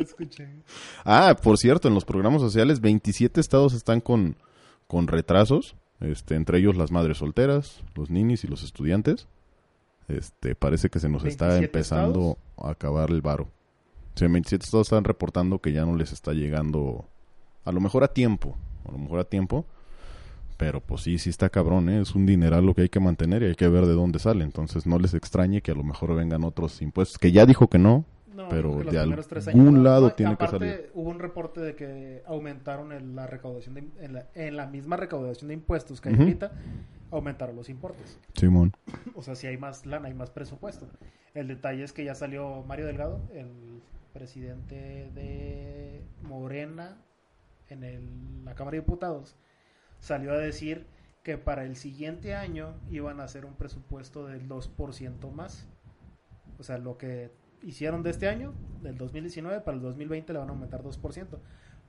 Lo 0.00 0.06
escuché. 0.06 0.48
Ah, 1.04 1.36
por 1.40 1.58
cierto, 1.58 1.88
en 1.88 1.94
los 1.94 2.04
programas 2.04 2.40
sociales 2.40 2.80
27 2.80 3.40
estados 3.40 3.74
están 3.74 4.00
con, 4.00 4.36
con 4.86 5.06
retrasos, 5.06 5.76
este, 6.00 6.36
entre 6.36 6.58
ellos 6.58 6.76
las 6.76 6.90
madres 6.90 7.18
solteras, 7.18 7.82
los 7.94 8.08
ninis 8.08 8.44
y 8.44 8.48
los 8.48 8.62
estudiantes. 8.62 9.28
Este, 10.08 10.54
parece 10.54 10.88
que 10.88 11.00
se 11.00 11.08
nos 11.08 11.24
está 11.24 11.48
27 11.48 11.66
empezando 11.66 12.38
a 12.56 12.70
acabar 12.70 13.10
el 13.10 13.20
varo. 13.20 13.48
Sí, 14.14 14.24
en 14.24 14.32
27 14.32 14.64
estados 14.64 14.86
están 14.86 15.04
reportando 15.04 15.60
que 15.60 15.72
ya 15.72 15.84
no 15.84 15.94
les 15.94 16.12
está 16.12 16.32
llegando, 16.32 17.04
a 17.64 17.70
lo 17.70 17.80
mejor 17.80 18.02
a 18.02 18.08
tiempo, 18.08 18.56
a 18.88 18.92
lo 18.92 18.98
mejor 18.98 19.20
a 19.20 19.24
tiempo, 19.24 19.66
pero 20.56 20.80
pues 20.80 21.02
sí, 21.02 21.18
sí 21.18 21.30
está 21.30 21.48
cabrón, 21.48 21.88
¿eh? 21.90 22.00
es 22.00 22.14
un 22.14 22.26
dineral 22.26 22.66
lo 22.66 22.74
que 22.74 22.82
hay 22.82 22.88
que 22.88 23.00
mantener 23.00 23.42
y 23.42 23.46
hay 23.46 23.54
que 23.54 23.68
ver 23.68 23.86
de 23.86 23.92
dónde 23.92 24.18
sale. 24.18 24.44
Entonces 24.44 24.86
no 24.86 24.98
les 24.98 25.14
extrañe 25.14 25.62
que 25.62 25.70
a 25.70 25.74
lo 25.74 25.84
mejor 25.84 26.14
vengan 26.14 26.44
otros 26.44 26.82
impuestos, 26.82 27.18
que 27.18 27.32
ya 27.32 27.46
dijo 27.46 27.68
que 27.68 27.78
no, 27.78 28.04
No, 28.44 28.48
Pero 28.48 28.78
que 28.78 28.90
de 28.90 28.98
algún 28.98 29.84
lado 29.84 30.08
no, 30.08 30.14
tiene 30.14 30.36
que 30.36 30.44
aparte, 30.44 30.58
salir. 30.70 30.90
Hubo 30.94 31.10
un 31.10 31.18
reporte 31.18 31.60
de 31.60 31.74
que 31.76 32.22
aumentaron 32.26 32.92
el- 32.92 33.14
la 33.14 33.26
recaudación 33.26 33.74
de, 33.74 33.84
en, 34.00 34.12
la, 34.14 34.26
en 34.34 34.56
la 34.56 34.66
misma 34.66 34.96
recaudación 34.96 35.48
de 35.48 35.54
impuestos 35.54 36.00
que 36.00 36.08
hay 36.08 36.14
Ujú. 36.14 36.22
ahorita, 36.24 36.52
aumentaron 37.10 37.56
los 37.56 37.68
importes. 37.68 38.18
Simón. 38.34 38.72
O 39.14 39.22
sea, 39.22 39.34
si 39.34 39.46
hay 39.46 39.58
más 39.58 39.84
lana, 39.86 40.08
hay 40.08 40.14
más 40.14 40.30
presupuesto. 40.30 40.86
El 41.34 41.48
detalle 41.48 41.84
es 41.84 41.92
que 41.92 42.04
ya 42.04 42.14
salió 42.14 42.62
Mario 42.66 42.86
Delgado, 42.86 43.20
el 43.34 43.82
presidente 44.12 45.10
de 45.14 46.02
Morena 46.22 46.96
en 47.68 47.84
el- 47.84 48.44
la 48.44 48.54
Cámara 48.54 48.76
de 48.76 48.80
Diputados, 48.80 49.36
salió 50.00 50.32
a 50.32 50.38
decir 50.38 50.86
que 51.22 51.36
para 51.36 51.64
el 51.64 51.76
siguiente 51.76 52.34
año 52.34 52.74
iban 52.90 53.20
a 53.20 53.24
hacer 53.24 53.44
un 53.44 53.54
presupuesto 53.54 54.26
del 54.26 54.48
2% 54.48 55.30
más. 55.30 55.68
O 56.58 56.62
sea, 56.62 56.78
lo 56.78 56.96
que 56.98 57.30
hicieron 57.62 58.02
de 58.02 58.10
este 58.10 58.28
año, 58.28 58.52
del 58.82 58.96
2019, 58.96 59.60
para 59.60 59.76
el 59.76 59.82
2020 59.82 60.32
le 60.32 60.38
van 60.38 60.48
a 60.48 60.52
aumentar 60.52 60.82
2%, 60.82 61.38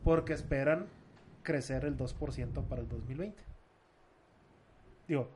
porque 0.04 0.34
esperan 0.34 0.86
crecer 1.44 1.86
el 1.86 1.98
2% 1.98 2.64
para 2.64 2.82
el 2.82 2.88
2020. 2.90 3.42
Digo, 5.08 5.30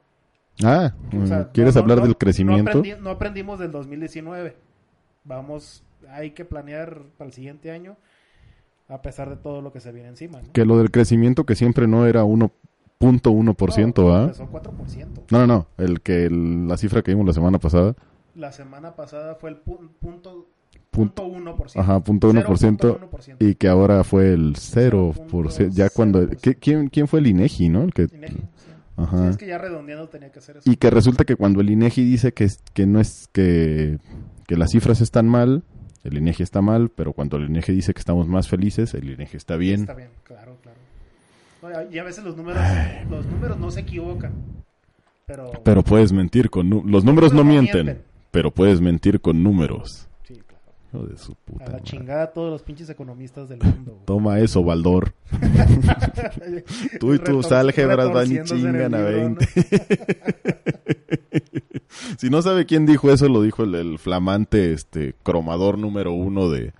Ah, 0.63 0.93
o 1.21 1.25
sea, 1.25 1.49
¿quieres 1.51 1.75
no- 1.75 1.81
hablar 1.81 1.97
no- 1.97 2.03
del 2.03 2.11
no 2.11 2.17
crecimiento? 2.17 2.71
aprendi- 2.81 2.97
No, 2.99 3.09
aprendimos 3.09 3.59
del 3.59 3.71
2019. 3.71 4.55
Vamos, 5.25 5.83
hay 6.09 6.31
que 6.31 6.45
planear 6.45 7.01
para 7.17 7.27
el 7.27 7.33
siguiente 7.33 7.71
año, 7.71 7.97
a 8.87 9.01
pesar 9.01 9.29
de 9.29 9.35
todo 9.35 9.61
lo 9.61 9.73
que 9.73 9.79
se 9.81 9.91
viene 9.91 10.07
encima. 10.09 10.41
¿no? 10.41 10.51
Que 10.53 10.63
lo 10.65 10.77
del 10.77 10.91
crecimiento 10.91 11.45
que 11.45 11.55
siempre 11.55 11.87
no 11.87 12.05
era 12.05 12.23
1.1%, 12.23 14.03
No, 14.03 14.15
¿ah? 14.15 14.21
empezó 14.23 14.47
4%. 14.47 15.23
No, 15.31 15.39
no, 15.39 15.47
no, 15.47 15.67
el 15.77 16.01
que 16.01 16.25
el- 16.25 16.67
la 16.67 16.77
cifra 16.77 17.01
que 17.01 17.11
vimos 17.11 17.25
la 17.25 17.33
semana 17.33 17.59
pasada, 17.59 17.95
La 18.35 18.51
semana 18.51 18.95
pasada 18.95 19.35
fue 19.35 19.49
el 19.51 19.63
pu- 19.63 19.89
punto, 19.99 20.47
Punto- 20.91 21.23
punto 21.23 21.27
1%. 21.27 21.79
ajá, 21.81 21.99
punto 22.01 22.29
1%, 22.29 22.99
0.1%. 22.99 23.37
y 23.39 23.55
que 23.55 23.67
ahora 23.67 24.03
fue 24.03 24.33
el 24.33 24.55
0%, 24.55 25.69
ya 25.71 25.89
cuando 25.89 26.21
0.0%. 26.21 26.37
¿qué- 26.41 26.55
¿quién, 26.55 26.87
quién 26.89 27.07
fue 27.07 27.19
el 27.19 27.27
INEGI, 27.27 27.69
no? 27.69 27.83
El 27.83 27.93
que 27.93 28.03
Inegi, 28.13 28.35
sí. 28.35 28.41
Ajá. 28.97 29.23
Sí, 29.23 29.27
es 29.29 29.37
que 29.37 29.47
ya 29.47 29.57
redondeando 29.57 30.07
tenía 30.09 30.31
que 30.31 30.39
hacer 30.39 30.57
eso. 30.57 30.69
y 30.71 30.75
que 30.77 30.89
resulta 30.89 31.23
que 31.25 31.35
cuando 31.35 31.59
el 31.61 31.69
INEGI 31.69 32.03
dice 32.03 32.33
que 32.33 32.49
que 32.73 32.85
no 32.85 32.99
es 32.99 33.29
que 33.33 33.99
que 34.47 34.55
las 34.57 34.71
cifras 34.71 35.01
están 35.01 35.27
mal, 35.27 35.63
el 36.03 36.17
INEGI 36.17 36.43
está 36.43 36.61
mal, 36.61 36.89
pero 36.89 37.11
cuando 37.13 37.35
el 37.37 37.49
INEGI 37.49 37.73
dice 37.73 37.93
que 37.93 37.99
estamos 37.99 38.27
más 38.27 38.47
felices, 38.47 38.93
el 38.93 39.09
INEGI 39.09 39.35
está 39.37 39.55
bien. 39.57 39.81
Está 39.81 39.95
bien, 39.95 40.09
claro, 40.23 40.55
claro. 40.61 40.77
No, 41.61 41.91
y 41.93 41.97
a 41.99 42.03
veces 42.03 42.23
los 42.23 42.37
números, 42.37 42.61
los 43.09 43.25
números 43.25 43.57
no 43.59 43.71
se 43.71 43.81
equivocan. 43.81 44.31
Pero, 45.25 45.51
Pero 45.63 45.81
puedes 45.83 46.13
mentir 46.13 46.49
con 46.51 46.69
los 46.85 47.03
números 47.03 47.33
no 47.33 47.43
no 47.43 47.49
mienten, 47.49 47.85
mienten. 47.87 48.05
Pero 48.35 48.51
puedes 48.51 48.81
mentir 48.81 49.21
con 49.21 49.41
números. 49.41 50.09
sí, 50.23 50.33
claro. 50.45 50.63
Hijo 50.93 51.07
de 51.07 51.17
su 51.17 51.35
puta 51.35 51.63
A 51.63 51.67
la 51.67 51.71
madre. 51.75 51.83
chingada 51.85 52.33
todos 52.33 52.51
los 52.51 52.63
pinches 52.63 52.89
economistas 52.89 53.47
del 53.47 53.59
mundo. 53.63 53.93
güey. 53.93 54.05
Toma 54.05 54.39
eso, 54.39 54.61
Baldor. 54.61 55.13
Tú 56.99 57.13
y 57.13 57.19
tus 57.19 57.49
álgebras 57.53 58.11
van 58.11 58.29
y 58.29 58.43
chingan 58.43 58.93
a 58.93 58.97
libro, 58.99 59.35
20. 59.37 59.47
si 62.17 62.29
no 62.29 62.41
sabe 62.41 62.65
quién 62.65 62.85
dijo 62.85 63.09
eso, 63.09 63.29
lo 63.29 63.41
dijo 63.41 63.63
el, 63.63 63.73
el 63.75 63.99
flamante 63.99 64.73
este 64.73 65.15
cromador 65.23 65.77
número 65.77 66.11
uno 66.11 66.49
de, 66.49 66.73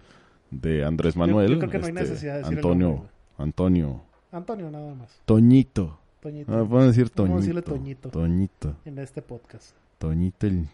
de 0.52 0.84
Andrés 0.84 1.16
Manuel. 1.16 1.54
yo 1.54 1.60
creo 1.60 1.72
que 1.72 1.80
no 1.80 1.86
hay 1.86 1.92
este, 1.94 2.02
necesidad 2.04 2.34
de 2.34 2.40
decir 2.40 2.58
Antonio, 2.58 3.06
Antonio. 3.38 4.02
Antonio 4.34 4.72
nada 4.72 4.94
más. 4.94 5.22
Toñito. 5.24 6.00
Toñito. 6.20 6.52
Ah, 6.54 6.66
pueden 6.68 6.90
decir 6.90 7.10
Toñito. 7.10 7.24
Vamos 7.24 7.38
a 7.38 7.42
decirle 7.42 7.62
Toñito. 7.62 8.10
Toñito. 8.10 8.76
En 8.84 9.00
este 9.00 9.22
podcast. 9.22 9.74
Toñito 10.00 10.48
el 10.48 10.68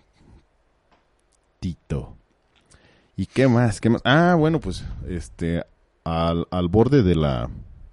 ¿Y 3.16 3.28
qué 3.28 3.48
más? 3.48 3.80
¿Qué 3.80 3.90
más? 3.90 4.02
Ah, 4.04 4.36
bueno, 4.38 4.60
pues 4.60 4.84
este 5.08 5.64
al, 6.04 6.48
al 6.50 6.68
borde 6.70 7.04
de 7.04 7.16
la 7.16 7.50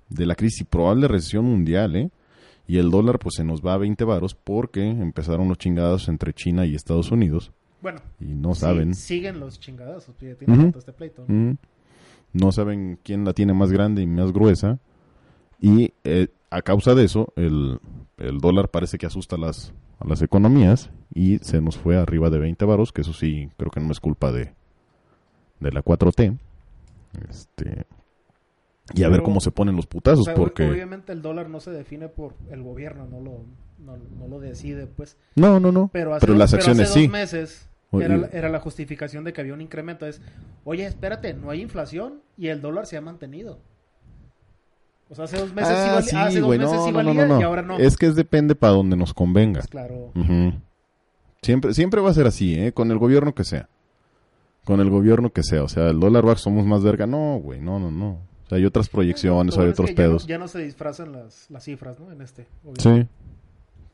de 0.09 0.25
la 0.25 0.35
crisis 0.35 0.63
y 0.63 0.65
probable 0.65 1.07
recesión 1.07 1.45
mundial, 1.45 1.97
¿eh? 1.97 2.11
Y 2.67 2.79
el 2.79 2.91
dólar 2.91 3.19
pues 3.19 3.35
se 3.37 3.45
nos 3.45 3.61
va 3.65 3.75
a 3.75 3.79
20 3.79 4.05
varos 4.05 4.35
porque 4.35 4.89
empezaron 4.89 5.49
los 5.49 5.59
chingados 5.59 6.09
entre 6.09 6.33
China 6.33 6.65
y 6.67 6.75
Estados 6.75 7.11
Unidos 7.11 7.53
Bueno, 7.83 8.01
y 8.21 8.27
no 8.35 8.55
sí, 8.55 8.61
saben 8.61 8.95
siguen 8.95 9.41
los 9.41 9.61
chingadazos. 9.61 10.15
Ya 10.21 10.35
Ujú. 10.47 10.63
rato 10.67 10.79
este 10.79 10.93
pleito. 10.93 11.25
¿no? 11.29 11.57
No 12.33 12.53
saben 12.53 12.99
quién 13.03 13.25
la 13.25 13.33
tiene 13.35 13.53
más 13.53 13.71
grande 13.71 14.01
y 14.03 14.07
más 14.07 14.33
gruesa 14.33 14.79
y 15.61 15.93
eh, 16.05 16.29
a 16.51 16.63
causa 16.63 16.95
de 16.95 17.05
eso 17.05 17.33
el, 17.37 17.81
el 18.17 18.39
dólar 18.39 18.71
parece 18.71 18.97
que 18.97 19.07
asusta 19.07 19.37
las 19.37 19.73
a 19.99 20.07
las 20.07 20.23
economías 20.23 20.91
y 21.15 21.39
se 21.39 21.61
nos 21.61 21.77
fue 21.77 21.97
arriba 21.97 22.31
de 22.31 22.39
20 22.39 22.65
varos, 22.65 22.93
que 22.93 23.03
eso 23.03 23.13
sí 23.13 23.51
creo 23.57 23.71
que 23.71 23.81
no 23.81 23.93
es 23.93 24.01
culpa 24.01 24.33
de 24.33 24.53
de 25.61 25.73
la 25.73 25.83
4T. 25.83 26.39
Este 27.29 27.87
y 28.95 29.03
a 29.03 29.09
ver 29.09 29.23
cómo 29.23 29.41
se 29.41 29.51
ponen 29.51 29.77
los 29.77 29.87
putazos 29.87 30.21
O 30.21 30.25
sea, 30.25 30.35
porque 30.35 30.65
Obviamente 30.65 31.13
el 31.13 31.21
dólar 31.21 31.51
no 31.51 31.61
se 31.61 31.71
define 31.71 32.09
por 32.09 32.35
el 32.51 32.63
gobierno, 32.63 33.07
no 33.07 33.21
lo, 33.21 33.45
no, 33.79 33.99
no 34.19 34.29
lo 34.29 34.41
decide, 34.41 34.87
pues. 34.87 35.19
no, 35.35 35.61
no, 35.61 35.73
no, 35.73 35.91
Pero, 35.93 36.15
hace, 36.15 36.27
pero 36.27 36.39
las 36.39 36.51
pero 36.51 36.63
hace 36.63 36.71
acciones 36.71 36.89
dos 36.89 37.03
sí. 37.03 37.09
meses 37.09 37.69
era, 37.93 38.29
era 38.33 38.49
la 38.49 38.61
justificación 38.61 39.25
de 39.25 39.33
que 39.33 39.41
había 39.41 39.55
un 39.55 39.61
incremento. 39.61 40.07
Es, 40.07 40.23
oye, 40.65 40.87
espérate, 40.87 41.35
no 41.35 41.51
hay 41.51 41.61
inflación 41.61 42.23
y 42.37 42.49
el 42.49 42.61
dólar 42.61 42.87
se 42.87 42.97
ha 42.97 43.01
mantenido. 43.01 43.61
O 45.11 45.15
sea, 45.15 45.25
hace 45.25 45.39
dos 45.39 45.55
meses 45.55 45.73
Ah, 45.75 45.95
valía, 45.95 46.11
sí, 46.11 46.17
hace 46.17 46.41
dos 46.41 46.51
meses 46.51 46.73
no, 46.73 46.87
sí 46.87 46.93
no, 46.93 47.27
no, 47.27 47.41
y 47.41 47.43
ahora 47.43 47.63
no. 47.63 47.79
Es 47.79 47.97
que 47.97 48.07
es 48.07 48.15
depende 48.15 48.55
para 48.55 48.75
donde 48.75 48.97
nos 48.97 49.15
convenga. 49.15 49.61
Pues 49.61 49.69
claro. 49.71 50.13
Ujú. 50.15 50.53
Siempre, 51.43 51.73
siempre 51.73 52.01
va 52.01 52.11
a 52.11 52.15
ser 52.15 52.27
así, 52.27 52.55
¿eh? 52.55 52.73
Con 52.73 52.91
el 52.91 52.99
gobierno 52.99 53.35
que 53.35 53.45
sea. 53.45 53.69
Con 54.65 54.81
el 54.81 54.91
gobierno 54.91 55.31
que 55.31 55.43
sea. 55.43 55.63
O 55.63 55.69
sea, 55.69 55.89
el 55.89 56.01
dólar 56.01 56.25
bajo 56.25 56.39
somos 56.39 56.67
más 56.67 56.83
verga. 56.83 57.07
No, 57.07 57.39
güey, 57.43 57.61
no, 57.61 57.79
no, 57.79 57.91
no. 57.91 58.11
O 58.45 58.49
sea, 58.49 58.59
hay 58.59 58.65
otras 58.65 58.89
proyecciones, 58.89 59.57
hay 59.57 59.69
otros 59.69 59.93
pedos. 59.93 60.27
Ya 60.27 60.39
no, 60.39 60.49
se 60.49 60.59
disfrazan 60.59 61.13
las, 61.13 61.51
las 61.51 61.65
cifras, 61.65 61.99
¿no? 62.01 62.11
En 62.13 62.21
este. 62.21 62.47
obviamente. 62.65 62.83
Sí. 62.83 63.09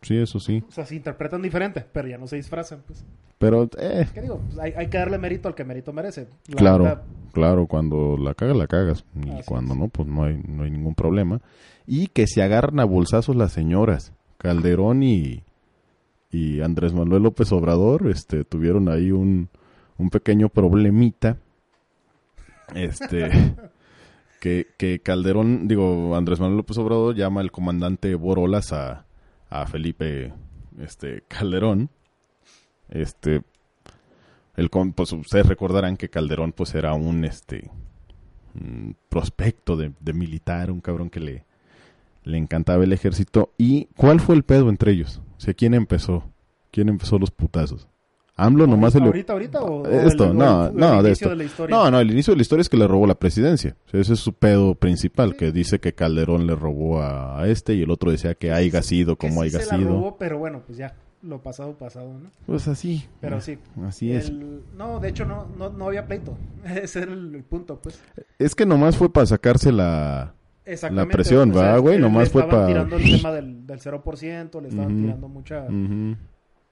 Sí, 0.05 0.19
eso 0.19 0.39
sí. 0.39 0.63
O 0.69 0.71
sea, 0.71 0.85
se 0.85 0.97
interpretan 0.97 1.41
diferente, 1.41 1.85
pero 1.93 2.09
ya 2.09 2.19
no 2.19 2.27
se 2.27 2.37
disfrazan, 2.37 2.83
pues. 2.87 3.05
Pero, 3.39 3.69
eh, 3.79 4.07
¿Qué 4.13 4.21
digo? 4.21 4.39
Pues 4.47 4.59
hay, 4.59 4.73
hay 4.77 4.89
que 4.89 4.99
darle 4.99 5.17
mérito 5.19 5.49
al 5.49 5.55
que 5.55 5.65
mérito 5.65 5.93
merece. 5.93 6.29
La 6.49 6.57
claro, 6.57 7.01
claro, 7.33 7.67
cuando 7.67 8.17
la 8.19 8.35
cagas, 8.35 8.57
la 8.57 8.67
cagas. 8.67 9.05
Y 9.15 9.31
Así 9.31 9.43
cuando 9.47 9.73
es. 9.73 9.81
no, 9.81 9.89
pues 9.89 10.07
no 10.07 10.25
hay, 10.25 10.41
no 10.47 10.65
hay 10.65 10.71
ningún 10.71 10.95
problema. 10.95 11.41
Y 11.87 12.09
que 12.09 12.27
se 12.27 12.43
agarran 12.43 12.81
a 12.81 12.85
bolsazos 12.85 13.35
las 13.35 13.53
señoras. 13.53 14.13
Calderón 14.37 15.03
y, 15.03 15.43
y 16.31 16.61
Andrés 16.61 16.93
Manuel 16.93 17.23
López 17.23 17.51
Obrador 17.53 18.11
este, 18.11 18.45
tuvieron 18.45 18.91
ahí 18.91 19.11
un, 19.11 19.49
un 19.97 20.11
pequeño 20.11 20.51
problemita. 20.51 21.39
Este. 22.75 23.31
que, 24.41 24.67
que 24.77 25.01
Calderón, 25.01 25.67
digo, 25.67 26.15
Andrés 26.15 26.41
Manuel 26.41 26.59
López 26.59 26.77
Obrador 26.77 27.15
llama 27.15 27.41
al 27.41 27.51
comandante 27.51 28.15
Borolas 28.15 28.73
a, 28.75 29.07
a 29.51 29.67
Felipe 29.67 30.33
este, 30.79 31.23
Calderón. 31.29 31.91
Este. 32.89 33.43
El, 34.57 34.71
pues 34.71 35.13
ustedes 35.13 35.47
recordarán 35.47 35.97
que 35.97 36.09
Calderón 36.09 36.53
pues 36.53 36.75
era 36.75 36.95
un 36.95 37.25
este 37.25 37.71
prospecto 39.09 39.77
de, 39.77 39.93
de 39.99 40.13
militar, 40.13 40.71
un 40.71 40.81
cabrón 40.81 41.11
que 41.11 41.19
le, 41.19 41.45
le 42.23 42.39
encantaba 42.39 42.85
el 42.85 42.93
ejército. 42.93 43.53
¿Y 43.59 43.87
cuál 43.97 44.21
fue 44.21 44.35
el 44.35 44.45
pedo 44.45 44.69
entre 44.69 44.93
ellos? 44.93 45.21
O 45.37 45.41
sea, 45.41 45.55
¿quién 45.55 45.75
empezó? 45.75 46.25
¿Quién 46.71 46.89
empezó 46.89 47.19
los 47.19 47.31
putazos? 47.31 47.89
AMLO 48.37 48.67
nomás 48.67 48.93
se 48.93 48.99
le... 49.01 49.07
¿Ahorita, 49.07 49.33
ahorita 49.33 49.63
o, 49.63 49.83
o 49.83 49.87
Esto, 49.87 50.25
el- 50.25 50.31
o 50.31 50.35
no, 50.35 50.67
el- 50.67 50.73
el 50.73 50.77
no, 50.77 51.03
de 51.03 51.09
inicio 51.11 51.27
esto. 51.29 51.35
la 51.37 51.45
historia? 51.45 51.77
No, 51.77 51.91
no, 51.91 52.01
el 52.01 52.11
inicio 52.11 52.33
de 52.33 52.37
la 52.37 52.43
historia 52.43 52.63
es 52.63 52.69
que 52.69 52.77
le 52.77 52.87
robó 52.89 53.07
la 53.07 53.15
presidencia. 53.15 53.77
O 53.87 53.91
sea, 53.91 54.01
ese 54.01 54.15
es 54.15 54.21
su 54.21 54.33
pedo 54.33 54.75
principal, 54.75 55.31
Sí. 55.33 55.37
que 55.37 55.53
dice 55.53 55.79
que 55.79 55.95
Calderón 55.95 56.47
le 56.47 56.57
robó 56.57 57.01
a, 57.01 57.41
a 57.41 57.47
este 57.49 57.75
y 57.75 57.83
el 57.83 57.91
otro 57.91 58.11
decía 58.11 58.35
que 58.35 58.53
haya 58.53 58.83
sido 58.83 59.17
como 59.17 59.43
sí 59.43 59.49
haya 59.49 59.61
se 59.61 59.67
la 59.73 59.79
sido. 59.79 59.91
robó, 59.91 60.17
pero 60.19 60.39
bueno, 60.39 60.63
pues 60.67 60.79
ya, 60.79 60.95
lo 61.23 61.41
pasado, 61.43 61.75
pasado, 61.75 62.13
¿no? 62.13 62.31
Pues 62.47 62.67
así. 62.67 63.05
Pero 63.21 63.41
sí. 63.41 63.57
Así 63.87 64.11
es. 64.13 64.29
El- 64.31 64.63
no, 64.77 64.99
de 64.99 65.09
hecho 65.11 65.25
no, 65.25 65.47
no, 65.57 65.71
no 65.71 65.87
había 65.87 66.05
pleito. 66.07 66.37
Ese 66.65 67.03
era 67.03 67.13
el, 67.13 67.35
el 67.37 67.45
punto, 67.45 67.79
pues. 67.81 68.01
Es 68.41 68.55
que 68.57 68.67
nomás 68.67 68.97
fue 68.97 69.13
para 69.13 69.27
sacarse 69.27 69.71
la... 69.71 70.35
Exactamente. 70.67 71.13
presión, 71.15 71.51
o 71.51 71.55
sea, 71.55 71.63
¿verdad, 71.63 71.81
güey? 71.81 71.95
le- 71.97 72.01
Nomás 72.01 72.25
le 72.25 72.31
fue 72.31 72.43
estaban 72.43 72.63
pa- 72.65 72.67
tirando 72.67 72.97
el 72.97 73.03
tema 73.05 73.33
del, 73.33 73.67
del 73.67 73.81
0%, 73.81 74.63
le 74.63 74.69
estaban 74.69 74.93
Ujú. 74.93 75.03
tirando 75.03 75.29
mucha... 75.29 75.61
Ujú. 75.65 76.17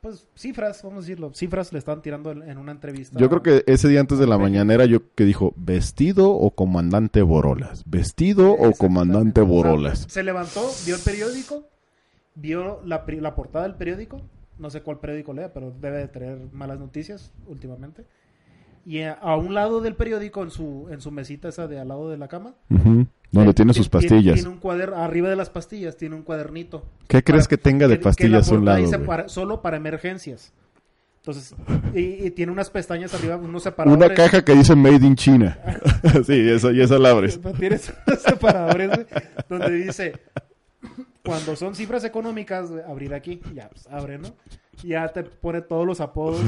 Pues 0.02 0.26
cifras, 0.34 0.82
vamos 0.82 0.98
a 0.98 1.00
decirlo. 1.02 1.32
Cifras 1.32 1.72
le 1.72 1.78
estaban 1.78 2.02
tirando 2.02 2.32
en, 2.32 2.58
una 2.58 2.72
entrevista. 2.72 3.16
Yo 3.20 3.28
creo 3.28 3.40
que 3.40 3.62
ese 3.72 3.86
día 3.86 4.00
antes 4.00 4.18
de 4.18 4.26
la 4.26 4.36
mañanera 4.36 4.84
yo 4.84 5.14
que 5.14 5.22
dijo 5.22 5.54
vestido 5.54 6.32
o 6.32 6.50
comandante 6.50 7.22
Borolas, 7.22 7.84
vestido 7.86 8.50
o 8.50 8.72
comandante 8.72 9.42
Borolas. 9.42 10.06
se 10.08 10.24
levantó, 10.24 10.68
vio 10.84 10.96
el 10.96 11.00
periódico, 11.02 11.68
vio 12.34 12.80
la, 12.84 13.04
la 13.06 13.34
portada 13.36 13.64
del 13.64 13.76
periódico. 13.76 14.20
No 14.58 14.70
sé 14.70 14.82
cuál 14.82 14.98
periódico 14.98 15.34
lea, 15.34 15.52
pero 15.52 15.70
debe 15.70 15.98
de 15.98 16.08
traer 16.08 16.48
malas 16.50 16.80
noticias 16.80 17.32
últimamente. 17.46 18.04
Y 18.84 19.00
a, 19.02 19.12
a 19.12 19.36
un 19.36 19.54
lado 19.54 19.80
del 19.80 19.94
periódico, 19.94 20.42
en 20.42 20.50
su, 20.50 20.88
en 20.90 21.00
su 21.00 21.10
mesita 21.10 21.48
esa 21.48 21.68
de 21.68 21.78
al 21.78 21.88
lado 21.88 22.10
de 22.10 22.16
la 22.16 22.28
cama. 22.28 22.54
Ujú. 22.70 23.06
Donde 23.30 23.50
eh, 23.50 23.54
tiene 23.54 23.72
ti- 23.72 23.78
sus 23.78 23.88
Tiene, 23.88 24.08
pastillas. 24.08 24.34
tiene 24.34 24.48
un 24.48 24.58
cuaderno, 24.58 24.96
arriba 24.96 25.28
de 25.30 25.36
las 25.36 25.50
pastillas 25.50 25.96
tiene 25.96 26.16
un 26.16 26.22
cuadernito. 26.22 26.84
¿Qué 27.08 27.22
crees 27.22 27.44
para- 27.44 27.48
que 27.50 27.58
tenga 27.58 27.88
de 27.88 27.98
que- 27.98 28.04
pastillas 28.04 28.48
que 28.48 28.54
a 28.54 28.58
la 28.58 28.58
un 28.60 28.64
lado? 28.66 29.06
para- 29.06 29.28
solo 29.28 29.62
para 29.62 29.76
emergencias. 29.76 30.52
Entonces, 31.18 31.54
y, 31.94 32.26
y 32.26 32.30
tiene 32.32 32.50
unas 32.50 32.68
pestañas 32.70 33.14
arriba, 33.14 33.36
unos 33.36 33.62
separadores. 33.62 34.04
Una 34.06 34.12
caja 34.14 34.44
que 34.44 34.54
dice 34.56 34.74
Made 34.74 35.06
in 35.06 35.14
China. 35.14 35.56
sí, 36.26 36.48
esa, 36.50 36.72
y 36.72 36.80
esa 36.80 36.98
la 36.98 37.10
abres. 37.10 37.38
Tienes 37.60 37.92
unos 38.06 38.22
separadores 38.26 38.90
donde 39.48 39.70
dice 39.70 40.14
cuando 41.24 41.54
son 41.54 41.76
cifras 41.76 42.02
económicas, 42.04 42.68
abrir 42.88 43.14
aquí, 43.14 43.40
ya 43.54 43.68
pues, 43.68 43.86
abre, 43.86 44.18
¿no? 44.18 44.34
Ya 44.82 45.08
te 45.12 45.22
pone 45.22 45.60
todos 45.62 45.86
los 45.86 46.00
apodos 46.00 46.40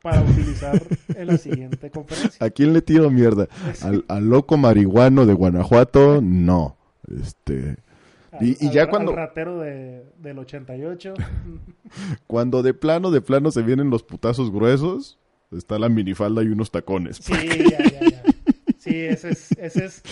para 0.00 0.22
utilizar 0.22 0.80
en 1.16 1.26
la 1.26 1.36
siguiente 1.38 1.90
conferencia. 1.90 2.44
¿A 2.46 2.50
quién 2.50 2.72
le 2.72 2.80
tiro 2.82 3.10
mierda? 3.10 3.48
¿Al, 3.82 4.04
al 4.08 4.28
loco 4.28 4.56
marihuano 4.56 5.26
de 5.26 5.34
Guanajuato? 5.34 6.20
No. 6.22 6.76
Este, 7.20 7.76
Y- 8.40 8.56
y 8.64 8.68
Al- 8.68 8.72
ya 8.74 8.82
al- 8.84 8.88
cuando- 8.90 9.10
al 9.10 9.16
ratero 9.16 9.58
de, 9.60 10.04
del 10.18 10.38
88. 10.38 11.14
cuando 12.26 12.62
de 12.62 12.74
plano, 12.74 13.10
de 13.10 13.20
plano 13.20 13.50
se 13.50 13.62
vienen 13.62 13.90
los 13.90 14.02
putazos 14.02 14.50
gruesos, 14.50 15.18
está 15.50 15.78
la 15.78 15.88
minifalda 15.88 16.42
y 16.42 16.46
unos 16.48 16.70
tacones. 16.70 17.16
Sí, 17.20 17.32
ya, 17.32 17.78
ya, 17.78 18.00
ya. 18.10 18.22
Sí, 18.78 18.96
ese 18.96 19.30
es, 19.30 19.50
ese 19.58 19.84
es. 19.86 20.02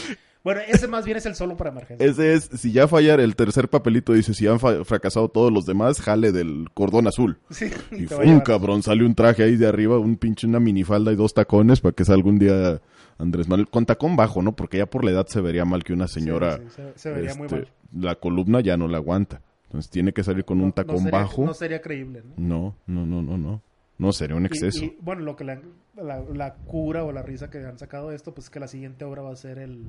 Bueno, 0.44 0.60
ese 0.66 0.88
más 0.88 1.04
bien 1.04 1.16
es 1.16 1.26
el 1.26 1.34
solo 1.36 1.56
para 1.56 1.70
emergencia. 1.70 2.04
Ese 2.06 2.34
es, 2.34 2.44
si 2.54 2.72
ya 2.72 2.88
fallar 2.88 3.20
el 3.20 3.36
tercer 3.36 3.68
papelito, 3.68 4.12
dice, 4.12 4.34
si 4.34 4.46
han 4.48 4.58
fracasado 4.58 5.28
todos 5.28 5.52
los 5.52 5.66
demás, 5.66 6.00
jale 6.00 6.32
del 6.32 6.66
cordón 6.74 7.06
azul. 7.06 7.38
Sí, 7.50 7.70
Y 7.92 8.06
llevar. 8.08 8.42
cabrón, 8.42 8.82
sale 8.82 9.04
un 9.04 9.14
traje 9.14 9.44
ahí 9.44 9.56
de 9.56 9.66
arriba, 9.68 9.98
un 9.98 10.16
pinche, 10.16 10.46
una 10.46 10.58
minifalda 10.60 11.12
y 11.12 11.16
dos 11.16 11.32
tacones 11.34 11.80
para 11.80 11.94
que 11.94 12.04
salga 12.04 12.28
un 12.28 12.38
día 12.38 12.80
Andrés 13.18 13.48
Manuel. 13.48 13.68
Con 13.68 13.86
tacón 13.86 14.16
bajo, 14.16 14.42
¿no? 14.42 14.56
Porque 14.56 14.78
ya 14.78 14.86
por 14.86 15.04
la 15.04 15.12
edad 15.12 15.26
se 15.28 15.40
vería 15.40 15.64
mal 15.64 15.84
que 15.84 15.92
una 15.92 16.08
señora... 16.08 16.56
Sí, 16.56 16.62
sí, 16.68 16.82
se, 16.94 16.98
se 16.98 17.10
vería 17.12 17.34
muy 17.34 17.46
este, 17.46 17.56
mal. 17.56 17.68
La 17.94 18.14
columna 18.16 18.60
ya 18.60 18.76
no 18.76 18.88
la 18.88 18.96
aguanta. 18.96 19.42
Entonces 19.66 19.90
tiene 19.90 20.12
que 20.12 20.24
salir 20.24 20.44
con 20.44 20.58
un 20.60 20.66
no 20.68 20.72
tacón 20.72 20.98
sería- 21.04 21.10
bajo. 21.20 21.44
No 21.44 21.54
sería 21.54 21.80
creíble, 21.80 22.22
¿no? 22.24 22.34
No, 22.36 22.76
no, 22.86 23.06
no, 23.06 23.22
no, 23.22 23.38
no. 23.38 23.62
No, 23.98 24.12
sería 24.12 24.34
un 24.36 24.42
Y- 24.42 24.46
exceso. 24.46 24.84
Y, 24.84 24.96
bueno, 25.00 25.22
lo 25.22 25.36
que 25.36 25.44
la, 25.44 25.60
la, 25.96 26.20
la 26.34 26.54
cura 26.54 27.04
o 27.04 27.12
la 27.12 27.22
risa 27.22 27.48
que 27.48 27.58
han 27.64 27.78
sacado 27.78 28.10
de 28.10 28.16
esto, 28.16 28.34
pues 28.34 28.46
es 28.46 28.50
que 28.50 28.58
la 28.58 28.66
siguiente 28.66 29.04
obra 29.04 29.22
va 29.22 29.30
a 29.32 29.36
ser 29.36 29.58
el, 29.58 29.86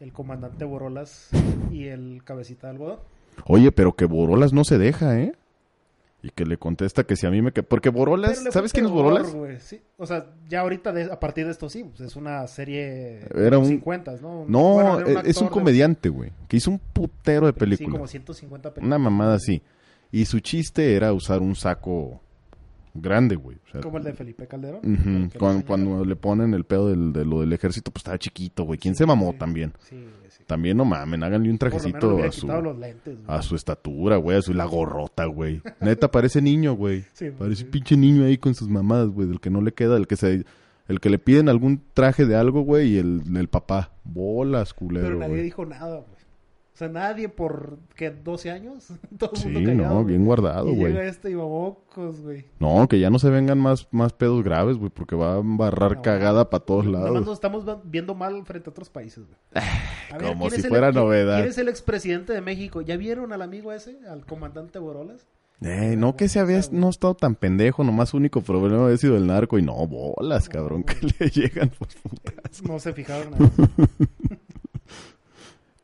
el 0.00 0.12
comandante 0.12 0.64
Borolas 0.64 1.30
y 1.70 1.86
el 1.86 2.22
cabecita 2.24 2.66
de 2.68 2.72
algodón. 2.74 2.98
Oye, 3.46 3.72
pero 3.72 3.94
que 3.94 4.04
Borolas 4.04 4.52
no 4.52 4.64
se 4.64 4.78
deja, 4.78 5.18
¿eh? 5.20 5.32
Y 6.22 6.30
que 6.30 6.44
le 6.44 6.56
contesta 6.56 7.04
que 7.04 7.14
si 7.14 7.26
a 7.26 7.30
mí 7.30 7.40
me... 7.42 7.52
que- 7.52 7.62
Porque 7.62 7.90
Borolas... 7.90 8.42
¿Sabes 8.50 8.72
quién 8.72 8.86
es 8.86 8.90
Borolas? 8.90 9.32
sí. 9.60 9.80
O 9.96 10.04
sea, 10.06 10.26
ya 10.48 10.60
ahorita, 10.62 10.92
de- 10.92 11.12
a 11.12 11.20
partir 11.20 11.44
de 11.46 11.52
esto 11.52 11.68
sí, 11.68 11.84
pues 11.84 12.00
es 12.00 12.16
una 12.16 12.44
serie 12.48 13.20
Era 13.32 13.50
de 13.50 13.56
un- 13.58 13.66
50, 13.66 14.16
¿no? 14.20 14.44
No, 14.48 14.72
Bueno, 14.74 14.98
era 15.00 15.20
e- 15.20 15.30
es 15.30 15.40
un 15.40 15.46
comediante, 15.48 16.08
güey. 16.08 16.32
Que 16.48 16.56
hizo 16.56 16.72
un 16.72 16.80
putero 16.80 17.46
de 17.46 17.52
Sí, 17.52 17.58
películas. 17.60 17.92
como 17.92 18.06
150 18.08 18.70
películas. 18.74 18.86
Una 18.86 18.98
mamada 18.98 19.34
así. 19.36 19.62
Y 20.10 20.24
su 20.24 20.40
chiste 20.40 20.96
era 20.96 21.12
usar 21.12 21.40
un 21.40 21.54
saco 21.54 22.20
grande, 23.00 23.36
güey. 23.36 23.56
O 23.56 23.70
sea, 23.72 23.80
Como 23.80 23.98
el 23.98 24.04
de 24.04 24.12
Felipe 24.12 24.46
Calderón. 24.46 24.80
que 25.32 25.38
cuando, 25.64 26.04
le 26.04 26.16
ponen 26.16 26.54
el 26.54 26.64
pedo 26.64 26.88
del, 26.88 27.12
de 27.12 27.24
lo 27.24 27.40
del 27.40 27.52
ejército, 27.52 27.90
pues 27.90 28.00
estaba 28.00 28.18
chiquito, 28.18 28.64
güey. 28.64 28.78
¿Quién 28.78 28.94
se 28.94 29.06
mamó 29.06 29.32
sí. 29.32 29.38
también? 29.38 29.72
Sí, 29.80 29.96
sí. 30.28 30.44
También 30.46 30.76
no 30.76 30.84
mamen, 30.84 31.22
háganle 31.22 31.50
un 31.50 31.58
trajecito 31.58 32.22
a 32.22 32.32
su, 32.32 32.46
lentes. 32.78 33.18
a 33.26 33.42
su 33.42 33.56
estatura, 33.56 34.16
güey, 34.16 34.38
a 34.38 34.42
su 34.42 34.54
la 34.54 34.64
gorrota, 34.64 35.26
güey. 35.26 35.60
Neta, 35.80 36.10
parece 36.10 36.40
niño, 36.42 36.74
güey. 36.74 37.04
Sí, 37.12 37.30
Parece 37.30 37.64
pinche 37.64 37.96
niño 37.96 38.24
ahí 38.24 38.38
con 38.38 38.54
sus 38.54 38.68
mamadas, 38.68 39.08
güey, 39.08 39.28
del 39.28 39.40
que 39.40 39.50
no 39.50 39.60
le 39.60 39.72
queda, 39.72 39.96
el 39.96 40.06
que 40.06 40.16
se... 40.16 40.44
El 40.88 41.00
que 41.00 41.10
le 41.10 41.18
piden 41.18 41.50
algún 41.50 41.82
traje 41.92 42.24
de 42.24 42.34
algo, 42.34 42.62
güey, 42.62 42.94
y 42.94 42.96
el, 42.96 43.20
el 43.36 43.48
papá. 43.48 43.92
Bolas, 44.04 44.72
culero, 44.72 45.06
Pero 45.06 45.18
nadie 45.18 45.32
güey. 45.32 45.42
dijo 45.42 45.66
nada, 45.66 45.96
güey. 45.96 46.17
O 46.78 46.80
sea, 46.80 46.88
nadie 46.88 47.28
por, 47.28 47.76
¿qué? 47.96 48.14
¿12 48.14 48.52
años? 48.52 48.86
Todo 49.18 49.32
el 49.32 49.36
Sí, 49.36 49.48
mundo 49.48 49.68
callado, 49.68 49.94
no, 49.96 50.04
bien 50.04 50.24
guardado, 50.24 50.66
güey. 50.72 50.92
llega 50.92 51.06
este 51.06 51.28
y 51.28 51.34
babocos, 51.34 52.20
güey. 52.20 52.44
No, 52.60 52.86
que 52.86 53.00
ya 53.00 53.10
no 53.10 53.18
se 53.18 53.30
vengan 53.30 53.58
más, 53.58 53.88
más 53.90 54.12
pedos 54.12 54.44
graves, 54.44 54.76
güey, 54.76 54.88
porque 54.88 55.16
va 55.16 55.34
a 55.34 55.38
embarrar 55.40 55.96
No, 55.96 56.02
cagada 56.02 56.50
para 56.50 56.64
todos 56.64 56.86
lados. 56.86 57.10
nos 57.26 57.32
estamos 57.34 57.64
viendo 57.82 58.14
mal 58.14 58.44
frente 58.46 58.70
a 58.70 58.70
otros 58.70 58.90
países, 58.90 59.24
güey. 59.26 59.64
Como 60.32 60.46
¿quién 60.50 60.60
si 60.60 60.66
el- 60.66 60.68
fuera 60.68 60.92
quién- 60.92 61.02
novedad. 61.02 61.38
¿Quién 61.38 61.48
es 61.48 61.58
el 61.58 61.68
expresidente 61.68 62.32
de 62.32 62.42
México? 62.42 62.80
¿Ya 62.80 62.96
vieron 62.96 63.32
al 63.32 63.42
amigo 63.42 63.72
ese? 63.72 63.98
¿Al 64.08 64.24
comandante 64.24 64.78
Borolas? 64.78 65.26
Eh, 65.60 65.96
no 65.98 66.14
que 66.14 66.28
se 66.28 66.38
había 66.38 66.60
no 66.70 66.88
estado 66.90 67.16
tan 67.16 67.34
pendejo, 67.34 67.82
nomás 67.82 68.14
único 68.14 68.40
problema 68.40 68.84
había 68.84 68.96
sido 68.98 69.16
el 69.16 69.26
narco 69.26 69.58
y 69.58 69.62
no, 69.62 69.74
bolas, 69.88 70.48
cabrón, 70.48 70.84
que 70.84 70.94
le 71.18 71.28
llegan 71.30 71.72
pues, 71.76 71.96
putas. 71.96 72.62
No 72.62 72.78
se 72.78 72.92
fijaron. 72.92 73.32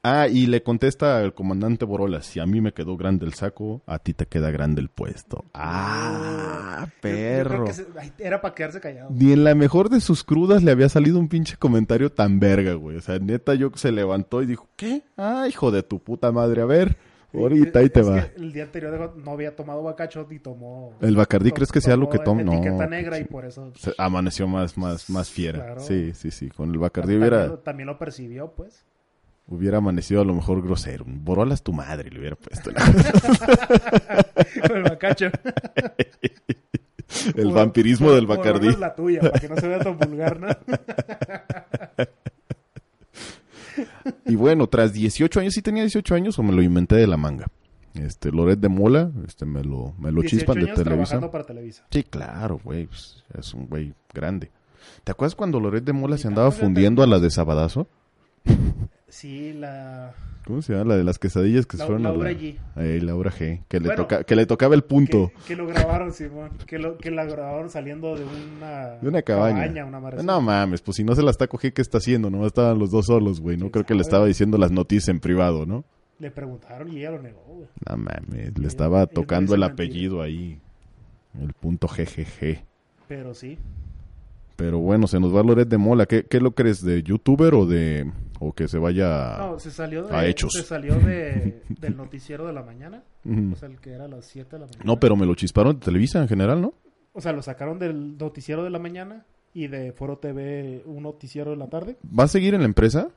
Ah, 0.07 0.29
y 0.29 0.47
le 0.47 0.63
contesta 0.63 1.19
al 1.19 1.33
comandante 1.33 1.87
Borolas, 1.87 2.27
si 2.27 2.39
a 2.39 2.45
mí 2.45 2.61
me 2.61 2.73
quedó 2.73 2.97
grande 2.99 3.25
el 3.25 3.33
saco, 3.33 3.83
a 3.87 3.99
ti 3.99 4.13
te 4.13 4.27
queda 4.27 4.51
grande 4.51 4.83
el 4.83 4.91
puesto. 4.91 5.47
Ah, 5.55 6.81
Yo- 6.81 6.85
yo 6.87 6.91
creo 7.01 7.65
perro. 7.65 7.65
que 7.65 8.13
era 8.25 8.41
para 8.41 8.55
quedarse 8.55 8.81
callado. 8.81 9.09
Ni 9.11 9.33
en 9.33 9.45
la 9.45 9.55
mejor 9.55 9.89
de 9.89 10.01
sus 10.01 10.23
crudas 10.25 10.63
le 10.63 10.71
había 10.73 10.89
salido 10.89 11.19
un 11.19 11.29
pinche 11.29 11.57
comentario 11.57 12.13
tan 12.13 12.39
verga, 12.39 12.75
güey. 12.75 12.97
O 12.97 13.01
sea, 13.01 13.19
neta, 13.19 13.55
yo 13.55 13.71
se 13.75 13.93
levantó 13.93 14.43
y 14.43 14.47
dijo, 14.47 14.69
¿qué? 14.77 15.03
Ah, 15.17 15.47
hijo 15.49 15.71
de 15.71 15.83
tu 15.83 15.99
puta 16.01 16.31
madre, 16.33 16.61
a 16.63 16.67
ver, 16.67 16.97
ahorita 17.33 17.79
ahí 17.79 17.89
te 17.89 18.01
Es 18.01 18.09
va. 18.09 18.29
el 18.37 18.53
día 18.53 18.65
anterior 18.65 18.93
dijo, 18.93 19.15
no 19.25 19.31
había 19.33 19.57
tomado 19.57 19.83
bacacho 19.83 20.27
y 20.31 20.39
tomó... 20.39 20.93
¿El 21.01 21.17
Bacardí 21.17 21.51
crees 21.53 21.73
que 21.73 21.81
sea 21.81 21.97
lo 21.97 22.09
que 22.11 22.19
toma? 22.19 22.43
No. 22.43 22.53
Etiqueta 22.53 22.87
negra 22.87 23.19
y 23.19 23.25
por 23.25 23.45
eso... 23.47 23.73
Se 23.77 23.93
amaneció 23.99 24.47
más, 24.47 24.77
más, 24.77 25.09
más 25.11 25.31
fiera. 25.31 25.61
Claro. 25.65 25.81
Sí, 25.81 26.13
sí, 26.15 26.31
sí. 26.31 26.49
Con 26.51 26.71
el 26.71 26.79
Bacardí 26.79 27.15
también, 27.15 27.21
hubiera, 27.33 27.57
también 27.63 27.87
lo 27.87 27.99
percibió, 27.99 28.53
pues. 28.53 28.85
Hubiera 29.47 29.79
amanecido 29.79 30.21
a 30.21 30.25
lo 30.25 30.35
mejor 30.35 30.63
grosero. 30.63 31.05
Borolas 31.07 31.63
tu 31.63 31.73
madre 31.73 32.11
le 32.11 32.19
hubiera 32.21 32.37
puesto. 32.37 32.71
Con 34.67 34.77
el 34.79 34.83
bacacho. 34.85 35.27
el 37.37 37.45
Por- 37.45 37.53
vampirismo 37.55 38.13
del 38.13 38.27
Bacardí. 38.27 38.75
la 38.77 38.95
tuya, 38.95 39.21
para 39.21 39.39
que 39.39 39.49
no 39.49 39.57
se 39.57 39.69
vea 39.69 39.79
tan 39.81 39.97
vulgar, 39.99 40.41
¿no? 40.41 40.49
Y 44.27 44.37
bueno, 44.37 44.67
tras 44.69 44.93
18 44.93 45.41
años, 45.41 45.55
¿sí 45.55 45.63
tenía 45.63 45.83
18 45.83 46.15
años 46.15 46.39
o 46.39 46.43
me 46.43 46.53
lo 46.53 46.63
inventé 46.63 46.95
de 46.97 47.07
la 47.07 47.17
manga? 47.17 47.47
Este, 47.95 48.31
Loret 48.31 48.59
de 48.61 48.69
Mola, 48.69 49.11
este, 49.27 49.45
me 49.47 49.63
lo, 49.65 49.95
me 49.99 50.11
lo 50.13 50.21
18 50.21 50.29
chispan 50.29 50.55
de 50.57 50.61
Televisa. 50.67 50.85
trabajando 50.85 51.31
para 51.31 51.45
Televisa. 51.45 51.85
Sí, 51.91 52.03
claro, 52.05 52.61
güey, 52.63 52.87
pues, 52.87 53.25
es 53.37 53.53
un 53.55 53.67
güey 53.67 53.93
grande. 54.13 54.51
¿Te 55.03 55.13
acuerdas 55.13 55.35
cuando 55.35 55.59
Loret 55.61 55.85
de 55.85 55.93
Mola 55.93 56.17
se 56.19 56.29
andaba 56.29 56.51
fundiendo 56.51 57.03
a 57.03 57.07
la 57.07 57.19
de 57.19 57.31
Sabadazo? 57.31 57.89
Sí, 59.15 59.53
la... 59.53 60.13
¿Cómo 60.45 60.61
se 60.61 60.73
llama? 60.73 60.87
La 60.87 60.97
de 60.97 61.05
las 61.05 61.21
quesadillas 61.21 61.67
que 61.67 61.77
se 61.77 61.85
La- 61.85 61.87
fueron 61.87 62.03
Laura 62.03 62.31
a 62.31 62.33
la... 62.33 62.39
G. 62.39 62.57
Eh, 62.77 63.01
Laura 63.01 63.31
G. 63.31 63.63
Que 63.69 63.79
le, 63.79 63.87
Bueno, 63.87 64.03
toca, 64.03 64.25
que 64.25 64.35
le 64.35 64.45
tocaba 64.45 64.75
el 64.75 64.83
punto. 64.83 65.31
Que, 65.47 65.55
que 65.55 65.57
lo 65.57 65.69
grabaron, 65.69 66.13
Simón. 66.13 66.51
Que, 66.67 66.81
lo, 66.81 66.99
que 66.99 67.13
la 67.13 67.25
grabaron 67.25 67.71
saliendo 67.71 68.17
de 68.17 68.25
una... 68.25 68.97
De 69.01 69.09
una 69.09 69.23
cabaña. 69.23 69.85
una 69.87 70.01
no 70.23 70.41
mames, 70.41 70.83
pues 70.83 70.97
si 70.97 71.05
no 71.05 71.15
se 71.15 71.23
la 71.23 71.31
está 71.31 71.47
cogiendo, 71.47 71.75
¿qué 71.77 71.83
está 71.83 71.99
haciendo? 71.99 72.29
Nomás 72.29 72.49
estaban 72.49 72.77
los 72.77 72.91
dos 72.91 73.07
solos, 73.07 73.41
güey. 73.41 73.57
No 73.57 73.61
¿Quién 73.67 73.71
creo 73.71 73.87
que 73.87 73.95
le 73.95 74.03
estaba 74.03 74.27
diciendo 74.27 74.59
las 74.59 74.73
noticias 74.73 75.09
en 75.11 75.21
privado, 75.21 75.65
¿no? 75.65 75.85
Le 76.19 76.33
preguntaron 76.33 76.93
y 76.93 76.99
ella 76.99 77.13
lo 77.13 77.23
negó, 77.23 77.45
güey. 77.47 77.69
No 77.89 77.97
mames, 77.97 78.59
le 78.59 78.67
estaba 78.67 79.03
ella 79.03 79.07
tocando 79.07 79.55
el 79.55 79.61
mentira. 79.61 79.73
apellido 79.75 80.23
ahí. 80.23 80.59
El 81.41 81.53
punto 81.53 81.87
GGG. 81.87 82.65
Pero 83.07 83.33
sí. 83.33 83.59
Pero 84.57 84.81
bueno, 84.81 85.07
se 85.07 85.21
nos 85.21 85.35
va 85.35 85.45
Loret 85.45 85.69
de 85.69 85.79
Mola. 85.79 86.07
¿Qué, 86.07 86.25
qué 86.25 86.41
lo 86.41 86.53
crees? 86.53 86.83
¿De 86.85 87.03
youtuber 87.05 87.55
o 87.55 87.65
de... 87.65 88.11
o 88.49 88.53
que 88.53 88.69
se 88.69 88.79
vaya 88.79 89.37
No, 89.39 89.59
se 89.59 89.71
salió 89.71 90.05
de... 90.05 90.15
a 90.15 90.27
hechos? 90.27 90.53
Se 90.53 90.63
salió 90.63 90.95
de, 90.97 91.63
del 91.81 91.97
noticiero 91.97 92.47
de 92.47 92.53
la 92.53 92.63
mañana. 92.63 93.03
O 93.53 93.57
sea, 93.57 93.69
el 93.69 93.79
que 93.81 93.93
era 93.93 94.05
a 94.05 94.09
las 94.09 94.27
7 94.27 94.51
de 94.51 94.59
la 94.61 94.67
mañana. 94.67 94.85
No, 94.85 95.01
pero 95.01 95.17
me 95.17 95.25
lo 95.27 95.35
chisparon 95.35 95.79
de 95.79 95.85
Televisa 95.85 96.21
en 96.21 96.29
general, 96.29 96.61
¿no? 96.61 96.75
O 97.13 97.21
sea, 97.21 97.33
lo 97.33 97.43
sacaron 97.43 97.79
del 97.79 98.19
noticiero 98.19 98.65
de 98.65 98.71
la 98.71 98.79
mañana 98.79 99.25
y 99.55 99.69
de 99.69 99.93
Foro 99.93 100.19
TV 100.19 100.83
un 100.85 101.05
noticiero 101.05 101.53
de 101.53 101.57
la 101.57 101.69
tarde. 101.69 101.97
¿Va 102.19 102.25
a 102.25 102.29
seguir 102.29 102.55
en 102.55 102.61
la 102.61 102.67
empresa? 102.67 103.09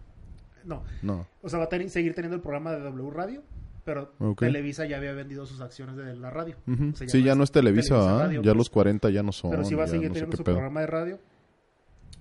No, 0.64 0.84
No. 1.02 1.26
o 1.42 1.50
sea, 1.50 1.60
va 1.60 1.66
a 1.66 1.70
tener- 1.70 1.90
seguir 1.90 2.14
teniendo 2.14 2.36
el 2.36 2.42
programa 2.42 2.72
de 2.74 2.80
W 2.82 3.10
Radio, 3.12 3.42
pero. 3.84 4.14
Televisa 4.38 4.86
ya 4.86 4.98
había 4.98 5.14
vendido 5.14 5.46
sus 5.46 5.62
acciones 5.62 5.96
de 5.96 6.16
la 6.16 6.30
radio. 6.30 6.56
O 6.68 6.96
sea, 6.96 7.08
sí, 7.08 7.24
ya 7.24 7.36
no 7.36 7.44
es 7.44 7.52
Televisa. 7.52 8.20
Radio, 8.20 8.42
ya 8.42 8.52
pues. 8.52 8.58
los 8.58 8.70
40 8.70 9.10
ya 9.10 9.24
no 9.24 9.32
son. 9.32 9.52
Pero 9.52 9.64
sí 9.66 9.76
va 9.76 9.84
a 9.84 9.86
ya 9.88 9.92
seguir 9.94 10.10
no 10.10 10.14
teniendo 10.14 10.38
su 10.38 10.44
pedo. 10.44 10.56
programa 10.56 10.82
de 10.82 10.88
radio. 10.88 11.20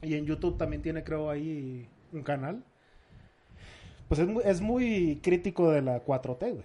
Y 0.02 0.14
en 0.14 0.26
YouTube 0.26 0.56
también 0.58 0.80
tiene, 0.82 1.02
creo, 1.02 1.28
ahí 1.30 1.88
un 2.12 2.22
canal. 2.22 2.62
Pues 4.08 4.20
es 4.20 4.28
muy, 4.28 4.42
es 4.44 4.60
muy 4.60 5.20
crítico 5.22 5.70
de 5.70 5.82
la 5.82 6.04
4T, 6.04 6.38
güey. 6.38 6.64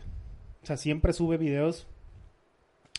O 0.62 0.66
sea, 0.66 0.78
siempre 0.78 1.14
sube 1.14 1.38
videos 1.38 1.88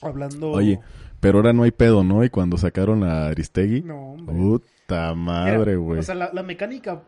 hablando... 0.00 0.50
Oye, 0.50 0.80
pero 1.20 1.38
ahora 1.38 1.52
no 1.52 1.62
hay 1.62 1.70
pedo, 1.70 2.02
¿no? 2.02 2.24
Y 2.24 2.30
cuando 2.30 2.58
sacaron 2.58 3.04
a 3.04 3.26
Aristegui. 3.26 3.82
No, 3.82 4.14
hombre. 4.14 4.34
Puta 4.34 5.14
madre, 5.14 5.76
güey. 5.76 6.00
O 6.00 6.02
sea, 6.02 6.14
la, 6.14 6.30
la 6.32 6.42
mecánica... 6.42 7.02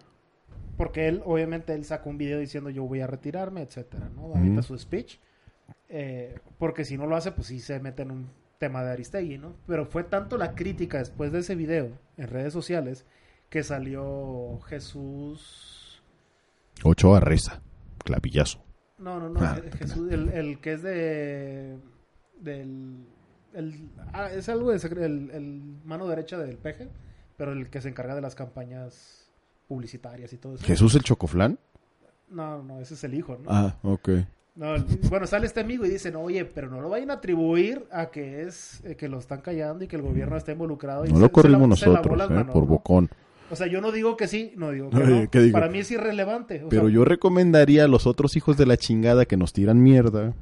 Porque 0.76 1.06
él, 1.06 1.22
obviamente, 1.24 1.72
él 1.72 1.84
sacó 1.84 2.10
un 2.10 2.18
video 2.18 2.40
diciendo 2.40 2.68
yo 2.68 2.82
voy 2.82 3.00
a 3.00 3.06
retirarme, 3.06 3.62
etcétera, 3.62 4.10
¿no? 4.14 4.34
Ahorita 4.34 4.62
su 4.62 4.76
speech. 4.76 5.18
Eh, 5.88 6.36
porque 6.58 6.84
si 6.84 6.96
no 6.96 7.06
lo 7.06 7.14
hace, 7.14 7.30
pues 7.30 7.46
sí 7.46 7.60
se 7.60 7.78
mete 7.78 8.02
en 8.02 8.10
un 8.10 8.30
tema 8.58 8.82
de 8.82 8.90
Aristegui, 8.90 9.38
¿no? 9.38 9.54
Pero 9.68 9.86
fue 9.86 10.02
tanto 10.02 10.36
la 10.36 10.56
crítica 10.56 10.98
después 10.98 11.30
de 11.30 11.40
ese 11.40 11.54
video 11.54 11.90
en 12.16 12.26
redes 12.28 12.52
sociales 12.52 13.04
que 13.50 13.62
salió 13.62 14.58
Jesús... 14.66 15.80
Ochoa 16.82 17.20
reza. 17.20 17.60
Clavillazo. 18.04 18.62
No, 18.98 19.18
no, 19.18 19.28
no. 19.28 19.40
Ah, 19.40 19.56
Je- 19.56 19.70
Jesús, 19.78 20.10
el, 20.12 20.28
el 20.30 20.58
que 20.60 20.72
es 20.74 20.82
de... 20.82 21.78
Del... 22.40 23.06
El, 23.54 23.88
ah, 24.12 24.30
es 24.30 24.48
algo 24.48 24.70
de... 24.72 24.76
El, 25.04 25.30
el 25.30 25.62
mano 25.84 26.06
derecha 26.08 26.38
del 26.38 26.56
peje, 26.56 26.88
pero 27.36 27.52
el 27.52 27.70
que 27.70 27.80
se 27.80 27.88
encarga 27.88 28.14
de 28.14 28.20
las 28.20 28.34
campañas 28.34 29.30
publicitarias 29.68 30.32
y 30.32 30.36
todo 30.38 30.54
eso. 30.56 30.64
¿Jesús 30.64 30.94
el 30.94 31.02
Chocoflán? 31.02 31.58
No, 32.28 32.62
no, 32.62 32.80
ese 32.80 32.94
es 32.94 33.04
el 33.04 33.14
hijo, 33.14 33.38
¿no? 33.42 33.50
Ah, 33.50 33.76
ok. 33.82 34.08
No, 34.56 34.74
el- 34.74 34.84
bueno, 35.08 35.26
sale 35.26 35.46
este 35.46 35.60
amigo 35.60 35.84
y 35.84 35.90
dice, 35.90 36.10
no, 36.12 36.20
oye, 36.20 36.44
pero 36.44 36.68
no 36.70 36.80
lo 36.80 36.88
vayan 36.88 37.10
a 37.10 37.14
atribuir 37.14 37.86
a 37.90 38.06
que 38.06 38.42
es 38.42 38.82
eh, 38.84 38.96
que 38.96 39.08
lo 39.08 39.18
están 39.18 39.40
callando 39.40 39.84
y 39.84 39.88
que 39.88 39.96
el 39.96 40.02
gobierno 40.02 40.36
está 40.36 40.52
involucrado. 40.52 41.04
Y 41.06 41.08
No 41.10 41.16
se- 41.16 41.20
lo 41.22 41.32
corrimos 41.32 41.78
se 41.78 41.86
nosotros, 41.86 42.20
eh, 42.30 42.34
manos, 42.34 42.52
por 42.52 42.62
¿no? 42.64 42.68
bocón. 42.68 43.08
O 43.50 43.56
sea, 43.56 43.66
yo 43.66 43.80
no 43.80 43.92
digo 43.92 44.16
que 44.16 44.26
sí, 44.26 44.52
no 44.56 44.70
digo 44.70 44.90
que 44.90 44.96
no. 45.04 45.30
¿qué 45.30 45.40
digo? 45.40 45.52
Para 45.52 45.68
mí 45.68 45.78
es 45.78 45.90
irrelevante. 45.90 46.62
o 46.64 46.68
Pero 46.68 46.84
sea, 46.84 46.90
yo 46.90 47.04
recomendaría 47.04 47.84
a 47.84 47.88
los 47.88 48.06
otros 48.06 48.36
hijos 48.36 48.56
de 48.56 48.66
la 48.66 48.76
chingada 48.76 49.26
que 49.26 49.36
nos 49.36 49.52
tiran 49.52 49.82
mierda 49.82 50.34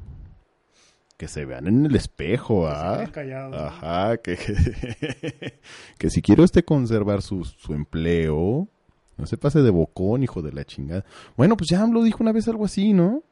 que 1.23 1.29
se 1.29 1.45
vean 1.45 1.69
en 1.69 1.87
el 1.87 1.95
espejo, 1.95 2.63
que 2.67 2.73
¿ah? 2.75 3.09
callados, 3.13 3.53
¿no? 3.53 3.57
Ajá, 3.57 4.17
que, 4.17 4.37
que 5.99 6.11
si 6.11 6.21
quiere 6.21 6.43
usted 6.43 6.65
conservar 6.65 7.23
su, 7.23 7.45
su 7.45 7.75
empleo, 7.75 8.69
no 9.17 9.27
se 9.27 9.37
pase 9.37 9.63
de 9.63 9.71
bocón, 9.71 10.25
hijo 10.25 10.43
de 10.43 10.51
la 10.51 10.65
chingada. 10.65 11.05
Bueno, 11.37 11.57
pues 11.57 11.71
ya 11.71 11.81
AMLO 11.81 12.03
dijo 12.03 12.25
una 12.25 12.33
vez 12.33 12.49
algo 12.49 12.65
así, 12.65 12.93
¿no? 12.93 13.23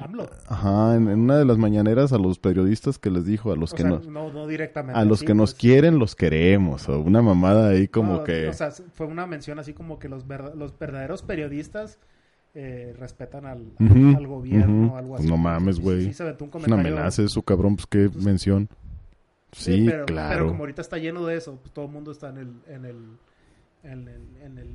AMLO. 0.00 0.28
Ajá, 0.48 0.94
en, 0.96 1.08
en 1.08 1.20
una 1.20 1.36
de 1.38 1.44
las 1.44 1.58
mañaneras 1.58 2.12
a 2.12 2.18
los 2.18 2.38
periodistas 2.38 2.98
que 2.98 3.10
les 3.10 3.24
dijo, 3.26 3.52
a 3.52 3.56
los 3.56 3.72
O 3.72 3.76
que 3.76 3.82
sea, 3.82 3.90
nos, 3.90 4.06
no, 4.06 4.32
no 4.32 4.46
directamente. 4.46 4.98
a 4.98 5.04
los 5.04 5.22
que 5.22 5.34
nos 5.34 5.54
quieren, 5.54 5.98
los 5.98 6.14
queremos, 6.14 6.88
o 6.88 7.00
una 7.00 7.20
mamada 7.22 7.68
ahí 7.70 7.88
como 7.88 8.14
No, 8.18 8.24
que... 8.24 8.48
O 8.48 8.52
sea, 8.52 8.70
fue 8.70 9.06
una 9.06 9.26
mención 9.26 9.58
así 9.58 9.72
como 9.72 9.98
que 9.98 10.08
los, 10.08 10.26
verda- 10.26 10.54
los 10.54 10.78
verdaderos 10.78 11.22
periodistas 11.22 11.98
eh, 12.54 12.94
respetan 12.98 13.44
al, 13.46 13.72
gobierno 14.26 14.86
ujú. 14.88 14.96
algo 14.96 15.08
Pues 15.10 15.20
así. 15.20 15.28
no 15.30 15.36
mames, 15.36 15.78
güey. 15.80 16.12
Sí, 16.12 16.22
una 16.66 16.76
amenaza 16.76 17.22
eso, 17.22 17.42
cabrón, 17.42 17.76
pues 17.76 17.86
qué 17.86 18.08
Pues, 18.08 18.24
mención. 18.24 18.68
Sí, 19.52 19.86
pero, 19.88 20.04
claro. 20.06 20.34
Pero 20.34 20.46
como 20.48 20.60
ahorita 20.60 20.82
está 20.82 20.98
lleno 20.98 21.24
de 21.26 21.36
eso, 21.36 21.56
pues 21.60 21.72
todo 21.72 21.86
el 21.86 21.90
mundo 21.92 22.10
está 22.12 22.28
en 22.30 22.36
el, 22.38 22.48
en 22.68 22.84
el, 22.84 22.96
en 23.82 24.08
el, 24.08 24.20
en 24.44 24.58
el 24.58 24.68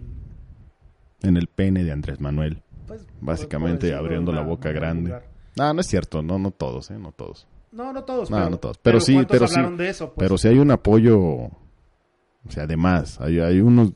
En 1.21 1.37
el 1.37 1.47
pene 1.47 1.83
de 1.83 1.91
Andrés 1.91 2.19
Manuel. 2.19 2.61
Pues, 2.85 3.07
Básicamente 3.21 3.93
abriendo 3.93 4.31
la 4.31 4.41
boca 4.41 4.71
grande. 4.71 5.21
No, 5.55 5.73
no 5.73 5.81
es 5.81 5.87
cierto, 5.87 6.21
no, 6.21 6.39
no 6.39 6.51
todos, 6.51 6.89
¿eh? 6.91 6.97
No 6.97 7.11
todos. 7.11 7.47
No, 7.71 7.91
no 7.91 8.03
todos, 8.03 8.29
No, 8.29 8.37
pero, 8.37 8.49
no 8.49 8.57
todos. 8.57 8.77
Pero 8.77 8.99
sí, 8.99 9.13
¿cuántos 9.13 9.31
pero 9.31 9.47
sí. 9.47 9.55
hablaron 9.55 9.77
de 9.77 9.89
eso? 9.89 10.13
Pues, 10.13 10.25
Pero 10.25 10.37
si 10.37 10.47
hay 10.47 10.59
un 10.59 10.71
apoyo, 10.71 11.19
o 11.19 11.51
sea, 12.49 12.63
además, 12.63 13.19
hay, 13.19 13.39
hay 13.39 13.59
unos... 13.59 13.93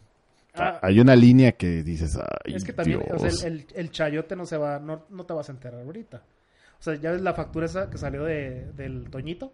Ah, 0.55 0.79
hay 0.81 0.99
una 0.99 1.15
línea 1.15 1.51
que 1.51 1.83
dices, 1.83 2.17
ay, 2.17 2.55
es 2.55 2.63
que 2.63 2.73
también, 2.73 3.03
o 3.13 3.19
sea, 3.19 3.47
el, 3.47 3.59
el, 3.59 3.67
el 3.75 3.91
chayote 3.91 4.35
no 4.35 4.47
se 4.47 4.57
va, 4.57 4.79
no, 4.79 5.05
no 5.09 5.23
te 5.23 5.33
vas 5.33 5.49
a 5.49 5.51
enterar 5.51 5.81
ahorita. 5.81 6.23
O 6.79 6.83
sea, 6.83 6.95
ya 6.95 7.11
ves 7.11 7.21
la 7.21 7.33
factura 7.33 7.65
esa 7.65 7.89
que 7.89 7.97
salió 7.97 8.23
de, 8.23 8.71
del 8.73 9.09
Toñito, 9.09 9.51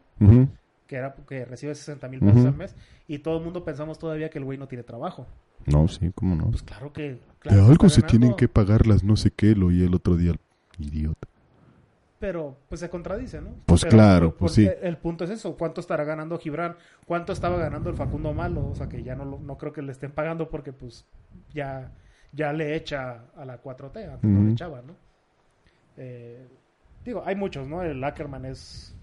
que 0.88 0.96
era 0.96 1.16
que 1.28 1.46
recibe 1.46 1.76
60 1.76 2.08
mil 2.10 2.20
pesos 2.20 2.46
al 2.46 2.56
mes, 2.56 2.76
y 3.08 3.20
todo 3.20 3.38
el 3.38 3.44
mundo 3.44 3.64
pensamos 3.64 3.98
todavía 3.98 4.30
que 4.30 4.40
el 4.40 4.46
güey 4.46 4.58
no 4.58 4.68
tiene 4.68 4.84
trabajo. 4.84 5.26
No, 5.66 5.88
sí, 5.88 6.12
cómo 6.14 6.36
no. 6.36 6.50
Pues 6.50 6.64
claro 6.64 6.92
que... 6.92 7.20
de 7.44 7.50
claro 7.50 7.66
algo 7.68 7.90
se 7.90 8.02
tienen 8.02 8.36
que 8.36 8.48
pagar 8.48 8.88
las 8.88 9.04
no 9.04 9.16
sé 9.16 9.32
qué, 9.32 9.56
lo 9.56 9.68
oí 9.68 9.84
el 9.84 9.94
otro 9.96 10.16
día, 10.16 10.34
idiota. 10.80 11.28
Pero 12.20 12.58
pues 12.70 12.80
se 12.80 12.90
contradice, 12.90 13.42
¿no? 13.42 13.50
Pues 13.66 13.82
Pero, 13.82 13.92
claro, 13.92 14.36
pues 14.38 14.54
sí. 14.54 14.70
El 14.82 14.98
punto 14.98 15.26
es 15.26 15.30
eso, 15.30 15.58
¿cuánto 15.58 15.82
estará 15.82 16.06
ganando 16.06 16.38
Gibran? 16.40 16.78
¿Cuánto 17.06 17.34
estaba 17.34 17.58
ganando 17.58 17.90
el 17.90 17.98
Facundo 17.98 18.34
Malo? 18.34 18.66
O 18.66 18.76
sea, 18.76 18.88
que 18.88 19.04
ya 19.04 19.14
no, 19.16 19.26
no 19.26 19.58
creo 19.58 19.74
que 19.74 19.82
le 19.82 19.92
estén 19.92 20.12
pagando 20.12 20.50
porque 20.50 20.72
pues 20.72 21.06
ya, 21.54 21.92
ya 22.32 22.54
le 22.54 22.76
echa 22.76 23.26
a 23.36 23.44
la 23.44 23.62
4T, 23.62 24.10
antes 24.14 24.30
no 24.30 24.42
le 24.46 24.52
echaba, 24.54 24.82
¿no? 24.82 24.96
Eh, 25.98 26.48
digo, 27.04 27.24
hay 27.26 27.36
muchos, 27.36 27.68
¿no? 27.68 27.84
El 27.84 28.02
Ackerman 28.04 28.46
es... 28.46 28.96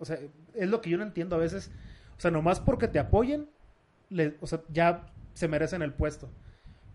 O 0.00 0.04
sea, 0.04 0.18
es 0.54 0.68
lo 0.68 0.80
que 0.80 0.90
yo 0.90 0.98
no 0.98 1.04
entiendo 1.04 1.36
a 1.36 1.38
veces. 1.38 1.70
O 2.16 2.20
sea, 2.20 2.30
nomás 2.32 2.58
porque 2.58 2.88
te 2.88 2.98
apoyen, 2.98 3.48
le- 4.10 4.36
o 4.40 4.46
sea, 4.48 4.62
ya 4.68 5.06
se 5.34 5.46
merecen 5.46 5.82
el 5.82 5.92
puesto. 5.92 6.28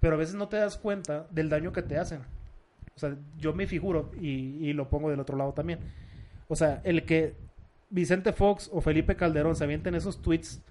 Pero 0.04 0.16
a 0.16 0.18
veces 0.18 0.36
no 0.36 0.50
te 0.50 0.58
das 0.58 0.78
cuenta 0.78 1.28
del 1.32 1.48
daño 1.48 1.72
que 1.72 1.82
te 1.82 1.98
hacen. 1.98 2.20
O 2.94 3.00
sea, 3.00 3.16
yo 3.38 3.54
me 3.54 3.68
figuro, 3.68 4.12
y, 4.20 4.68
y 4.68 4.74
lo 4.74 4.90
pongo 4.90 5.10
del 5.10 5.22
otro 5.22 5.38
lado 5.38 5.54
también. 5.54 5.80
O 6.50 6.58
sea, 6.58 6.82
el 6.84 7.06
que 7.06 7.36
Vicente 7.90 8.34
Fox 8.34 8.70
o 8.74 8.82
Felipe 8.82 9.16
Calderón 9.16 9.56
se 9.56 9.64
avienten 9.64 9.96
esos 9.96 10.22
tweets 10.22 10.62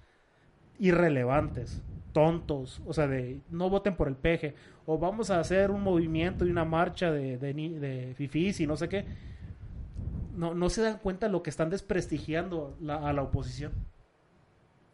irrelevantes, 0.77 1.81
tontos, 2.11 2.79
o 2.85 2.93
sea, 2.93 3.07
de 3.07 3.41
no 3.49 3.71
voten 3.71 3.95
por 3.95 4.07
el 4.07 4.15
peje, 4.15 4.53
o 4.85 4.99
vamos 4.99 5.31
a 5.31 5.39
hacer 5.39 5.71
un 5.71 5.81
movimiento 5.81 6.45
y 6.45 6.51
una 6.51 6.63
marcha 6.63 7.09
de, 7.09 7.39
de, 7.39 7.53
de 7.53 8.13
fifís 8.13 8.59
y 8.59 8.67
no 8.67 8.77
sé 8.77 8.87
qué. 8.87 9.03
No, 10.37 10.53
no 10.53 10.69
se 10.69 10.83
dan 10.83 10.99
cuenta 10.99 11.27
lo 11.27 11.41
que 11.41 11.49
están 11.49 11.71
desprestigiando 11.71 12.77
a 12.87 13.11
la 13.11 13.23
oposición. 13.23 13.71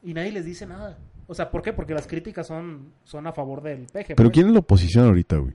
Y 0.02 0.14
nadie 0.14 0.32
les 0.32 0.46
dice 0.46 0.66
nada. 0.66 0.98
O 1.30 1.36
sea, 1.36 1.52
¿por 1.52 1.62
qué? 1.62 1.72
Porque 1.74 1.94
las 1.94 2.08
críticas 2.08 2.48
son, 2.48 2.92
son 3.04 3.28
a 3.28 3.32
favor 3.32 3.62
del 3.62 3.86
peje. 3.86 4.16
Pero 4.16 4.30
pues. 4.30 4.34
¿quién 4.34 4.48
es 4.48 4.54
la 4.54 4.60
oposición 4.60 5.06
ahorita, 5.06 5.38
güey? 5.38 5.54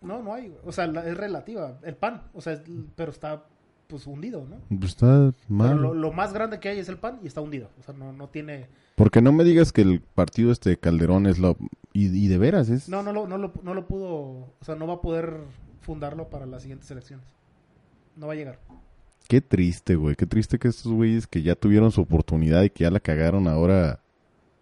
No, 0.00 0.22
no 0.22 0.34
hay. 0.34 0.54
O 0.64 0.72
sea, 0.72 0.86
la- 0.86 1.06
es 1.06 1.16
relativa. 1.16 1.78
El 1.82 1.94
PAN. 1.96 2.22
O 2.34 2.40
sea, 2.40 2.54
es- 2.54 2.62
pero 2.94 3.10
está 3.10 3.44
pues 3.88 4.04
hundido, 4.08 4.44
¿no? 4.44 4.56
Pues 4.78 4.90
está 4.90 5.32
mal. 5.48 5.76
lo, 5.80 5.94
lo 5.94 6.12
más 6.12 6.32
grande 6.32 6.58
que 6.58 6.68
hay 6.68 6.80
es 6.80 6.88
el 6.88 6.98
PAN 6.98 7.20
y 7.22 7.28
está 7.28 7.40
hundido. 7.40 7.70
O 7.78 7.82
sea, 7.84 7.94
no, 7.94 8.12
no 8.12 8.28
tiene... 8.28 8.66
Porque 8.96 9.22
no 9.22 9.30
me 9.30 9.44
digas 9.44 9.72
que 9.72 9.82
el 9.82 10.00
partido 10.00 10.50
este 10.50 10.70
de 10.70 10.76
Calderón 10.78 11.26
es 11.26 11.38
lo... 11.38 11.56
Y, 11.92 12.06
y 12.08 12.26
de 12.26 12.38
veras 12.38 12.68
es... 12.68 12.88
No, 12.88 13.04
no 13.04 13.12
lo, 13.12 13.28
no, 13.28 13.38
lo, 13.38 13.52
no 13.62 13.74
lo 13.74 13.86
pudo... 13.86 14.08
O 14.10 14.56
sea, 14.62 14.74
no 14.74 14.88
va 14.88 14.94
a 14.94 15.00
poder 15.00 15.38
fundarlo 15.82 16.28
para 16.28 16.46
las 16.46 16.62
siguientes 16.62 16.90
elecciones. 16.90 17.24
No 18.16 18.26
va 18.26 18.32
a 18.32 18.36
llegar. 18.36 18.58
Qué 19.28 19.40
triste, 19.40 19.96
güey. 19.96 20.14
Qué 20.16 20.26
triste 20.26 20.58
que 20.58 20.68
estos 20.68 20.92
güeyes 20.92 21.26
que 21.26 21.42
ya 21.42 21.54
tuvieron 21.56 21.90
su 21.90 22.00
oportunidad 22.00 22.62
y 22.62 22.70
que 22.70 22.84
ya 22.84 22.90
la 22.90 23.00
cagaron 23.00 23.48
ahora... 23.48 24.00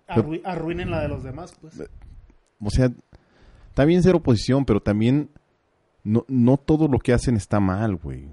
Arru- 0.09 0.41
arruinen 0.45 0.91
la 0.91 1.01
de 1.03 1.09
los 1.09 1.23
demás, 1.23 1.55
pues. 1.61 1.83
O 2.61 2.71
sea, 2.71 2.91
está 3.69 3.85
bien 3.85 4.03
ser 4.03 4.15
oposición, 4.15 4.65
pero 4.65 4.81
también 4.81 5.29
no, 6.03 6.25
no 6.29 6.57
todo 6.57 6.89
lo 6.89 6.99
que 6.99 7.13
hacen 7.13 7.37
está 7.37 7.61
mal, 7.61 7.97
güey. 7.97 8.29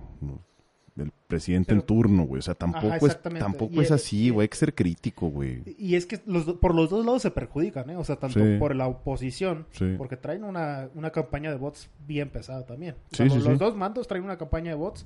Del 0.95 1.11
presidente 1.27 1.69
Pero- 1.69 1.81
en 1.81 1.85
turno, 1.87 2.23
güey. 2.23 2.39
O 2.39 2.41
sea, 2.41 2.53
tampoco 2.55 2.87
Ajá, 2.87 2.97
es, 3.07 3.21
tampoco 3.21 3.73
Y 3.75 3.79
es 3.79 3.89
el- 3.89 3.95
así, 3.95 4.29
güey. 4.29 4.45
Hay 4.45 4.49
que 4.49 4.57
ser 4.57 4.75
crítico, 4.75 5.27
güey. 5.29 5.63
Y 5.77 5.95
es 5.95 6.05
que 6.05 6.19
los, 6.25 6.43
por 6.55 6.75
los 6.75 6.89
dos 6.89 7.05
lados 7.05 7.21
se 7.21 7.31
perjudican, 7.31 7.89
¿eh? 7.89 7.95
O 7.97 8.03
sea, 8.03 8.17
tanto 8.17 8.39
Sí. 8.39 8.57
por 8.59 8.75
la 8.75 8.87
oposición, 8.87 9.65
Sí. 9.71 9.95
porque 9.97 10.17
traen 10.17 10.43
una, 10.43 10.89
una 10.95 11.09
campaña 11.11 11.49
de 11.49 11.57
bots 11.57 11.89
bien 12.05 12.29
pesada 12.29 12.65
también. 12.65 12.95
O 12.95 12.97
Sí, 13.11 13.17
sea, 13.17 13.29
sí, 13.29 13.35
los, 13.35 13.43
sí. 13.43 13.49
los 13.49 13.59
dos 13.59 13.75
mandos 13.75 14.07
traen 14.07 14.23
una 14.25 14.37
campaña 14.37 14.71
de 14.71 14.75
bots 14.77 15.05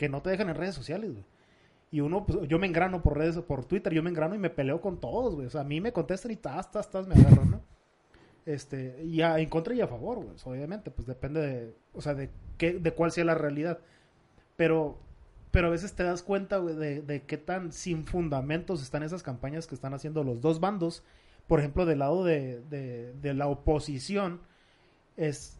que 0.00 0.08
no 0.08 0.22
te 0.22 0.30
dejan 0.30 0.48
en 0.48 0.54
redes 0.54 0.74
sociales, 0.74 1.12
güey. 1.12 1.26
Y 1.90 2.00
uno, 2.00 2.24
pues, 2.24 2.48
yo 2.48 2.58
me 2.58 2.66
engrano 2.66 3.02
por 3.02 3.18
redes, 3.18 3.36
por 3.36 3.66
Twitter, 3.66 3.92
yo 3.92 4.02
me 4.02 4.08
engrano 4.08 4.34
y 4.34 4.38
me 4.38 4.48
peleo 4.48 4.80
con 4.80 4.98
todos, 4.98 5.34
güey. 5.34 5.46
O 5.46 5.50
sea, 5.50 5.60
a 5.60 5.64
mí 5.64 5.78
me 5.78 5.92
contestan 5.92 6.30
y 6.30 6.36
tas, 6.36 6.70
tas, 6.70 6.90
tas, 6.90 7.06
me 7.06 7.16
agarran, 7.16 7.50
¿no? 7.50 7.60
Este, 8.46 9.04
y 9.04 9.20
en 9.20 9.48
contra 9.50 9.74
y 9.74 9.82
a 9.82 9.86
favor, 9.86 10.16
güey. 10.16 10.30
Pues, 10.30 10.46
obviamente, 10.46 10.90
pues 10.90 11.06
depende 11.06 11.40
de, 11.42 11.76
o 11.92 12.00
sea, 12.00 12.14
de 12.14 12.30
qué, 12.56 12.78
de 12.78 12.94
cuál 12.94 13.12
sea 13.12 13.26
la 13.26 13.34
realidad. 13.34 13.80
Pero, 14.56 14.96
pero 15.50 15.66
a 15.66 15.70
veces 15.70 15.92
te 15.92 16.02
das 16.02 16.22
cuenta, 16.22 16.56
güey, 16.56 16.76
de, 16.76 17.24
qué 17.26 17.36
tan 17.36 17.70
sin 17.70 18.06
fundamentos 18.06 18.82
están 18.82 19.02
esas 19.02 19.22
campañas 19.22 19.66
que 19.66 19.74
están 19.74 19.92
haciendo 19.92 20.24
los 20.24 20.40
dos 20.40 20.60
bandos. 20.60 21.04
Por 21.46 21.58
ejemplo, 21.58 21.84
del 21.84 21.98
lado 21.98 22.24
de, 22.24 23.12
la 23.22 23.48
oposición, 23.48 24.40
es, 25.18 25.58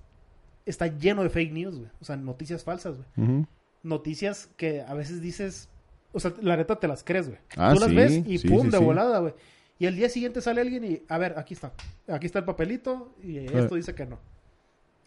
está 0.65 0.87
lleno 0.87 1.25
de 1.25 1.29
fake 1.29 1.53
news, 1.53 1.77
güey. 1.77 1.91
O 2.01 2.07
sea, 2.07 2.17
noticias 2.17 2.65
falsas, 2.65 2.97
güey. 2.97 3.29
Ujú. 3.29 3.47
Noticias 3.83 4.51
que 4.57 4.83
a 4.83 4.95
veces 4.95 5.21
dices, 5.23 5.69
o 6.13 6.21
sea, 6.21 6.33
la 6.43 6.57
neta 6.57 6.77
te 6.79 6.87
las 6.89 7.03
crees, 7.05 7.29
güey. 7.29 7.41
Ah, 7.57 7.73
Tú 7.75 7.81
las 7.81 7.89
sí, 7.91 7.95
ves 7.95 8.23
y 8.27 8.39
sí, 8.39 8.49
pum, 8.49 8.63
sí, 8.67 8.71
de 8.71 8.79
volada, 8.79 9.19
güey. 9.21 9.35
Y 9.79 9.87
el 9.87 9.97
día 9.97 10.09
siguiente 10.11 10.41
sale 10.43 10.61
alguien 10.61 10.85
y, 10.85 11.03
a 11.09 11.17
ver, 11.17 11.39
aquí 11.39 11.55
está. 11.55 11.73
Aquí 12.09 12.27
está 12.27 12.39
el 12.41 12.45
papelito 12.45 13.15
y 13.23 13.39
esto 13.39 13.75
dice 13.77 13.95
que 13.95 14.05
no. 14.05 14.19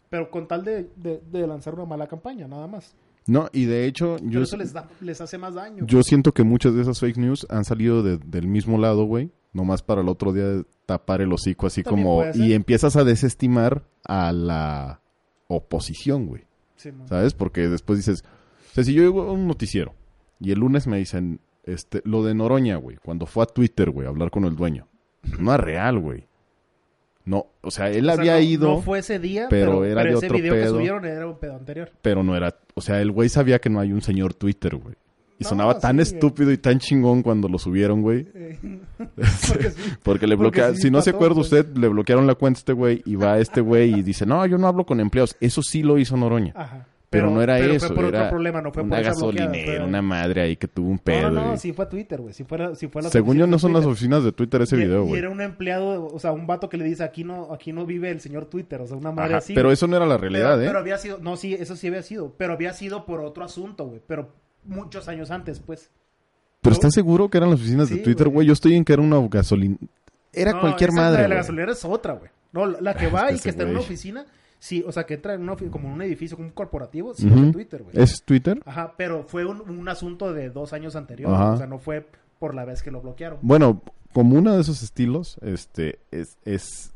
Pero 0.10 0.32
con 0.32 0.48
tal 0.48 0.64
de, 0.64 0.90
de- 0.96 1.22
de 1.32 1.48
lanzar 1.48 1.76
una 1.76 1.86
mala 1.86 2.08
campaña, 2.08 2.48
nada 2.48 2.66
más. 2.68 2.96
No, 3.28 3.50
y 3.54 3.66
de 3.66 3.86
hecho, 3.86 4.16
Pero 4.20 4.30
yo, 4.32 4.42
eso 4.42 4.58
les, 4.58 4.74
da, 4.74 4.90
les 5.00 5.22
hace 5.22 5.38
más 5.38 5.54
daño. 5.54 5.86
yo 5.86 6.04
siento 6.04 6.34
que 6.34 6.44
muchas 6.44 6.74
de 6.74 6.82
esas 6.82 7.00
fake 7.00 7.18
news 7.18 7.46
han 7.50 7.64
salido 7.66 8.02
de- 8.04 8.18
del 8.18 8.48
mismo 8.48 8.78
lado, 8.80 9.06
güey. 9.06 9.32
Nomás 9.54 9.84
para 9.84 10.02
el 10.02 10.10
otro 10.10 10.34
día 10.34 10.64
tapar 10.88 11.22
el 11.22 11.32
hocico 11.32 11.68
así 11.68 11.84
También 11.84 12.08
como... 12.08 12.24
Y 12.34 12.54
empiezas 12.54 12.96
a 12.96 13.04
desestimar 13.04 13.84
a 14.04 14.34
la 14.34 15.02
oposición, 15.48 16.26
güey. 16.26 16.44
Sí. 16.76 16.90
¿Sabes? 17.06 17.34
Porque 17.36 17.68
después 17.70 17.98
dices... 18.00 18.24
O 18.74 18.76
sea, 18.76 18.84
si 18.84 18.94
yo 18.94 19.04
llego 19.04 19.22
a 19.22 19.32
un 19.32 19.48
noticiero 19.48 19.94
y 20.40 20.52
el 20.52 20.60
lunes 20.60 20.86
me 20.88 20.98
dicen... 20.98 21.40
Este, 21.66 22.02
lo 22.04 22.26
de 22.26 22.34
Noroña, 22.36 22.76
güey. 22.76 22.98
Cuando 22.98 23.26
fue 23.26 23.44
a 23.44 23.46
Twitter, 23.46 23.90
güey, 23.90 24.06
a 24.06 24.10
hablar 24.10 24.30
con 24.32 24.44
el 24.44 24.54
dueño. 24.54 24.90
No 25.40 25.54
es 25.54 25.60
real, 25.62 25.98
güey. 25.98 26.26
No, 27.24 27.46
o 27.62 27.72
sea, 27.72 27.90
él 27.90 28.04
O 28.10 28.12
sea, 28.12 28.20
había 28.20 28.34
no- 28.34 28.42
ido... 28.42 28.68
No 28.68 28.82
fue 28.82 29.00
ese 29.00 29.18
día, 29.18 29.48
pero 29.50 29.80
pero, 29.80 29.86
era 29.86 30.02
pero 30.02 30.12
de 30.12 30.18
ese 30.18 30.26
otro 30.26 30.38
video 30.40 30.54
que 30.56 30.60
pedo. 30.60 30.74
subieron 30.76 31.06
era 31.06 31.26
un 31.26 31.40
pedo 31.40 31.56
anterior. 31.56 31.90
pero 32.02 32.22
no 32.22 32.36
era, 32.36 32.54
o 32.74 32.82
sea, 32.82 33.00
el 33.02 33.12
güey 33.14 33.30
sabía 33.30 33.60
que 33.60 33.70
no 33.70 33.80
hay 33.80 33.94
un 33.94 34.02
señor 34.02 34.34
Twitter, 34.34 34.76
güey. 34.76 34.96
Y 35.40 35.44
No, 35.46 35.50
sonaba 35.52 35.80
tan 35.80 35.96
sí, 35.96 36.02
estúpido 36.16 36.52
y 36.52 36.58
tan 36.58 36.80
chingón 36.80 37.24
cuando 37.24 37.48
lo 37.48 37.58
subieron, 37.58 38.02
güey. 38.02 38.26
Porque 39.48 39.70
sí. 39.72 39.92
Porque 40.04 40.28
le 40.28 40.36
bloquearon, 40.36 40.76
sí, 40.76 40.82
si 40.84 40.92
no 40.92 41.02
se 41.02 41.12
acuerda 41.12 41.36
pues. 41.36 41.46
usted, 41.52 41.78
le 41.78 41.88
bloquearon 41.88 42.28
la 42.28 42.36
cuenta 42.36 42.58
a 42.58 42.60
este 42.60 42.74
güey 42.74 43.02
y 43.06 43.16
va 43.16 43.40
este 43.40 43.62
güey 43.62 44.00
y 44.00 44.04
dice, 44.04 44.26
no, 44.26 44.46
yo 44.46 44.58
no 44.58 44.68
hablo 44.68 44.86
con 44.86 45.00
empleados. 45.00 45.38
Eso 45.40 45.62
sí 45.64 45.82
lo 45.82 45.98
hizo 45.98 46.18
Noroña. 46.18 46.52
Ajá. 46.58 46.88
Pero, 47.14 47.32
no 47.32 47.42
era 47.42 47.58
pero 47.58 47.74
eso, 47.74 47.88
Fue 47.88 47.96
por 47.96 48.06
era 48.06 48.20
otro 48.20 48.30
problema, 48.32 48.62
no 48.62 48.72
fue 48.74 48.84
una 48.84 48.96
por 48.98 49.06
gasolinera, 49.06 49.86
una 49.86 50.02
madre 50.02 50.42
ahí 50.42 50.56
que 50.58 50.68
tuvo 50.68 50.90
un 50.90 51.00
pedo. 51.00 51.30
No, 51.30 51.42
no, 51.42 51.48
no, 51.48 51.54
y- 51.54 51.58
sí 51.58 51.72
fue 51.74 51.86
a 51.86 51.90
Twitter, 51.90 52.20
güey. 52.22 52.34
Fue 52.34 52.76
Según 53.10 53.38
yo 53.38 53.48
no 53.48 53.58
son 53.60 53.74
las 53.74 53.86
oficinas 53.86 54.24
de 54.24 54.32
Twitter 54.32 54.62
ese 54.62 54.76
Y- 54.76 54.80
video, 54.80 55.04
Y 55.04 55.08
güey. 55.08 55.20
era 55.20 55.30
un 55.30 55.42
empleado, 55.42 56.06
o 56.06 56.20
sea, 56.20 56.32
un 56.32 56.46
vato 56.48 56.68
que 56.70 56.78
le 56.78 56.84
dice, 56.84 57.04
aquí 57.04 57.24
no, 57.24 57.54
aquí 57.54 57.72
no 57.72 57.86
vive 57.86 58.10
el 58.12 58.20
señor 58.20 58.46
Twitter, 58.46 58.82
o 58.82 58.88
sea, 58.88 58.98
una 58.98 59.12
madre 59.12 59.30
Ajá, 59.34 59.38
así. 59.38 59.54
pero 59.54 59.68
güey. 59.70 59.74
eso 59.74 59.88
no 59.88 59.96
era 59.96 60.06
la 60.06 60.18
realidad, 60.18 60.52
pero, 60.56 60.62
¿eh? 60.64 60.68
pero 60.68 60.80
había 60.80 60.98
sido, 60.98 61.18
no, 61.20 61.38
sí, 61.38 61.54
eso 61.54 61.76
sí 61.76 61.88
había 61.88 62.04
sido, 62.04 62.34
pero 62.38 62.54
había 62.54 62.74
sido 62.74 63.06
por 63.06 63.22
otro 63.22 63.44
asunto, 63.46 63.86
güey, 63.88 64.02
pero 64.06 64.30
muchos 64.66 65.08
años 65.08 65.32
antes, 65.32 65.60
pues. 65.60 65.90
Pero. 66.62 66.74
¿estás 66.74 66.94
seguro 66.94 67.30
que 67.30 67.38
eran 67.38 67.50
las 67.50 67.60
oficinas 67.60 67.90
de 67.90 67.98
Twitter, 67.98 68.30
güey. 68.30 68.48
Yo 68.48 68.54
estoy 68.54 68.76
en 68.76 68.86
que 68.86 68.94
era 68.94 69.02
una 69.02 69.20
gasolina. 69.28 69.76
Era 70.32 70.54
No, 70.54 70.62
cualquier 70.62 70.92
madre, 70.94 71.28
la 71.28 71.36
gasolinera 71.36 71.74
es 71.74 71.84
otra, 71.86 72.14
güey. 72.14 72.32
No, 72.54 72.66
la 72.68 72.94
que 72.96 73.08
va 73.08 73.28
que 73.28 73.36
y 73.36 73.40
que 73.40 73.50
está 73.50 73.64
en 73.64 73.70
una 73.72 73.80
oficina, 73.82 74.26
sí, 74.64 74.82
o 74.88 74.94
sea, 74.94 75.06
que 75.06 75.16
entra 75.16 75.34
en 75.34 75.42
una, 75.42 75.58
como 75.58 75.90
en 75.90 75.94
un 75.96 76.02
edificio, 76.04 76.38
como 76.38 76.48
un 76.48 76.54
corporativo, 76.54 77.14
sí, 77.14 77.28
Ujú. 77.28 77.36
es 77.38 77.46
de 77.48 77.52
Twitter, 77.52 77.84
güey. 77.84 78.00
¿Es 78.02 78.24
Twitter? 78.24 78.62
Ajá, 78.66 78.94
pero 78.98 79.26
fue 79.28 79.44
un, 79.46 79.60
un 79.70 79.90
asunto 79.90 80.32
de 80.34 80.50
dos 80.50 80.72
años 80.72 80.96
anteriores, 80.96 81.36
Ajá. 81.36 81.52
o 81.52 81.58
sea, 81.58 81.68
no 81.68 81.80
fue 81.80 82.08
por 82.40 82.56
la 82.56 82.64
vez 82.64 82.82
que 82.82 82.90
lo 82.90 83.02
bloquearon. 83.02 83.40
Bueno, 83.42 83.82
como 84.14 84.38
uno 84.38 84.56
de 84.56 84.62
esos 84.62 84.82
estilos, 84.82 85.38
este, 85.42 86.00
es, 86.12 86.38
es 86.46 86.94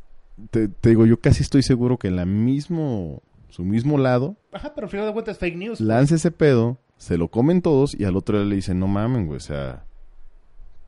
te, 0.49 0.69
te 0.69 0.89
digo, 0.89 1.05
yo 1.05 1.19
casi 1.19 1.41
estoy 1.43 1.61
seguro 1.61 1.97
que 1.97 2.07
en 2.07 2.15
la 2.15 2.25
mismo, 2.25 3.21
su 3.49 3.65
mismo 3.65 3.97
lado, 3.97 4.37
Ajá, 4.53 4.73
pero 4.73 4.85
al 4.85 4.91
final 4.91 5.05
de 5.07 5.11
cuentas 5.13 5.33
es 5.35 5.39
fake 5.39 5.57
news. 5.57 5.81
lanza 5.81 6.15
ese 6.15 6.31
pedo, 6.31 6.77
se 6.97 7.17
lo 7.17 7.27
comen 7.27 7.61
todos 7.61 7.93
y 7.99 8.05
al 8.05 8.15
otro 8.15 8.41
le 8.45 8.55
dicen, 8.55 8.79
no 8.79 8.87
mamen, 8.87 9.25
güey, 9.27 9.37
o 9.37 9.41
sea, 9.41 9.83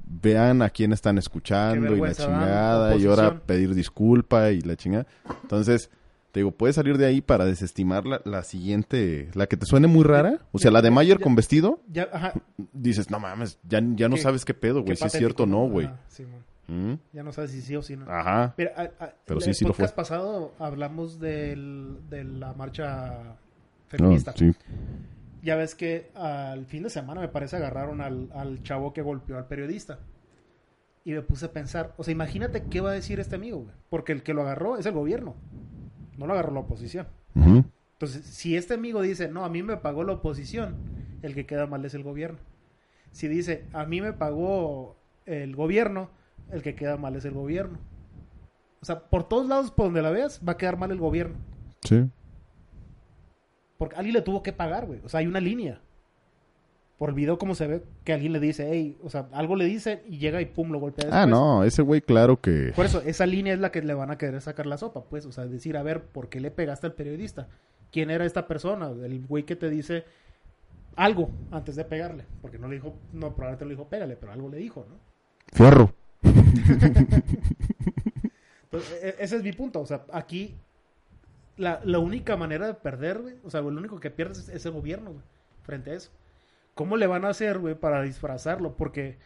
vean 0.05 0.61
a 0.61 0.69
quién 0.69 0.91
están 0.91 1.17
escuchando 1.17 1.93
y 1.95 1.99
la 1.99 2.05
dan, 2.07 2.15
chingada 2.15 2.95
y 2.95 3.05
ahora 3.05 3.39
pedir 3.45 3.75
disculpa 3.75 4.51
y 4.51 4.61
la 4.61 4.75
chingada. 4.75 5.05
Entonces, 5.43 5.89
te 6.31 6.41
digo, 6.41 6.51
puedes 6.51 6.75
salir 6.75 6.97
de 6.97 7.05
ahí 7.05 7.21
para 7.21 7.45
desestimar 7.45 8.05
la, 8.05 8.21
la 8.25 8.43
siguiente, 8.43 9.29
la 9.33 9.47
que 9.47 9.57
te 9.57 9.65
suene 9.65 9.87
muy 9.87 10.03
rara, 10.03 10.39
o 10.51 10.59
sea, 10.59 10.69
la 10.71 10.81
de 10.81 10.91
Mayer 10.91 11.17
ya- 11.17 11.23
con 11.23 11.35
vestido, 11.35 11.81
Ya, 11.91 12.07
ajá, 12.11 12.33
dices, 12.73 13.09
no 13.09 13.19
mames, 13.19 13.59
ya, 13.67 13.81
ya 13.95 14.07
no 14.09 14.17
sabes 14.17 14.45
qué 14.45 14.53
pedo, 14.53 14.83
güey, 14.83 14.95
si 14.95 15.05
es 15.05 15.11
cierto 15.13 15.43
o 15.43 15.45
no, 15.47 15.67
güey. 15.67 15.89
Sí. 16.07 16.25
¿Mm? 16.67 16.93
Ya 17.13 17.23
no 17.23 17.31
sabes 17.31 17.49
si 17.49 17.61
sí 17.61 17.75
o 17.75 17.81
si 17.81 17.97
no. 17.97 18.05
Ajá. 18.07 18.53
Mira, 18.57 18.73
a- 18.77 19.03
a- 19.05 19.13
Pero 19.25 19.39
el 19.39 19.43
sí, 19.43 19.53
sí 19.55 19.65
lo 19.65 19.71
podcast 19.71 19.95
fue. 19.95 20.03
pasado 20.03 20.53
hablamos 20.59 21.19
del, 21.19 21.97
de 22.11 22.23
la 22.23 22.53
marcha 22.53 23.07
No, 23.23 23.35
feminista. 23.87 24.33
sí. 24.37 24.51
Ya 25.41 25.55
ves 25.55 25.73
que 25.73 26.11
al 26.13 26.65
fin 26.67 26.83
de 26.83 26.89
semana 26.91 27.21
me 27.21 27.27
parece 27.29 27.55
agarraron 27.55 28.01
al, 28.01 28.29
al 28.35 28.61
chavo 28.61 28.93
que 28.93 29.01
golpeó 29.01 29.37
al 29.37 29.47
periodista. 29.47 29.97
Y 31.05 31.13
me 31.13 31.21
puse 31.23 31.45
a 31.45 31.51
pensar, 31.51 31.95
o 31.97 32.03
sea, 32.03 32.11
imagínate 32.11 32.65
qué 32.69 32.81
va 32.81 32.91
a 32.91 32.93
decir 32.93 33.19
este 33.19 33.35
amigo, 33.35 33.59
güey. 33.61 33.73
Porque 33.89 34.11
el 34.11 34.21
que 34.21 34.33
lo 34.35 34.41
agarró 34.43 34.77
es 34.77 34.85
el 34.85 34.91
gobierno. 34.93 35.35
No 36.19 36.27
lo 36.27 36.33
agarró 36.33 36.53
la 36.53 36.59
oposición. 36.59 37.07
Entonces, 37.33 38.25
si 38.25 38.57
este 38.57 38.73
amigo 38.73 39.01
dice, 39.01 39.29
no, 39.29 39.45
a 39.45 39.49
mí 39.49 39.63
me 39.63 39.77
pagó 39.77 40.03
la 40.03 40.13
oposición, 40.13 40.75
el 41.21 41.33
que 41.33 41.45
queda 41.45 41.65
mal 41.65 41.85
es 41.85 41.93
el 41.93 42.03
gobierno. 42.03 42.39
Si 43.11 43.29
dice, 43.29 43.65
a 43.71 43.85
mí 43.85 44.01
me 44.01 44.11
pagó 44.11 44.97
el 45.25 45.55
gobierno, 45.55 46.09
el 46.51 46.61
que 46.61 46.75
queda 46.75 46.97
mal 46.97 47.15
es 47.15 47.23
el 47.23 47.33
gobierno. 47.33 47.79
O 48.81 48.85
sea, 48.85 48.99
por 48.99 49.29
todos 49.29 49.47
lados, 49.47 49.71
por 49.71 49.85
donde 49.85 50.01
la 50.01 50.11
veas, 50.11 50.41
va 50.45 50.53
a 50.53 50.57
quedar 50.57 50.77
mal 50.77 50.91
el 50.91 50.99
gobierno. 50.99 51.37
Sí. 51.83 52.09
Porque 53.77 53.95
alguien 53.95 54.15
le 54.15 54.21
tuvo 54.21 54.43
que 54.43 54.51
pagar, 54.51 54.87
güey. 54.87 54.99
O 55.05 55.09
sea, 55.09 55.21
hay 55.21 55.27
una 55.27 55.39
línea. 55.39 55.81
Por 56.99 57.09
el 57.09 57.15
video, 57.15 57.39
como 57.39 57.55
se 57.55 57.65
ve, 57.65 57.83
que 58.03 58.13
alguien 58.13 58.33
le 58.33 58.39
dice, 58.41 58.67
hey, 58.69 58.97
o 59.01 59.09
sea, 59.09 59.27
algo 59.31 59.55
le 59.55 59.63
dice 59.65 60.03
y 60.07 60.17
llega 60.19 60.41
y 60.41 60.45
pum, 60.45 60.69
lo 60.71 60.79
golpea 60.79 61.05
Ah, 61.11 61.21
después. 61.25 61.29
no, 61.29 61.63
ese 61.63 61.81
güey, 61.81 62.01
claro 62.01 62.39
que. 62.41 62.73
Por 62.75 62.85
eso, 62.85 63.01
esa 63.05 63.25
línea 63.25 63.53
es 63.53 63.59
la 63.59 63.71
que 63.71 63.81
le 63.81 63.93
van 63.93 64.11
a 64.11 64.17
querer 64.17 64.41
sacar 64.41 64.65
la 64.67 64.77
sopa, 64.77 65.05
pues. 65.05 65.25
O 65.25 65.31
sea, 65.31 65.45
decir, 65.47 65.77
a 65.77 65.81
ver, 65.83 66.03
¿por 66.03 66.27
qué 66.29 66.39
le 66.41 66.51
pegaste 66.51 66.85
al 66.87 66.93
periodista? 66.93 67.47
¿Quién 67.91 68.09
era 68.11 68.25
esta 68.25 68.47
persona? 68.47 68.89
El 68.89 69.25
güey 69.25 69.43
que 69.45 69.55
te 69.55 69.69
dice 69.69 70.03
algo 70.97 71.31
antes 71.51 71.77
de 71.77 71.85
pegarle. 71.85 72.25
Porque 72.41 72.59
no 72.59 72.67
le 72.67 72.75
dijo, 72.75 72.93
no, 73.13 73.33
probablemente 73.33 73.63
le 73.65 73.71
dijo 73.71 73.87
pégale, 73.87 74.17
pero 74.17 74.33
algo 74.33 74.49
le 74.49 74.57
dijo, 74.57 74.85
¿no? 74.89 74.95
Fierro. 75.53 75.93
Entonces, 78.63 79.03
e- 79.03 79.15
ese 79.19 79.35
es 79.37 79.43
mi 79.43 79.51
punto. 79.53 79.79
O 79.81 79.85
sea, 79.85 80.03
aquí 80.11 80.55
la, 81.57 81.79
la 81.83 81.99
única 81.99 82.35
manera 82.37 82.67
de 82.67 82.73
perder, 82.73 83.19
güey, 83.19 83.35
o 83.43 83.49
sea, 83.49 83.61
lo 83.61 83.67
único 83.69 83.99
que 83.99 84.11
pierdes 84.11 84.39
es, 84.39 84.49
es 84.49 84.65
el 84.65 84.71
gobierno, 84.73 85.11
güey, 85.11 85.23
frente 85.63 85.91
a 85.91 85.93
eso. 85.95 86.11
¿Cómo 86.79 86.95
le 86.95 87.07
van 87.07 87.25
a 87.25 87.29
hacer, 87.29 87.59
güey, 87.59 87.75
para 87.75 88.01
disfrazarlo? 88.03 88.77
Porque, 88.77 89.17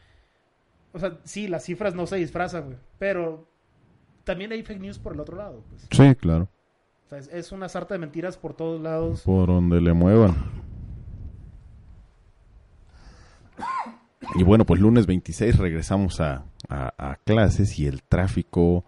o 0.92 0.98
sea, 0.98 1.20
sí, 1.24 1.48
las 1.48 1.64
cifras 1.64 1.94
no 1.94 2.08
se 2.08 2.16
disfrazan, 2.16 2.66
güey, 2.66 2.78
pero 2.98 3.48
también 4.24 4.52
hay 4.52 4.64
fake 4.64 4.80
news 4.82 4.98
por 4.98 5.14
el 5.14 5.20
otro 5.20 5.38
lado, 5.38 5.64
pues. 5.70 5.88
Sí, 5.92 6.16
claro. 6.16 6.50
O 7.06 7.10
sea, 7.10 7.20
es, 7.20 7.28
es 7.28 7.52
una 7.52 7.70
sarta 7.70 7.94
de 7.94 8.00
mentiras 8.00 8.38
por 8.38 8.56
todos 8.56 8.82
lados. 8.82 9.22
Por 9.22 9.46
donde 9.50 9.80
le 9.82 9.94
muevan. 9.94 10.34
Y 14.36 14.42
bueno, 14.44 14.66
pues 14.66 14.80
lunes 14.82 15.06
26 15.06 15.58
regresamos 15.60 16.20
a, 16.22 16.46
a- 16.70 16.94
a 17.12 17.16
clases 17.18 17.78
y 17.78 17.86
el 17.86 18.02
tráfico, 18.02 18.84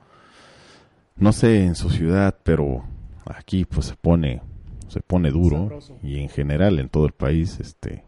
no 1.18 1.34
sé 1.34 1.66
en 1.66 1.76
su 1.76 1.92
ciudad, 1.92 2.36
pero 2.44 2.84
aquí 3.26 3.66
pues 3.66 3.86
se 3.88 3.96
pone, 3.96 4.42
se 4.88 5.02
pone 5.02 5.30
duro 5.30 5.58
Sabroso. 5.58 6.00
y 6.02 6.20
en 6.20 6.30
general 6.30 6.80
en 6.80 6.90
todo 6.90 7.06
el 7.06 7.12
país, 7.14 7.60
este, 7.60 8.04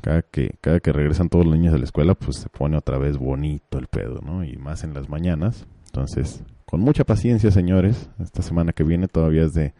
cada 0.00 0.22
que, 0.22 0.56
cada 0.60 0.80
que 0.80 0.92
regresan 0.92 1.28
todos 1.28 1.44
los 1.46 1.54
niños 1.56 1.72
de 1.72 1.78
la 1.78 1.84
escuela, 1.84 2.14
pues 2.14 2.36
se 2.38 2.48
pone 2.48 2.76
otra 2.76 2.98
vez 2.98 3.16
bonito 3.16 3.78
el 3.78 3.86
pedo, 3.88 4.20
¿no? 4.24 4.44
Y 4.44 4.56
más 4.56 4.84
en 4.84 4.94
las 4.94 5.08
mañanas. 5.08 5.66
Entonces, 5.86 6.42
con 6.64 6.80
mucha 6.80 7.04
paciencia, 7.04 7.50
señores, 7.50 8.08
esta 8.20 8.42
semana 8.42 8.72
que 8.72 8.84
viene 8.84 9.08
todavía 9.08 9.44
es 9.44 9.54
de, 9.54 9.72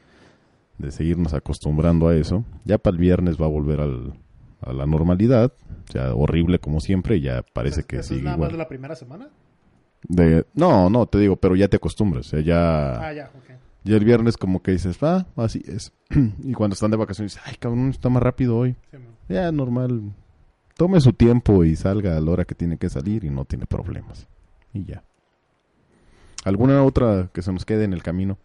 de 0.79 0.91
seguirnos 0.91 1.35
acostumbrando 1.35 2.09
a 2.09 2.15
eso. 2.17 2.45
Ya 2.65 2.79
para 2.79 2.95
el 2.95 3.01
viernes 3.01 3.41
va 3.41 3.47
a 3.47 3.51
volver 3.51 3.81
al, 3.81 4.15
a 4.63 4.73
la 4.73 4.87
normalidad, 4.87 5.53
o 5.89 5.93
sea, 5.93 6.15
horrible 6.15 6.59
como 6.59 6.81
siempre, 6.81 7.21
ya 7.21 7.43
parece 7.53 7.85
que 7.85 7.97
¿Eso 7.97 8.15
es 8.15 8.19
sigue 8.19 8.23
nada 8.23 8.37
más 8.37 8.39
igual. 8.39 8.53
de 8.53 8.59
la 8.59 8.69
primera 8.69 8.97
semana? 8.97 9.29
De- 10.09 10.47
no, 10.55 10.89
no, 10.91 11.07
te 11.07 11.19
digo, 11.19 11.37
pero 11.37 11.57
ya 11.57 11.69
te 11.69 11.77
acostumbras, 11.77 12.27
o 12.27 12.31
sea, 12.31 12.41
ya, 12.41 13.09
Ah, 13.09 13.13
ya, 13.13 13.31
el 13.85 14.05
viernes 14.05 14.37
como 14.37 14.63
que 14.63 14.73
dices, 14.73 15.01
ah, 15.03 15.27
así 15.37 15.63
es. 15.67 15.93
y 16.43 16.53
cuando 16.55 16.75
están 16.75 16.91
de 16.91 16.97
vacaciones, 16.97 17.35
dices, 17.35 17.47
ay, 17.49 17.57
cabrón, 17.59 17.91
está 17.91 18.09
más 18.09 18.23
rápido 18.23 18.57
hoy. 18.57 18.75
Sí. 18.91 18.97
Ya, 19.29 19.51
normal. 19.53 20.13
Tome 20.77 21.01
su 21.01 21.13
tiempo 21.13 21.65
y 21.65 21.75
salga 21.77 22.17
a 22.17 22.21
la 22.21 22.31
hora 22.31 22.45
que 22.45 22.55
tiene 22.55 22.77
que 22.77 22.89
salir 22.89 23.25
y 23.25 23.31
no 23.31 23.45
tiene 23.45 23.67
problemas. 23.67 24.29
Y 24.73 24.85
ya. 24.85 25.03
¿Alguna 26.45 26.85
otra 26.85 27.29
que 27.33 27.43
se 27.43 27.53
nos 27.53 27.65
quede 27.65 27.85
en 27.85 27.93
el 27.93 28.03
camino? 28.03 28.39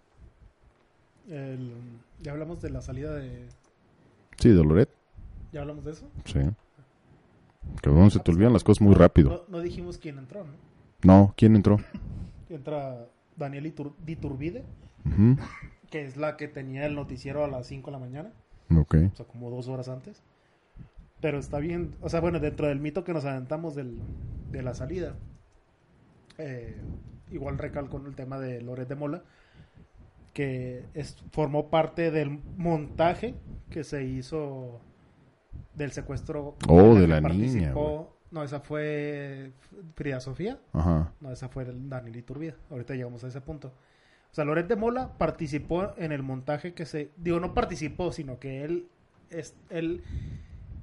El- 1.29 1.73
ya 2.21 2.31
hablamos 2.31 2.61
de 2.61 2.69
la 2.69 2.81
salida 2.81 3.13
de... 3.15 3.47
Sí, 4.37 4.49
de 4.49 4.63
Loret. 4.63 4.89
¿Ya 5.51 5.61
hablamos 5.61 5.83
de 5.85 5.91
eso? 5.91 6.07
Sí. 6.25 6.39
Cabrón, 7.81 8.09
se 8.11 8.19
te 8.19 8.31
olvidan 8.31 8.53
las 8.53 8.63
cosas 8.63 8.81
muy 8.81 8.95
rápido. 8.95 9.29
No, 9.49 9.57
no 9.57 9.59
dijimos 9.63 9.97
quién 9.97 10.17
entró, 10.17 10.43
¿no? 10.43 10.51
No, 11.03 11.33
¿quién 11.37 11.55
entró? 11.55 11.77
Entra 12.49 13.05
Daniel 13.37 13.65
Itur- 13.73 13.93
Diturbide, 14.05 14.63
Ujú. 15.05 15.37
que 15.89 16.05
es 16.05 16.17
la 16.17 16.37
que 16.37 16.47
tenía 16.47 16.85
el 16.85 16.95
noticiero 16.95 17.43
a 17.43 17.47
las 17.47 17.67
5 17.67 17.87
de 17.87 17.91
la 17.91 17.99
mañana, 17.99 18.31
Ok. 18.75 18.95
o 19.13 19.15
sea, 19.15 19.25
como 19.25 19.49
dos 19.49 19.67
horas 19.67 19.89
antes. 19.89 20.21
Pero 21.21 21.37
está 21.37 21.59
bien, 21.59 21.95
o 22.01 22.09
sea, 22.09 22.19
bueno, 22.19 22.39
dentro 22.39 22.67
del 22.67 22.79
mito 22.79 23.03
que 23.03 23.13
nos 23.13 23.25
aventamos 23.25 23.75
del, 23.75 23.99
de 24.49 24.63
la 24.63 24.73
salida, 24.73 25.15
eh, 26.39 26.75
igual 27.29 27.59
recalco 27.59 27.97
en 27.97 28.07
el 28.07 28.15
tema 28.15 28.39
de 28.39 28.61
Loret 28.61 28.87
de 28.87 28.95
Mola, 28.95 29.23
que 30.33 30.85
es, 30.93 31.15
formó 31.31 31.69
parte 31.69 32.09
del 32.09 32.39
montaje 32.57 33.35
que 33.69 33.83
se 33.83 34.03
hizo 34.03 34.81
del 35.75 35.91
secuestro. 35.91 36.55
Oh, 36.67 36.95
de 36.95 37.07
la 37.07 37.21
niña, 37.21 37.73
No, 38.31 38.43
esa 38.43 38.61
fue 38.61 39.51
Frida 39.95 40.19
Sofía. 40.21 40.59
Ajá. 40.73 41.13
No, 41.19 41.31
esa 41.31 41.49
fue 41.49 41.63
el 41.63 41.89
Daniel 41.89 42.15
Iturbide. 42.15 42.55
Ahorita 42.69 42.95
llegamos 42.95 43.23
a 43.23 43.27
ese 43.27 43.41
punto. 43.41 43.67
O 44.31 44.33
sea, 44.33 44.45
Loret 44.45 44.67
de 44.67 44.77
Mola 44.77 45.17
participó 45.17 45.93
en 45.97 46.13
el 46.13 46.23
montaje 46.23 46.73
que 46.73 46.85
se... 46.85 47.11
Digo, 47.17 47.39
no 47.41 47.53
participó, 47.53 48.11
sino 48.11 48.39
que 48.39 48.63
él... 48.63 48.87
Es, 49.29 49.55
él 49.69 50.03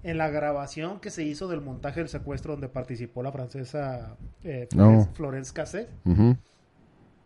en 0.03 0.19
la 0.19 0.29
grabación 0.29 1.01
que 1.01 1.11
se 1.11 1.25
hizo 1.25 1.49
del 1.49 1.61
montaje 1.61 2.01
del 2.01 2.09
secuestro 2.09 2.53
donde 2.53 2.69
participó 2.69 3.23
la 3.23 3.33
francesa 3.33 4.17
eh, 4.45 4.69
No. 4.75 5.09
Florence, 5.15 5.53
Cassé. 5.53 5.89
Ujú. 6.05 6.37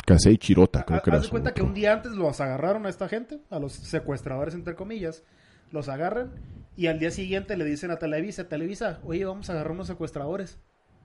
Casey 0.04 0.36
Chirota, 0.36 0.84
creo 0.84 1.00
que 1.00 1.10
era 1.10 1.18
Haz 1.20 1.28
cuenta 1.28 1.54
que 1.54 1.62
un 1.62 1.74
día 1.74 1.92
antes 1.92 2.12
los 2.12 2.40
agarraron 2.40 2.86
a 2.86 2.88
esta 2.88 3.08
gente, 3.08 3.40
a 3.50 3.58
los 3.58 3.72
secuestradores 3.72 4.54
entre 4.54 4.74
comillas, 4.74 5.22
los 5.70 5.88
agarran 5.88 6.32
y 6.76 6.88
al 6.88 6.98
día 6.98 7.10
siguiente 7.10 7.56
le 7.56 7.64
dicen 7.64 7.90
a 7.90 7.96
Televisa, 7.96 8.48
Televisa, 8.48 9.00
oye, 9.04 9.24
vamos 9.24 9.48
a 9.48 9.52
agarrar 9.52 9.72
unos 9.72 9.86
secuestradores. 9.86 10.58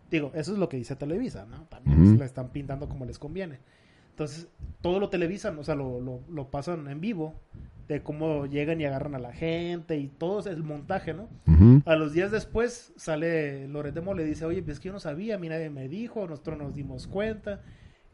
Digo, 0.09 0.31
eso 0.33 0.53
es 0.53 0.57
lo 0.57 0.69
que 0.69 0.77
dice 0.77 0.95
Televisa, 0.95 1.45
¿no? 1.45 1.65
También 1.65 2.13
se 2.13 2.17
la 2.17 2.25
están 2.25 2.49
pintando 2.49 2.87
como 2.87 3.05
les 3.05 3.19
conviene. 3.19 3.59
Entonces, 4.11 4.47
todo 4.81 4.99
lo 4.99 5.09
televisan, 5.09 5.59
o 5.59 5.63
sea, 5.63 5.75
lo, 5.75 5.99
lo, 5.99 6.21
lo 6.29 6.49
pasan 6.49 6.87
en 6.87 7.01
vivo, 7.01 7.39
de 7.87 8.03
cómo 8.03 8.45
llegan 8.45 8.81
y 8.81 8.85
agarran 8.85 9.15
a 9.15 9.19
la 9.19 9.31
gente 9.31 9.97
y 9.97 10.07
todo 10.07 10.49
el 10.49 10.63
montaje, 10.63 11.13
¿no? 11.13 11.29
A 11.85 11.95
los 11.95 12.13
días 12.13 12.31
después 12.31 12.93
sale 12.97 13.67
Loret 13.67 13.93
de 13.93 14.01
Mola 14.01 14.21
y 14.23 14.25
dice, 14.25 14.45
oye, 14.45 14.61
pues 14.61 14.77
es 14.77 14.79
que 14.79 14.87
yo 14.87 14.93
no 14.93 14.99
sabía, 14.99 15.35
a 15.35 15.37
mí 15.37 15.47
nadie 15.47 15.69
me 15.69 15.87
dijo, 15.87 16.27
nosotros 16.27 16.57
nos 16.57 16.75
dimos 16.75 17.07
cuenta 17.07 17.61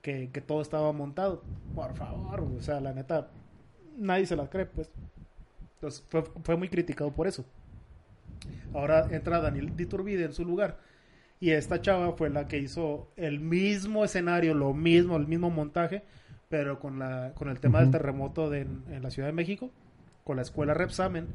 que, 0.02 0.30
que 0.32 0.42
todo 0.42 0.62
estaba 0.62 0.92
montado. 0.92 1.44
Por 1.74 1.96
favor, 1.96 2.42
o 2.42 2.62
sea, 2.62 2.80
la 2.80 2.94
neta, 2.94 3.32
nadie 3.98 4.26
se 4.26 4.36
la 4.36 4.50
cree, 4.50 4.66
pues. 4.66 4.92
Entonces 5.76 6.06
fue, 6.08 6.24
fue 6.44 6.56
muy 6.56 6.70
criticado 6.70 7.12
por 7.12 7.28
eso. 7.28 7.44
Ahora 8.74 9.08
entra 9.12 9.42
Daniel 9.42 9.76
Diturbide 9.76 10.26
en 10.26 10.34
su 10.34 10.46
lugar. 10.46 10.80
Y 11.40 11.52
esta 11.52 11.82
chava 11.82 12.14
fue 12.14 12.30
la 12.30 12.48
que 12.48 12.58
hizo 12.58 13.12
el 13.18 13.40
mismo 13.40 14.06
escenario, 14.06 14.54
lo 14.54 14.74
mismo, 14.74 15.18
el 15.18 15.28
mismo 15.28 15.50
montaje, 15.50 16.04
pero 16.54 16.78
con, 16.80 17.00
la, 17.00 17.32
con 17.34 17.50
el 17.50 17.60
tema 17.60 17.80
del 17.80 17.90
terremoto 17.90 18.52
de, 18.52 18.60
en, 18.62 18.84
en 18.92 19.02
la 19.02 19.10
Ciudad 19.10 19.28
de 19.28 19.34
México, 19.34 19.72
con 20.24 20.36
la 20.36 20.44
escuela 20.44 20.76
Repsamen, 20.76 21.26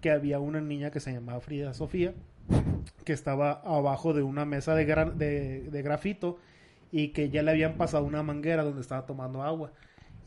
que 0.00 0.10
había 0.10 0.40
una 0.40 0.60
niña 0.60 0.90
que 0.90 0.98
se 0.98 1.12
llamaba 1.12 1.38
Frida 1.40 1.72
Sofía, 1.74 2.12
que 3.04 3.12
estaba 3.12 3.52
abajo 3.64 4.14
de 4.14 4.24
una 4.24 4.44
mesa 4.44 4.74
de, 4.74 4.84
gran- 4.84 5.16
de, 5.16 5.70
de 5.70 5.82
grafito 5.82 6.38
y 6.90 7.10
que 7.10 7.30
ya 7.30 7.44
le 7.44 7.52
habían 7.52 7.74
pasado 7.74 8.04
una 8.04 8.24
manguera 8.24 8.64
donde 8.64 8.80
estaba 8.80 9.06
tomando 9.06 9.44
agua 9.44 9.70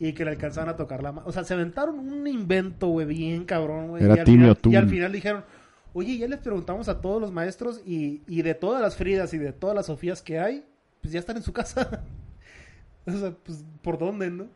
y 0.00 0.14
que 0.14 0.24
le 0.24 0.30
alcanzaban 0.30 0.70
a 0.70 0.76
tocar 0.76 1.02
la 1.02 1.12
mano. 1.12 1.26
O 1.28 1.32
sea, 1.32 1.44
se 1.44 1.52
inventaron 1.52 1.98
un 1.98 2.26
invento, 2.26 2.86
güey, 2.88 3.06
bien 3.06 3.44
cabrón, 3.44 3.88
güey. 3.88 4.02
Era 4.02 4.14
y, 4.16 4.18
al 4.20 4.24
final, 4.32 4.56
y 4.72 4.76
al 4.76 4.88
final 4.88 5.12
dijeron, 5.12 5.44
oye, 5.92 6.16
ya 6.16 6.26
les 6.26 6.38
preguntamos 6.38 6.88
a 6.88 7.02
todos 7.02 7.20
los 7.20 7.32
maestros 7.32 7.82
y, 7.84 8.22
y 8.26 8.40
de 8.40 8.54
todas 8.54 8.80
las 8.80 8.96
Fridas 8.96 9.34
y 9.34 9.38
de 9.38 9.52
todas 9.52 9.76
las 9.76 9.84
Sofías 9.84 10.22
que 10.22 10.40
hay, 10.40 10.64
pues 11.02 11.12
ya 11.12 11.20
están 11.20 11.36
en 11.36 11.42
su 11.42 11.52
casa. 11.52 12.02
o 13.14 13.18
sea, 13.18 13.30
pues, 13.44 13.64
¿por 13.82 13.98
dónde, 13.98 14.30
no? 14.30 14.46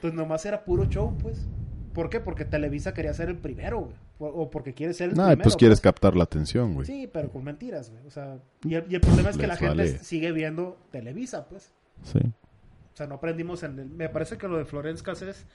Pues 0.00 0.14
nomás 0.14 0.44
era 0.46 0.64
puro 0.64 0.84
show, 0.86 1.16
pues. 1.20 1.46
¿Por 1.94 2.10
qué? 2.10 2.20
Porque 2.20 2.44
Televisa 2.44 2.94
quería 2.94 3.12
ser 3.14 3.28
el 3.28 3.36
primero, 3.38 3.80
güey. 3.80 3.96
O, 4.20 4.50
porque 4.50 4.74
quiere 4.74 4.94
ser 4.94 5.10
el 5.10 5.16
Nah, 5.16 5.26
primero. 5.28 5.42
pues 5.44 5.56
quieres 5.56 5.80
captar 5.80 6.16
la 6.16 6.24
atención, 6.24 6.74
güey. 6.74 6.86
Sí, 6.86 7.08
pero 7.12 7.30
con 7.30 7.44
mentiras, 7.44 7.90
güey. 7.90 8.04
O 8.06 8.10
sea, 8.10 8.38
y 8.64 8.74
el, 8.74 8.84
y 8.90 8.94
el 8.96 9.00
problema 9.00 9.30
es 9.30 9.36
que 9.36 9.42
Les 9.42 9.48
la 9.48 9.56
gente 9.56 9.76
vale. 9.84 9.98
sigue 9.98 10.32
viendo 10.32 10.76
Televisa, 10.90 11.48
pues. 11.48 11.72
Sí. 12.04 12.18
O 12.18 12.96
sea, 12.96 13.06
no 13.06 13.16
aprendimos 13.16 13.62
en 13.62 13.78
el... 13.78 13.86
Me 13.90 14.08
parece 14.08 14.36
que 14.38 14.48
lo 14.48 14.58
de 14.58 14.64
Florence 14.64 15.02
Cassés 15.04 15.46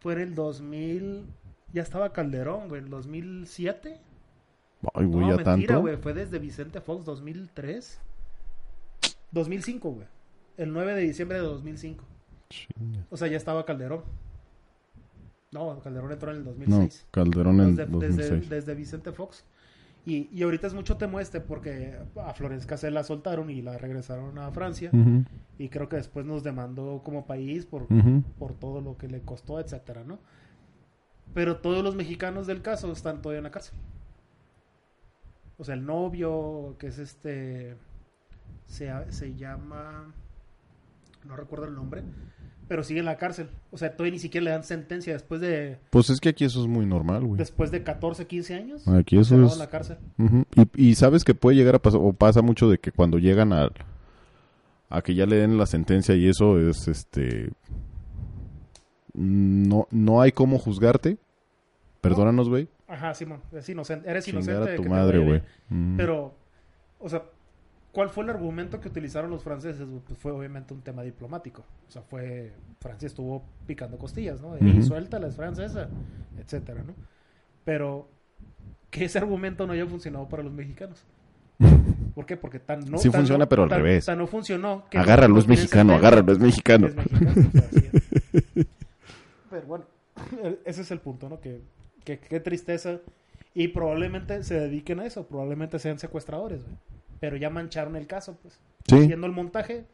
fue 0.00 0.14
en 0.14 0.20
el 0.20 0.34
2000... 0.34 1.24
Ya 1.72 1.82
estaba 1.82 2.12
Calderón, 2.12 2.68
güey, 2.68 2.80
el 2.82 2.88
2007. 2.88 3.98
Ay, 4.94 5.04
güey, 5.06 5.20
no, 5.26 5.28
ya 5.30 5.36
mentira, 5.36 5.74
tanto. 5.74 5.80
güey, 5.82 5.96
fue 5.96 6.14
desde 6.14 6.38
Vicente 6.38 6.80
Fox 6.80 7.04
2003. 7.04 8.00
2005, 9.32 9.90
güey. 9.90 10.06
El 10.56 10.72
9 10.72 10.94
de 10.94 11.02
diciembre 11.02 11.38
de 11.38 11.44
2005. 11.44 12.04
Chinga. 12.48 13.06
O 13.10 13.16
sea, 13.16 13.28
ya 13.28 13.36
estaba 13.36 13.64
Calderón. 13.64 14.02
No, 15.52 15.78
Calderón 15.80 16.12
entró 16.12 16.30
en 16.30 16.38
el 16.38 16.44
No, 16.44 16.50
2006. 16.50 17.06
Calderón 17.10 17.60
en 17.60 17.76
desde, 17.76 17.90
2006. 17.90 18.30
desde, 18.30 18.54
desde 18.56 18.74
Vicente 18.74 19.12
Fox. 19.12 19.44
Y, 20.04 20.28
y 20.32 20.42
ahorita 20.44 20.68
es 20.68 20.74
mucho 20.74 20.96
temo 20.96 21.18
este 21.18 21.40
porque 21.40 21.98
a 22.16 22.32
Florence 22.32 22.66
Cassé 22.66 22.92
la 22.92 23.02
soltaron 23.02 23.50
y 23.50 23.60
la 23.60 23.76
regresaron 23.76 24.38
a 24.38 24.52
Francia. 24.52 24.90
Y 25.58 25.68
creo 25.68 25.88
que 25.88 25.96
después 25.96 26.24
nos 26.24 26.44
demandó 26.44 27.02
como 27.02 27.26
país 27.26 27.66
por, 27.66 27.88
por 28.38 28.54
todo 28.54 28.80
lo 28.80 28.96
que 28.96 29.08
le 29.08 29.22
costó, 29.22 29.58
etcétera, 29.58 30.04
¿no? 30.04 30.20
Pero 31.34 31.56
todos 31.56 31.82
los 31.82 31.96
mexicanos 31.96 32.46
del 32.46 32.62
caso 32.62 32.92
están 32.92 33.20
todavía 33.20 33.38
en 33.38 33.44
la 33.44 33.50
cárcel. 33.50 33.76
O 35.58 35.64
sea, 35.64 35.74
el 35.74 35.84
novio, 35.84 36.76
que 36.78 36.86
es 36.86 36.98
este. 36.98 37.76
Se, 38.66 38.90
se 39.10 39.34
llama. 39.34 40.14
No 41.26 41.36
recuerdo 41.36 41.66
el 41.66 41.74
nombre. 41.74 42.02
Pero 42.68 42.82
sigue 42.82 42.98
en 43.00 43.06
la 43.06 43.16
cárcel. 43.16 43.48
O 43.70 43.78
sea, 43.78 43.92
todavía 43.92 44.14
ni 44.14 44.18
siquiera 44.18 44.44
le 44.44 44.50
dan 44.50 44.64
sentencia 44.64 45.12
después 45.12 45.40
de. 45.40 45.78
Pues 45.90 46.10
es 46.10 46.18
que 46.18 46.30
aquí 46.30 46.44
eso 46.44 46.60
es 46.60 46.66
muy 46.66 46.84
normal, 46.84 47.24
güey. 47.24 47.38
Después 47.38 47.70
de 47.70 47.84
14, 47.84 48.26
15 48.26 48.54
años. 48.54 48.88
Aquí 48.88 49.16
eso 49.18 49.40
es- 49.44 49.52
en 49.52 49.58
la 49.60 49.68
cárcel. 49.68 49.98
Y, 50.74 50.88
y 50.90 50.94
sabes 50.96 51.22
que 51.22 51.34
puede 51.34 51.56
llegar 51.56 51.76
a 51.76 51.78
pasar, 51.80 52.00
o 52.02 52.12
pasa 52.12 52.42
mucho 52.42 52.68
de 52.68 52.78
que 52.78 52.90
cuando 52.90 53.18
llegan 53.18 53.52
a, 53.52 53.68
a 54.88 55.02
que 55.02 55.14
ya 55.14 55.26
le 55.26 55.36
den 55.36 55.58
la 55.58 55.66
sentencia 55.66 56.16
y 56.16 56.28
eso 56.28 56.58
es 56.58 56.88
este. 56.88 57.50
No, 59.14 59.86
no 59.90 60.20
hay 60.20 60.32
cómo 60.32 60.58
juzgarte. 60.58 61.18
Perdónanos, 62.00 62.48
güey. 62.48 62.68
Ajá, 62.88 63.14
Simón. 63.14 63.40
Es 63.52 63.68
inocente. 63.68 64.08
Eres 64.08 64.24
Chingar 64.24 64.42
inocente. 64.42 64.68
a 64.68 64.70
de 64.72 64.76
tu 64.76 64.82
que 64.82 64.88
madre, 64.88 65.18
güey. 65.24 65.42
Mm. 65.70 65.96
Pero, 65.96 66.34
o 66.98 67.08
sea, 67.08 67.22
¿cuál 67.96 68.10
fue 68.10 68.24
el 68.24 68.30
argumento 68.30 68.78
que 68.78 68.88
utilizaron 68.88 69.30
los 69.30 69.42
franceses? 69.42 69.86
Pues 70.06 70.18
fue 70.18 70.30
obviamente 70.30 70.74
un 70.74 70.82
tema 70.82 71.02
diplomático. 71.02 71.64
O 71.88 71.90
sea, 71.90 72.02
fue. 72.02 72.52
Francia 72.78 73.06
estuvo 73.06 73.42
picando 73.66 73.96
costillas, 73.96 74.42
¿no? 74.42 74.54
Y 74.60 74.70
Ujú. 74.70 74.82
suéltala, 74.82 75.28
es 75.28 75.34
francesa, 75.36 75.88
etcétera, 76.38 76.82
¿no? 76.86 76.92
Pero, 77.64 78.06
que 78.90 79.06
ese 79.06 79.16
argumento 79.16 79.66
no 79.66 79.72
haya 79.72 79.86
funcionado 79.86 80.28
para 80.28 80.42
los 80.42 80.52
mexicanos. 80.52 81.02
¿Por 82.14 82.26
qué? 82.26 82.36
Porque 82.36 82.58
tan 82.60 82.80
no. 82.80 82.98
Sí 82.98 83.08
tan 83.08 83.20
funciona, 83.22 83.44
no- 83.44 83.48
pero 83.48 83.62
al 83.62 83.70
tan- 83.70 83.78
revés. 83.80 84.04
tan 84.04 84.18
no 84.18 84.26
funcionó. 84.26 84.84
que 84.90 84.98
Agárralo, 84.98 85.32
no 85.32 85.40
es 85.40 85.48
mexicano, 85.48 85.94
agárralo, 85.94 86.32
es 86.32 86.38
mexicano. 86.38 86.86
Es 86.88 86.94
mexicano, 86.94 87.30
o 87.30 87.50
sea, 87.50 87.62
así 87.66 87.88
es. 87.92 88.66
Pero 89.50 89.66
bueno, 89.66 89.84
ese 90.66 90.82
es 90.82 90.90
el 90.90 91.00
punto, 91.00 91.30
¿no? 91.30 91.40
Que, 91.40 91.62
que- 92.04 92.18
qué 92.18 92.40
tristeza. 92.40 92.98
Y 93.54 93.68
probablemente 93.68 94.42
se 94.44 94.60
dediquen 94.60 95.00
a 95.00 95.06
eso, 95.06 95.26
probablemente 95.26 95.78
sean 95.78 95.98
secuestradores, 95.98 96.62
güey. 96.62 96.76
Pero 97.20 97.36
ya 97.36 97.50
mancharon 97.50 97.96
el 97.96 98.06
caso, 98.06 98.36
pues. 98.42 98.60
Sí. 98.86 98.96
Haciendo 98.96 99.26
el 99.26 99.32
montaje, 99.32 99.86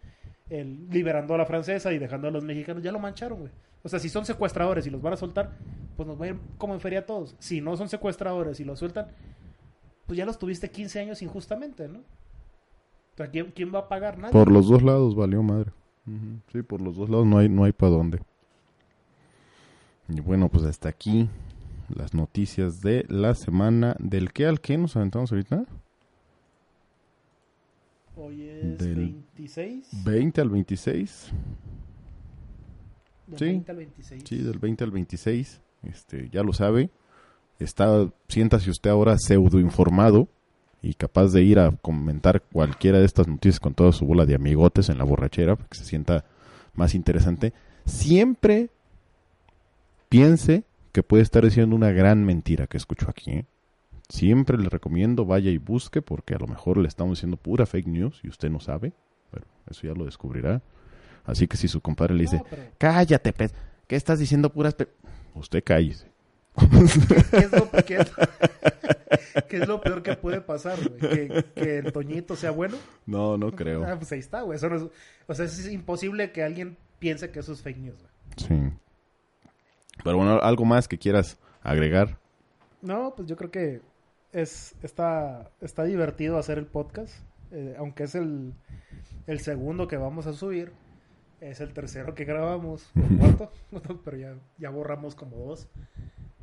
el, 0.50 0.88
liberando 0.90 1.34
a 1.34 1.38
la 1.38 1.46
francesa 1.46 1.92
y 1.92 1.98
dejando 1.98 2.28
a 2.28 2.30
los 2.30 2.44
mexicanos, 2.44 2.82
ya 2.82 2.92
lo 2.92 2.98
mancharon, 2.98 3.40
güey. 3.40 3.52
O 3.82 3.88
sea, 3.88 3.98
si 3.98 4.08
son 4.08 4.24
secuestradores 4.24 4.86
y 4.86 4.90
los 4.90 5.02
van 5.02 5.14
a 5.14 5.16
soltar, 5.16 5.50
pues 5.96 6.06
nos 6.06 6.20
va 6.20 6.26
a 6.26 6.28
ir 6.28 6.36
como 6.58 6.74
en 6.74 6.80
feria 6.80 7.00
a 7.00 7.06
todos. 7.06 7.34
Si 7.38 7.60
no 7.60 7.76
son 7.76 7.88
secuestradores 7.88 8.60
y 8.60 8.64
los 8.64 8.78
sueltan, 8.78 9.08
pues 10.06 10.16
ya 10.16 10.24
los 10.24 10.38
tuviste 10.38 10.70
15 10.70 11.00
años 11.00 11.22
injustamente, 11.22 11.88
¿no? 11.88 11.98
O 11.98 13.16
sea, 13.16 13.28
¿quién, 13.28 13.50
quién 13.50 13.74
va 13.74 13.80
a 13.80 13.88
pagar? 13.88 14.18
Nadie. 14.18 14.32
Por 14.32 14.50
los 14.50 14.68
dos 14.68 14.82
lados 14.82 15.14
valió 15.14 15.42
madre. 15.42 15.72
Sí, 16.50 16.62
por 16.62 16.80
los 16.80 16.96
dos 16.96 17.08
lados 17.08 17.26
no 17.26 17.38
hay, 17.38 17.48
no 17.48 17.64
hay 17.64 17.72
para 17.72 17.92
dónde. 17.92 18.20
Y 20.08 20.20
bueno, 20.20 20.48
pues 20.48 20.64
hasta 20.64 20.88
aquí 20.88 21.28
las 21.88 22.14
noticias 22.14 22.80
de 22.80 23.04
la 23.08 23.34
semana. 23.34 23.96
¿Del 23.98 24.32
qué 24.32 24.46
al 24.46 24.60
qué 24.60 24.78
nos 24.78 24.96
aventamos 24.96 25.32
ahorita? 25.32 25.64
Hoy 28.16 28.48
es 28.48 28.78
Del 28.78 28.94
26. 28.94 30.04
20 30.04 30.40
al 30.40 30.50
26. 30.50 31.32
Del 33.26 33.38
sí. 33.38 33.44
20 33.44 33.70
al 33.70 33.76
26. 33.78 34.24
Sí, 34.26 34.38
del 34.38 34.58
20 34.58 34.84
al 34.84 34.90
26. 34.90 35.60
Este, 35.84 36.28
ya 36.30 36.42
lo 36.42 36.52
sabe. 36.52 36.90
está, 37.58 38.10
siéntase 38.28 38.70
usted 38.70 38.90
ahora 38.90 39.16
pseudo 39.18 39.58
informado 39.58 40.28
y 40.82 40.94
capaz 40.94 41.32
de 41.32 41.42
ir 41.42 41.58
a 41.58 41.70
comentar 41.70 42.42
cualquiera 42.42 42.98
de 42.98 43.04
estas 43.04 43.28
noticias 43.28 43.60
con 43.60 43.72
toda 43.74 43.92
su 43.92 44.04
bola 44.04 44.26
de 44.26 44.34
amigotes 44.34 44.88
en 44.88 44.98
la 44.98 45.04
borrachera, 45.04 45.56
para 45.56 45.68
que 45.68 45.78
se 45.78 45.84
sienta 45.84 46.24
más 46.74 46.94
interesante, 46.94 47.52
siempre 47.86 48.68
piense 50.08 50.64
que 50.90 51.02
puede 51.02 51.22
estar 51.22 51.44
diciendo 51.44 51.76
una 51.76 51.92
gran 51.92 52.24
mentira 52.24 52.66
que 52.66 52.76
escuchó 52.76 53.08
aquí. 53.08 53.30
¿eh? 53.30 53.46
Siempre 54.12 54.58
le 54.58 54.68
recomiendo 54.68 55.24
vaya 55.24 55.50
y 55.50 55.56
busque 55.56 56.02
porque 56.02 56.34
a 56.34 56.38
lo 56.38 56.46
mejor 56.46 56.76
le 56.76 56.86
estamos 56.86 57.16
diciendo 57.16 57.38
pura 57.38 57.64
fake 57.64 57.86
news 57.86 58.20
y 58.22 58.28
usted 58.28 58.50
no 58.50 58.60
sabe, 58.60 58.92
pero 59.30 59.46
eso 59.70 59.86
ya 59.86 59.94
lo 59.94 60.04
descubrirá. 60.04 60.60
Así 61.24 61.48
que 61.48 61.56
si 61.56 61.66
su 61.66 61.80
compadre 61.80 62.14
le 62.14 62.24
dice, 62.24 62.36
No, 62.36 62.44
pero- 62.50 62.62
cállate, 62.76 63.32
pez, 63.32 63.54
¿qué 63.86 63.96
estás 63.96 64.18
diciendo 64.18 64.52
puras 64.52 64.74
pe-?" 64.74 64.88
Usted 65.34 65.64
cállese. 65.64 66.10
¿Qué 67.30 67.38
es 67.38 67.52
lo, 67.52 67.70
qué 67.86 67.96
es- 67.96 68.12
qué 69.48 69.56
es 69.56 69.66
lo 69.66 69.80
peor 69.80 70.02
que 70.02 70.14
puede 70.14 70.42
pasar, 70.42 70.76
güey? 70.86 70.98
¿Que, 71.00 71.44
que 71.54 71.78
el 71.78 71.90
Toñito 71.90 72.36
sea 72.36 72.50
bueno. 72.50 72.76
No, 73.06 73.38
no 73.38 73.50
creo. 73.52 73.82
Ah, 73.86 73.96
pues 73.96 74.12
ahí 74.12 74.18
está, 74.18 74.42
güey. 74.42 74.56
Eso 74.56 74.68
no 74.68 74.76
es- 74.76 74.82
o 75.26 75.34
sea, 75.34 75.46
es 75.46 75.66
imposible 75.72 76.32
que 76.32 76.42
alguien 76.42 76.76
piense 76.98 77.30
que 77.30 77.38
eso 77.40 77.54
es 77.54 77.62
fake 77.62 77.78
news, 77.78 77.96
güey. 77.98 78.12
Sí. 78.36 78.76
Pero 80.04 80.18
bueno, 80.18 80.38
algo 80.42 80.66
más 80.66 80.86
que 80.86 80.98
quieras 80.98 81.38
agregar. 81.62 82.18
No, 82.82 83.14
pues 83.16 83.26
yo 83.26 83.36
creo 83.36 83.50
que 83.50 83.80
es 84.32 84.74
está, 84.82 85.50
está 85.60 85.84
divertido 85.84 86.38
hacer 86.38 86.58
el 86.58 86.66
podcast. 86.66 87.14
eh, 87.50 87.74
aunque 87.78 88.04
es 88.04 88.14
el, 88.14 88.54
el 89.26 89.40
segundo 89.40 89.88
que 89.88 89.96
vamos 89.96 90.26
a 90.26 90.32
subir. 90.32 90.72
Es 91.40 91.60
el 91.60 91.72
tercero 91.72 92.14
que 92.14 92.24
grabamos. 92.24 92.90
el 92.94 93.18
cuarto. 93.18 93.52
pero 94.04 94.16
ya, 94.16 94.34
ya 94.58 94.70
borramos 94.70 95.14
como 95.14 95.36
dos. 95.36 95.68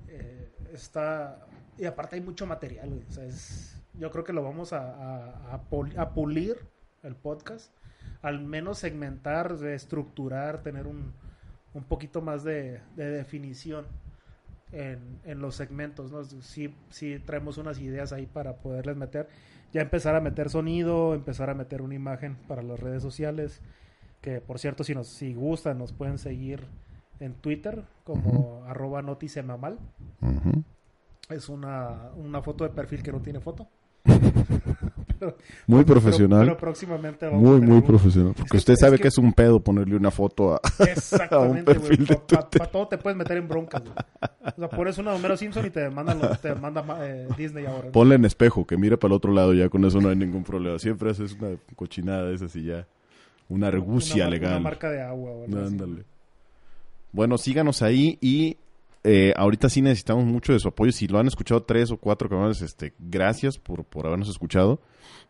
Eh, 0.08 0.50
está... 0.74 1.46
Y 1.78 1.86
aparte 1.86 2.16
hay 2.18 2.22
mucho 2.22 2.46
material, 2.46 2.90
güey. 2.90 3.04
O 3.08 3.12
sea, 3.12 3.24
es- 3.26 3.76
yo 3.98 4.12
creo 4.12 4.24
que 4.24 4.34
lo 4.34 4.44
vamos 4.44 4.72
a, 4.74 4.80
a- 4.94 5.54
a 5.56 5.70
pul- 5.70 5.98
a 5.98 6.14
pulir 6.14 6.58
el 7.04 7.16
podcast. 7.16 7.74
Al 8.22 8.40
menos 8.42 8.78
segmentar, 8.80 9.54
estructurar, 9.66 10.62
tener 10.62 10.86
un, 10.88 11.14
un 11.74 11.84
poquito 11.86 12.22
más 12.22 12.44
de, 12.44 12.82
de 12.98 13.10
definición 13.10 13.86
en, 14.72 15.20
en 15.24 15.39
los 15.39 15.55
segmentos, 15.55 16.11
¿no? 16.11 16.24
Sí, 16.24 16.74
sí 16.89 17.20
traemos 17.20 17.57
unas 17.57 17.80
ideas 17.80 18.13
ahí 18.13 18.26
para 18.26 18.57
poderles 18.57 18.95
meter. 18.95 19.30
Ya 19.74 19.82
empezar 19.82 20.15
a 20.15 20.22
meter 20.22 20.49
sonido, 20.49 21.13
empezar 21.13 21.49
a 21.49 21.53
meter 21.53 21.82
una 21.82 21.95
imagen 21.95 22.36
para 22.47 22.61
las 22.61 22.80
redes 22.80 23.01
sociales. 23.01 23.61
Que 24.22 24.41
por 24.41 24.59
cierto, 24.59 24.84
si 24.84 24.93
nos 24.93 25.07
si 25.07 25.34
gustan, 25.34 25.78
nos 25.78 25.93
pueden 25.93 26.17
seguir 26.17 26.65
en 27.20 27.34
Twitter 27.36 27.84
como 28.03 28.63
arroba 28.65 29.01
noticemamal. 29.01 29.80
Ujú. 30.22 30.63
Es 31.30 31.49
una, 31.49 32.11
una 32.15 32.41
foto 32.41 32.63
de 32.63 32.72
perfil 32.72 33.03
que 33.03 33.11
no 33.11 33.22
tiene 33.22 33.39
foto. 33.39 33.67
Muy 35.67 35.84
Pero- 35.84 35.86
profesional. 35.86 36.41
Pero, 36.45 36.57
próximamente 36.57 37.26
vamos 37.26 37.39
a 37.39 37.43
muy, 37.47 37.55
tener 37.59 37.70
muy 37.70 37.78
un- 37.78 37.84
profesional. 37.86 38.34
Porque 38.36 38.51
que- 38.51 38.57
usted 38.57 38.74
es 38.74 38.80
sabe 38.80 38.97
que- 38.97 39.03
que... 39.03 39.07
es 39.09 39.17
un 39.17 39.34
pedo 39.34 39.59
ponerle 39.59 39.95
una 39.95 40.11
foto 40.11 40.53
a... 40.55 40.61
Exactamente, 40.88 41.74
güey. 41.74 41.88
perfil 41.88 42.05
de 42.05 42.15
Para 42.15 42.49
Twitter. 42.49 42.67
todo 42.67 42.88
te 42.88 42.97
puedes 42.97 43.17
meter 43.17 43.38
en 43.38 43.47
broncas, 43.47 43.82
güey. 43.84 43.93
O 44.41 44.51
sea, 44.59 44.70
pones 44.70 44.97
una 44.97 45.11
de 45.11 45.17
Homero 45.17 45.38
Simpson 45.38 45.65
y 45.65 45.70
te 45.70 45.89
mandan 45.89 46.20
lo- 46.20 46.36
te 46.38 46.55
manda 46.55 46.84
eh, 47.01 47.28
Disney 47.38 47.65
ahora. 47.65 47.86
¿no? 47.86 47.91
Ponle 47.91 48.15
en 48.15 48.26
espejo, 48.26 48.65
que 48.65 48.78
mire 48.78 48.97
para 48.97 49.13
el 49.13 49.17
otro 49.17 49.34
lado, 49.34 49.53
ya 49.53 49.70
con 49.70 49.84
eso 49.86 49.99
no 50.01 50.09
hay 50.09 50.15
ningún 50.15 50.43
problema. 50.43 50.80
Siempre 50.80 51.11
haces 51.11 51.34
una 51.39 51.57
cochinada 51.76 52.26
de 52.26 52.36
esas 52.36 52.55
y 52.55 52.63
ya. 52.65 52.88
Una 53.49 53.67
argucia 53.67 54.24
Una 54.26 54.30
legal. 54.30 54.51
Una 54.51 54.59
marca 54.59 54.89
de 54.91 55.01
agua 55.01 55.32
o 55.32 55.43
algo. 55.45 55.57
Ándale. 55.57 56.03
Bueno, 57.11 57.38
síganos 57.38 57.82
ahí 57.82 58.17
y 58.22 58.57
eh, 59.03 59.34
ahorita 59.36 59.70
sí 59.70 59.82
necesitamos 59.82 60.26
mucho 60.26 60.53
de 60.53 60.59
su 60.59 60.67
apoyo. 60.67 60.91
Si 60.91 61.07
lo 61.07 61.17
han 61.20 61.28
escuchado 61.28 61.63
tres 61.63 61.89
o 61.91 61.97
cuatro 61.97 62.30
canales, 62.30 62.61
este, 62.61 62.93
gracias 62.99 63.57
por, 63.57 63.84
por 63.86 64.05
habernos 64.05 64.30
escuchado. 64.30 64.80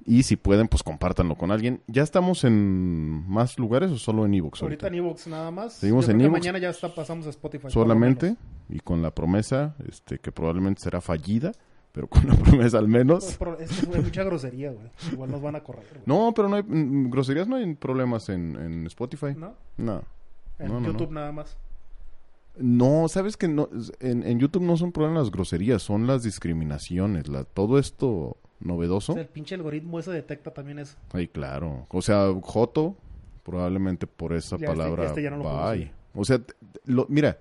Y 0.06 0.24
si 0.24 0.36
pueden, 0.36 0.68
pues 0.68 0.82
compártanlo 0.84 1.36
con 1.36 1.52
alguien. 1.52 1.82
¿Ya 1.88 2.04
estamos 2.04 2.44
en 2.44 3.28
más 3.30 3.60
lugares 3.60 3.92
o 3.92 3.98
solo 3.98 4.26
en 4.26 4.34
Evox? 4.34 4.62
Ahorita 4.64 4.88
en 4.88 4.96
Evox 4.96 5.28
nada 5.28 5.52
más. 5.52 5.74
Seguimos 5.74 6.06
Yo 6.06 6.12
en 6.12 6.18
creo 6.18 6.28
que 6.30 6.32
iVoox. 6.32 6.42
mañana 6.42 6.60
ya 6.60 6.70
está, 6.70 6.94
pasamos 6.96 7.28
a 7.28 7.30
Spotify. 7.30 7.68
solamente 7.70 8.36
y 8.70 8.80
con 8.80 9.02
la 9.02 9.12
promesa 9.14 9.76
este 9.88 10.20
que 10.20 10.32
probablemente 10.32 10.82
será 10.82 11.02
fallida 11.02 11.52
pero 11.92 12.08
con 12.08 12.28
la 12.28 12.36
promesa 12.44 12.78
al 12.78 12.88
menos 12.88 13.28
es 13.60 13.82
que 13.82 13.96
hay 13.98 14.02
mucha 14.04 14.24
grosería, 14.24 14.72
güey. 14.72 14.88
Igual 15.12 15.32
nos 15.32 15.42
van 15.42 15.56
a 15.56 15.62
correr, 15.64 15.86
güey. 15.92 16.04
no 16.06 16.32
pero 16.36 16.48
no 16.50 16.56
hay 16.56 16.64
mm, 16.64 17.10
groserías 17.10 17.48
no 17.48 17.56
hay 17.56 17.74
problemas 17.76 18.30
en, 18.30 18.56
en 18.58 18.86
Spotify 18.88 19.34
¿No? 19.36 19.54
no 19.78 20.04
En 20.60 20.68
No, 20.68 20.80
no, 20.82 20.88
YouTube 20.88 21.12
nada 21.12 21.32
más. 21.32 21.58
no 22.58 23.08
sabes 23.08 23.38
que 23.38 23.48
no 23.48 23.70
en, 24.00 24.24
en 24.24 24.40
YouTube 24.40 24.62
no 24.64 24.78
son 24.78 24.92
problemas 24.92 25.24
las 25.24 25.32
groserías 25.32 25.82
son 25.82 26.06
las 26.08 26.22
discriminaciones 26.24 27.28
la, 27.28 27.44
todo 27.44 27.80
esto 27.80 28.38
novedoso 28.60 29.14
O 29.14 29.16
sea, 29.16 29.22
el 29.24 29.30
pinche 29.30 29.56
algoritmo 29.56 30.00
ese 30.00 30.12
detecta 30.12 30.52
también 30.52 30.80
eso. 30.80 30.98
ay 31.14 31.28
claro 31.28 31.88
o 31.90 32.02
sea 32.02 32.28
Joto 32.42 32.96
probablemente 33.44 34.06
por 34.08 34.34
esa 34.34 34.58
Ya 34.58 34.66
este- 34.66 34.78
palabra 34.78 35.06
este 35.06 35.22
ya 35.24 35.30
no 35.32 35.38
lo 35.38 35.44
puedo 35.44 35.72
bye. 35.72 35.92
o 36.14 36.26
sea 36.26 36.40
lo- 36.86 37.06
mira 37.10 37.38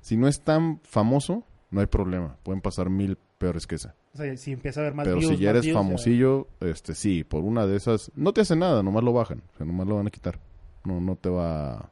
si 0.00 0.16
no 0.16 0.28
es 0.28 0.40
tan 0.40 0.80
famoso 0.84 1.44
no 1.70 1.80
hay 1.80 1.86
problema 1.86 2.36
pueden 2.42 2.60
pasar 2.60 2.88
mil 2.90 3.16
peores 3.38 3.66
que 3.66 3.74
esa 3.76 3.94
O 4.14 4.16
sea, 4.18 4.36
si 4.36 4.52
empieza 4.52 4.80
a 4.80 4.82
haber 4.84 4.94
más 4.94 5.04
Pero 5.06 5.18
views, 5.18 5.36
si 5.36 5.42
ya 5.42 5.50
eres 5.50 5.62
views, 5.62 5.76
famosillo, 5.76 6.46
este 6.60 6.94
sí, 6.94 7.22
por 7.24 7.42
una 7.44 7.66
de 7.66 7.76
esas, 7.76 8.10
no 8.16 8.32
te 8.32 8.40
hace 8.42 8.56
nada, 8.56 8.82
nomás 8.82 9.04
lo 9.04 9.12
bajan, 9.12 9.42
o 9.54 9.56
sea, 9.56 9.64
nomás 9.66 9.86
lo 9.86 9.96
van 9.96 10.08
a 10.08 10.10
quitar. 10.10 10.40
No, 10.84 11.00
no 11.00 11.14
te 11.14 11.28
va. 11.30 11.90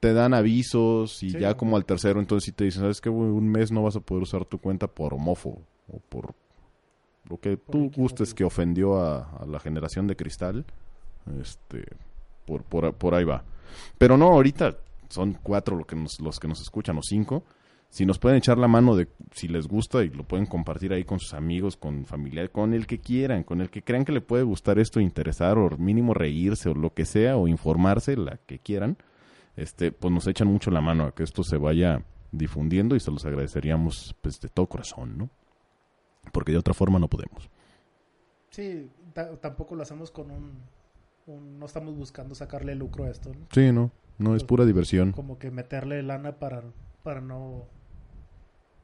Te 0.00 0.12
dan 0.12 0.34
avisos 0.34 1.22
y 1.22 1.30
Sí. 1.30 1.38
ya 1.38 1.56
como 1.56 1.76
al 1.76 1.84
tercero, 1.84 2.18
entonces 2.20 2.44
si 2.44 2.52
te 2.52 2.64
dicen, 2.64 2.82
sabes 2.82 3.00
que 3.00 3.08
un 3.08 3.48
mes 3.48 3.70
no 3.72 3.82
vas 3.84 3.94
a 3.96 4.00
poder 4.00 4.24
usar 4.24 4.44
tu 4.44 4.58
cuenta 4.58 4.88
por 4.88 5.14
homófobo 5.14 5.62
o 5.88 6.00
por 6.00 6.34
lo 7.28 7.38
que 7.38 7.56
tú 7.56 7.90
gustes 7.94 8.34
que 8.34 8.44
ofendió 8.44 8.98
a, 8.98 9.30
a 9.38 9.46
la 9.46 9.60
generación 9.60 10.06
de 10.06 10.16
cristal, 10.16 10.64
este, 11.40 11.84
por, 12.44 12.62
por, 12.62 12.94
por 12.94 13.14
ahí 13.14 13.24
va. 13.24 13.44
Pero 13.98 14.16
no, 14.16 14.28
ahorita 14.28 14.76
son 15.08 15.38
cuatro 15.42 15.76
lo 15.76 15.84
que 15.84 15.96
nos, 15.96 16.20
los 16.20 16.38
que 16.38 16.48
nos 16.48 16.60
escuchan 16.60 16.98
o 16.98 17.02
cinco 17.02 17.44
si 17.88 18.04
nos 18.04 18.18
pueden 18.18 18.38
echar 18.38 18.58
la 18.58 18.68
mano 18.68 18.96
de 18.96 19.08
si 19.32 19.48
les 19.48 19.66
gusta 19.66 20.04
y 20.04 20.10
lo 20.10 20.24
pueden 20.24 20.46
compartir 20.46 20.92
ahí 20.92 21.04
con 21.04 21.18
sus 21.18 21.34
amigos, 21.34 21.76
con 21.76 22.04
familiares, 22.04 22.50
con 22.50 22.74
el 22.74 22.86
que 22.86 22.98
quieran, 22.98 23.42
con 23.42 23.60
el 23.60 23.70
que 23.70 23.82
crean 23.82 24.04
que 24.04 24.12
le 24.12 24.20
puede 24.20 24.42
gustar 24.42 24.78
esto, 24.78 25.00
interesar 25.00 25.56
o 25.58 25.70
mínimo 25.78 26.12
reírse 26.12 26.68
o 26.68 26.74
lo 26.74 26.92
que 26.92 27.06
sea 27.06 27.36
o 27.36 27.48
informarse, 27.48 28.16
la 28.16 28.38
que 28.44 28.58
quieran, 28.58 28.98
este, 29.56 29.92
pues 29.92 30.12
nos 30.12 30.26
echan 30.26 30.48
mucho 30.48 30.70
la 30.70 30.80
mano 30.80 31.04
a 31.04 31.14
que 31.14 31.22
esto 31.22 31.42
se 31.42 31.56
vaya 31.56 32.02
difundiendo 32.32 32.96
y 32.96 33.00
se 33.00 33.10
los 33.10 33.24
agradeceríamos 33.24 34.14
pues 34.20 34.40
de 34.40 34.48
todo 34.48 34.66
corazón, 34.66 35.16
¿no? 35.16 35.30
Porque 36.32 36.52
de 36.52 36.58
otra 36.58 36.74
forma 36.74 36.98
no 36.98 37.08
podemos. 37.08 37.48
Sí, 38.50 38.88
ta- 39.12 39.36
tampoco 39.36 39.74
lo 39.74 39.82
hacemos 39.82 40.10
con 40.10 40.30
un, 40.30 40.52
un- 41.26 41.58
No 41.58 41.66
estamos 41.66 41.96
buscando 41.96 42.34
sacarle 42.34 42.74
lucro 42.74 43.04
a 43.04 43.10
esto, 43.10 43.30
¿no? 43.30 43.46
Sí, 43.52 43.72
no, 43.72 43.90
no 44.18 44.34
es 44.36 44.44
pura 44.44 44.64
diversión. 44.64 45.12
Como 45.12 45.38
que 45.38 45.50
meterle 45.50 46.02
lana 46.02 46.38
para, 46.38 46.62
para 47.02 47.20
no... 47.20 47.64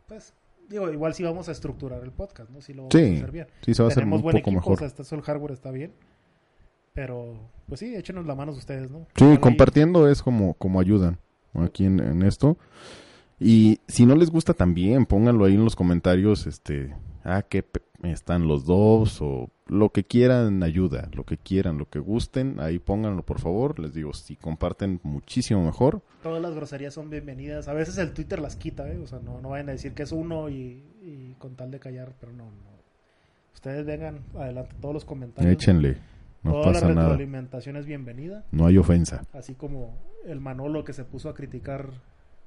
Pues, 0.08 0.34
digo, 0.68 0.90
igual 0.92 1.14
sí 1.14 1.22
vamos 1.22 1.48
a 1.48 1.52
estructurar 1.52 2.02
el 2.02 2.10
podcast, 2.12 2.50
¿no? 2.50 2.60
Sí 2.60 2.74
lo 2.74 2.82
vamos 2.82 2.94
a 2.94 2.98
Sí, 2.98 3.16
hacer 3.16 3.30
bien. 3.30 3.46
sí 3.62 3.74
se 3.74 3.82
va 3.82 3.86
a 3.86 3.90
hacer 3.90 4.02
Tenemos 4.02 4.18
un 4.18 4.22
buen 4.24 4.32
poco 4.36 4.50
equipo, 4.50 4.60
mejor. 4.60 4.72
o 4.74 4.76
sea, 4.76 4.86
está, 4.88 5.14
el 5.16 5.22
hardware 5.22 5.52
está 5.52 5.70
bien. 5.70 5.92
Pero, 6.94 7.34
pues 7.68 7.80
sí, 7.80 7.94
échenos 7.94 8.26
la 8.26 8.34
mano 8.34 8.52
ustedes, 8.52 8.90
¿no? 8.90 9.06
Sí, 9.16 9.24
ahí- 9.24 9.38
compartiendo 9.38 10.08
es 10.08 10.22
como, 10.22 10.54
como 10.54 10.78
ayudan 10.80 11.18
aquí 11.54 11.86
en, 11.86 12.00
en 12.00 12.22
esto. 12.22 12.58
Y 13.40 13.80
si 13.88 14.04
no 14.04 14.14
les 14.14 14.30
gusta 14.30 14.52
también, 14.52 15.06
pónganlo 15.06 15.46
ahí 15.46 15.54
en 15.54 15.64
los 15.64 15.74
comentarios, 15.74 16.46
este, 16.46 16.94
ah, 17.24 17.42
que 17.42 17.64
están 18.02 18.48
los 18.48 18.64
dos, 18.66 19.20
o 19.22 19.50
lo 19.66 19.90
que 19.90 20.04
quieran 20.04 20.62
ayuda, 20.62 21.08
lo 21.14 21.24
que 21.24 21.36
quieran, 21.38 21.78
lo 21.78 21.88
que 21.88 21.98
gusten, 21.98 22.60
ahí 22.60 22.78
pónganlo 22.78 23.22
por 23.24 23.40
favor. 23.40 23.78
Les 23.78 23.94
digo, 23.94 24.12
si 24.12 24.36
comparten 24.36 25.00
muchísimo 25.02 25.64
mejor. 25.64 26.02
Todas 26.22 26.42
las 26.42 26.54
groserías 26.54 26.94
son 26.94 27.10
bienvenidas. 27.10 27.68
A 27.68 27.72
veces 27.72 27.98
el 27.98 28.12
Twitter 28.12 28.40
las 28.40 28.56
quita, 28.56 28.90
¿eh? 28.90 28.98
O 28.98 29.06
sea, 29.06 29.20
no, 29.20 29.40
no 29.40 29.50
vayan 29.50 29.68
a 29.68 29.72
decir 29.72 29.94
que 29.94 30.02
es 30.02 30.12
uno 30.12 30.48
y, 30.48 30.82
y 31.02 31.34
con 31.38 31.54
tal 31.56 31.70
de 31.70 31.78
callar, 31.78 32.12
pero 32.20 32.32
no, 32.32 32.44
no. 32.44 32.72
Ustedes 33.54 33.86
vengan 33.86 34.20
adelante, 34.36 34.74
todos 34.80 34.94
los 34.94 35.04
comentarios. 35.04 35.52
Échenle, 35.52 35.96
no 36.42 36.52
Toda 36.52 36.66
la 36.66 36.72
pasa 36.72 36.88
nada, 36.88 37.00
retroalimentación 37.08 37.76
es 37.76 37.86
bienvenida. 37.86 38.44
no 38.50 38.66
hay 38.66 38.76
ofensa. 38.78 39.22
Así 39.32 39.54
como 39.54 39.96
el 40.26 40.40
Manolo 40.40 40.84
que 40.84 40.92
se 40.92 41.04
puso 41.04 41.28
a 41.28 41.34
criticar 41.34 41.90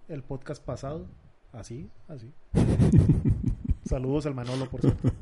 el 0.09 0.21
podcast 0.23 0.63
pasado. 0.63 1.07
Así, 1.53 1.89
así. 2.09 2.33
Saludos 3.85 4.25
al 4.25 4.35
Manolo, 4.35 4.69
por 4.69 4.81
cierto. 4.81 5.11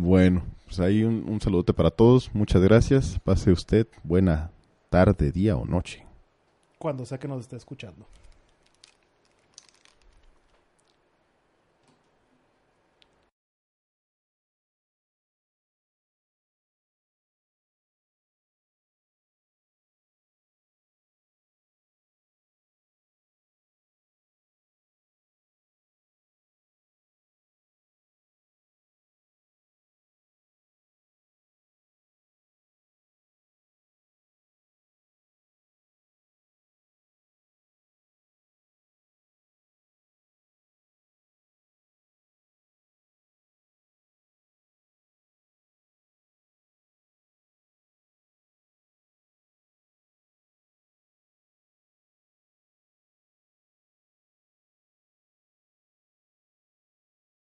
Bueno, 0.00 0.44
pues 0.64 0.78
ahí 0.78 1.02
un, 1.02 1.28
un 1.28 1.40
saludote 1.40 1.74
para 1.74 1.90
todos, 1.90 2.32
muchas 2.32 2.62
gracias, 2.62 3.18
pase 3.24 3.50
usted 3.50 3.88
buena 4.04 4.52
tarde, 4.90 5.32
día 5.32 5.56
o 5.56 5.66
noche. 5.66 6.06
Cuando 6.78 7.04
sea 7.04 7.18
que 7.18 7.26
nos 7.26 7.40
esté 7.40 7.56
escuchando. 7.56 8.06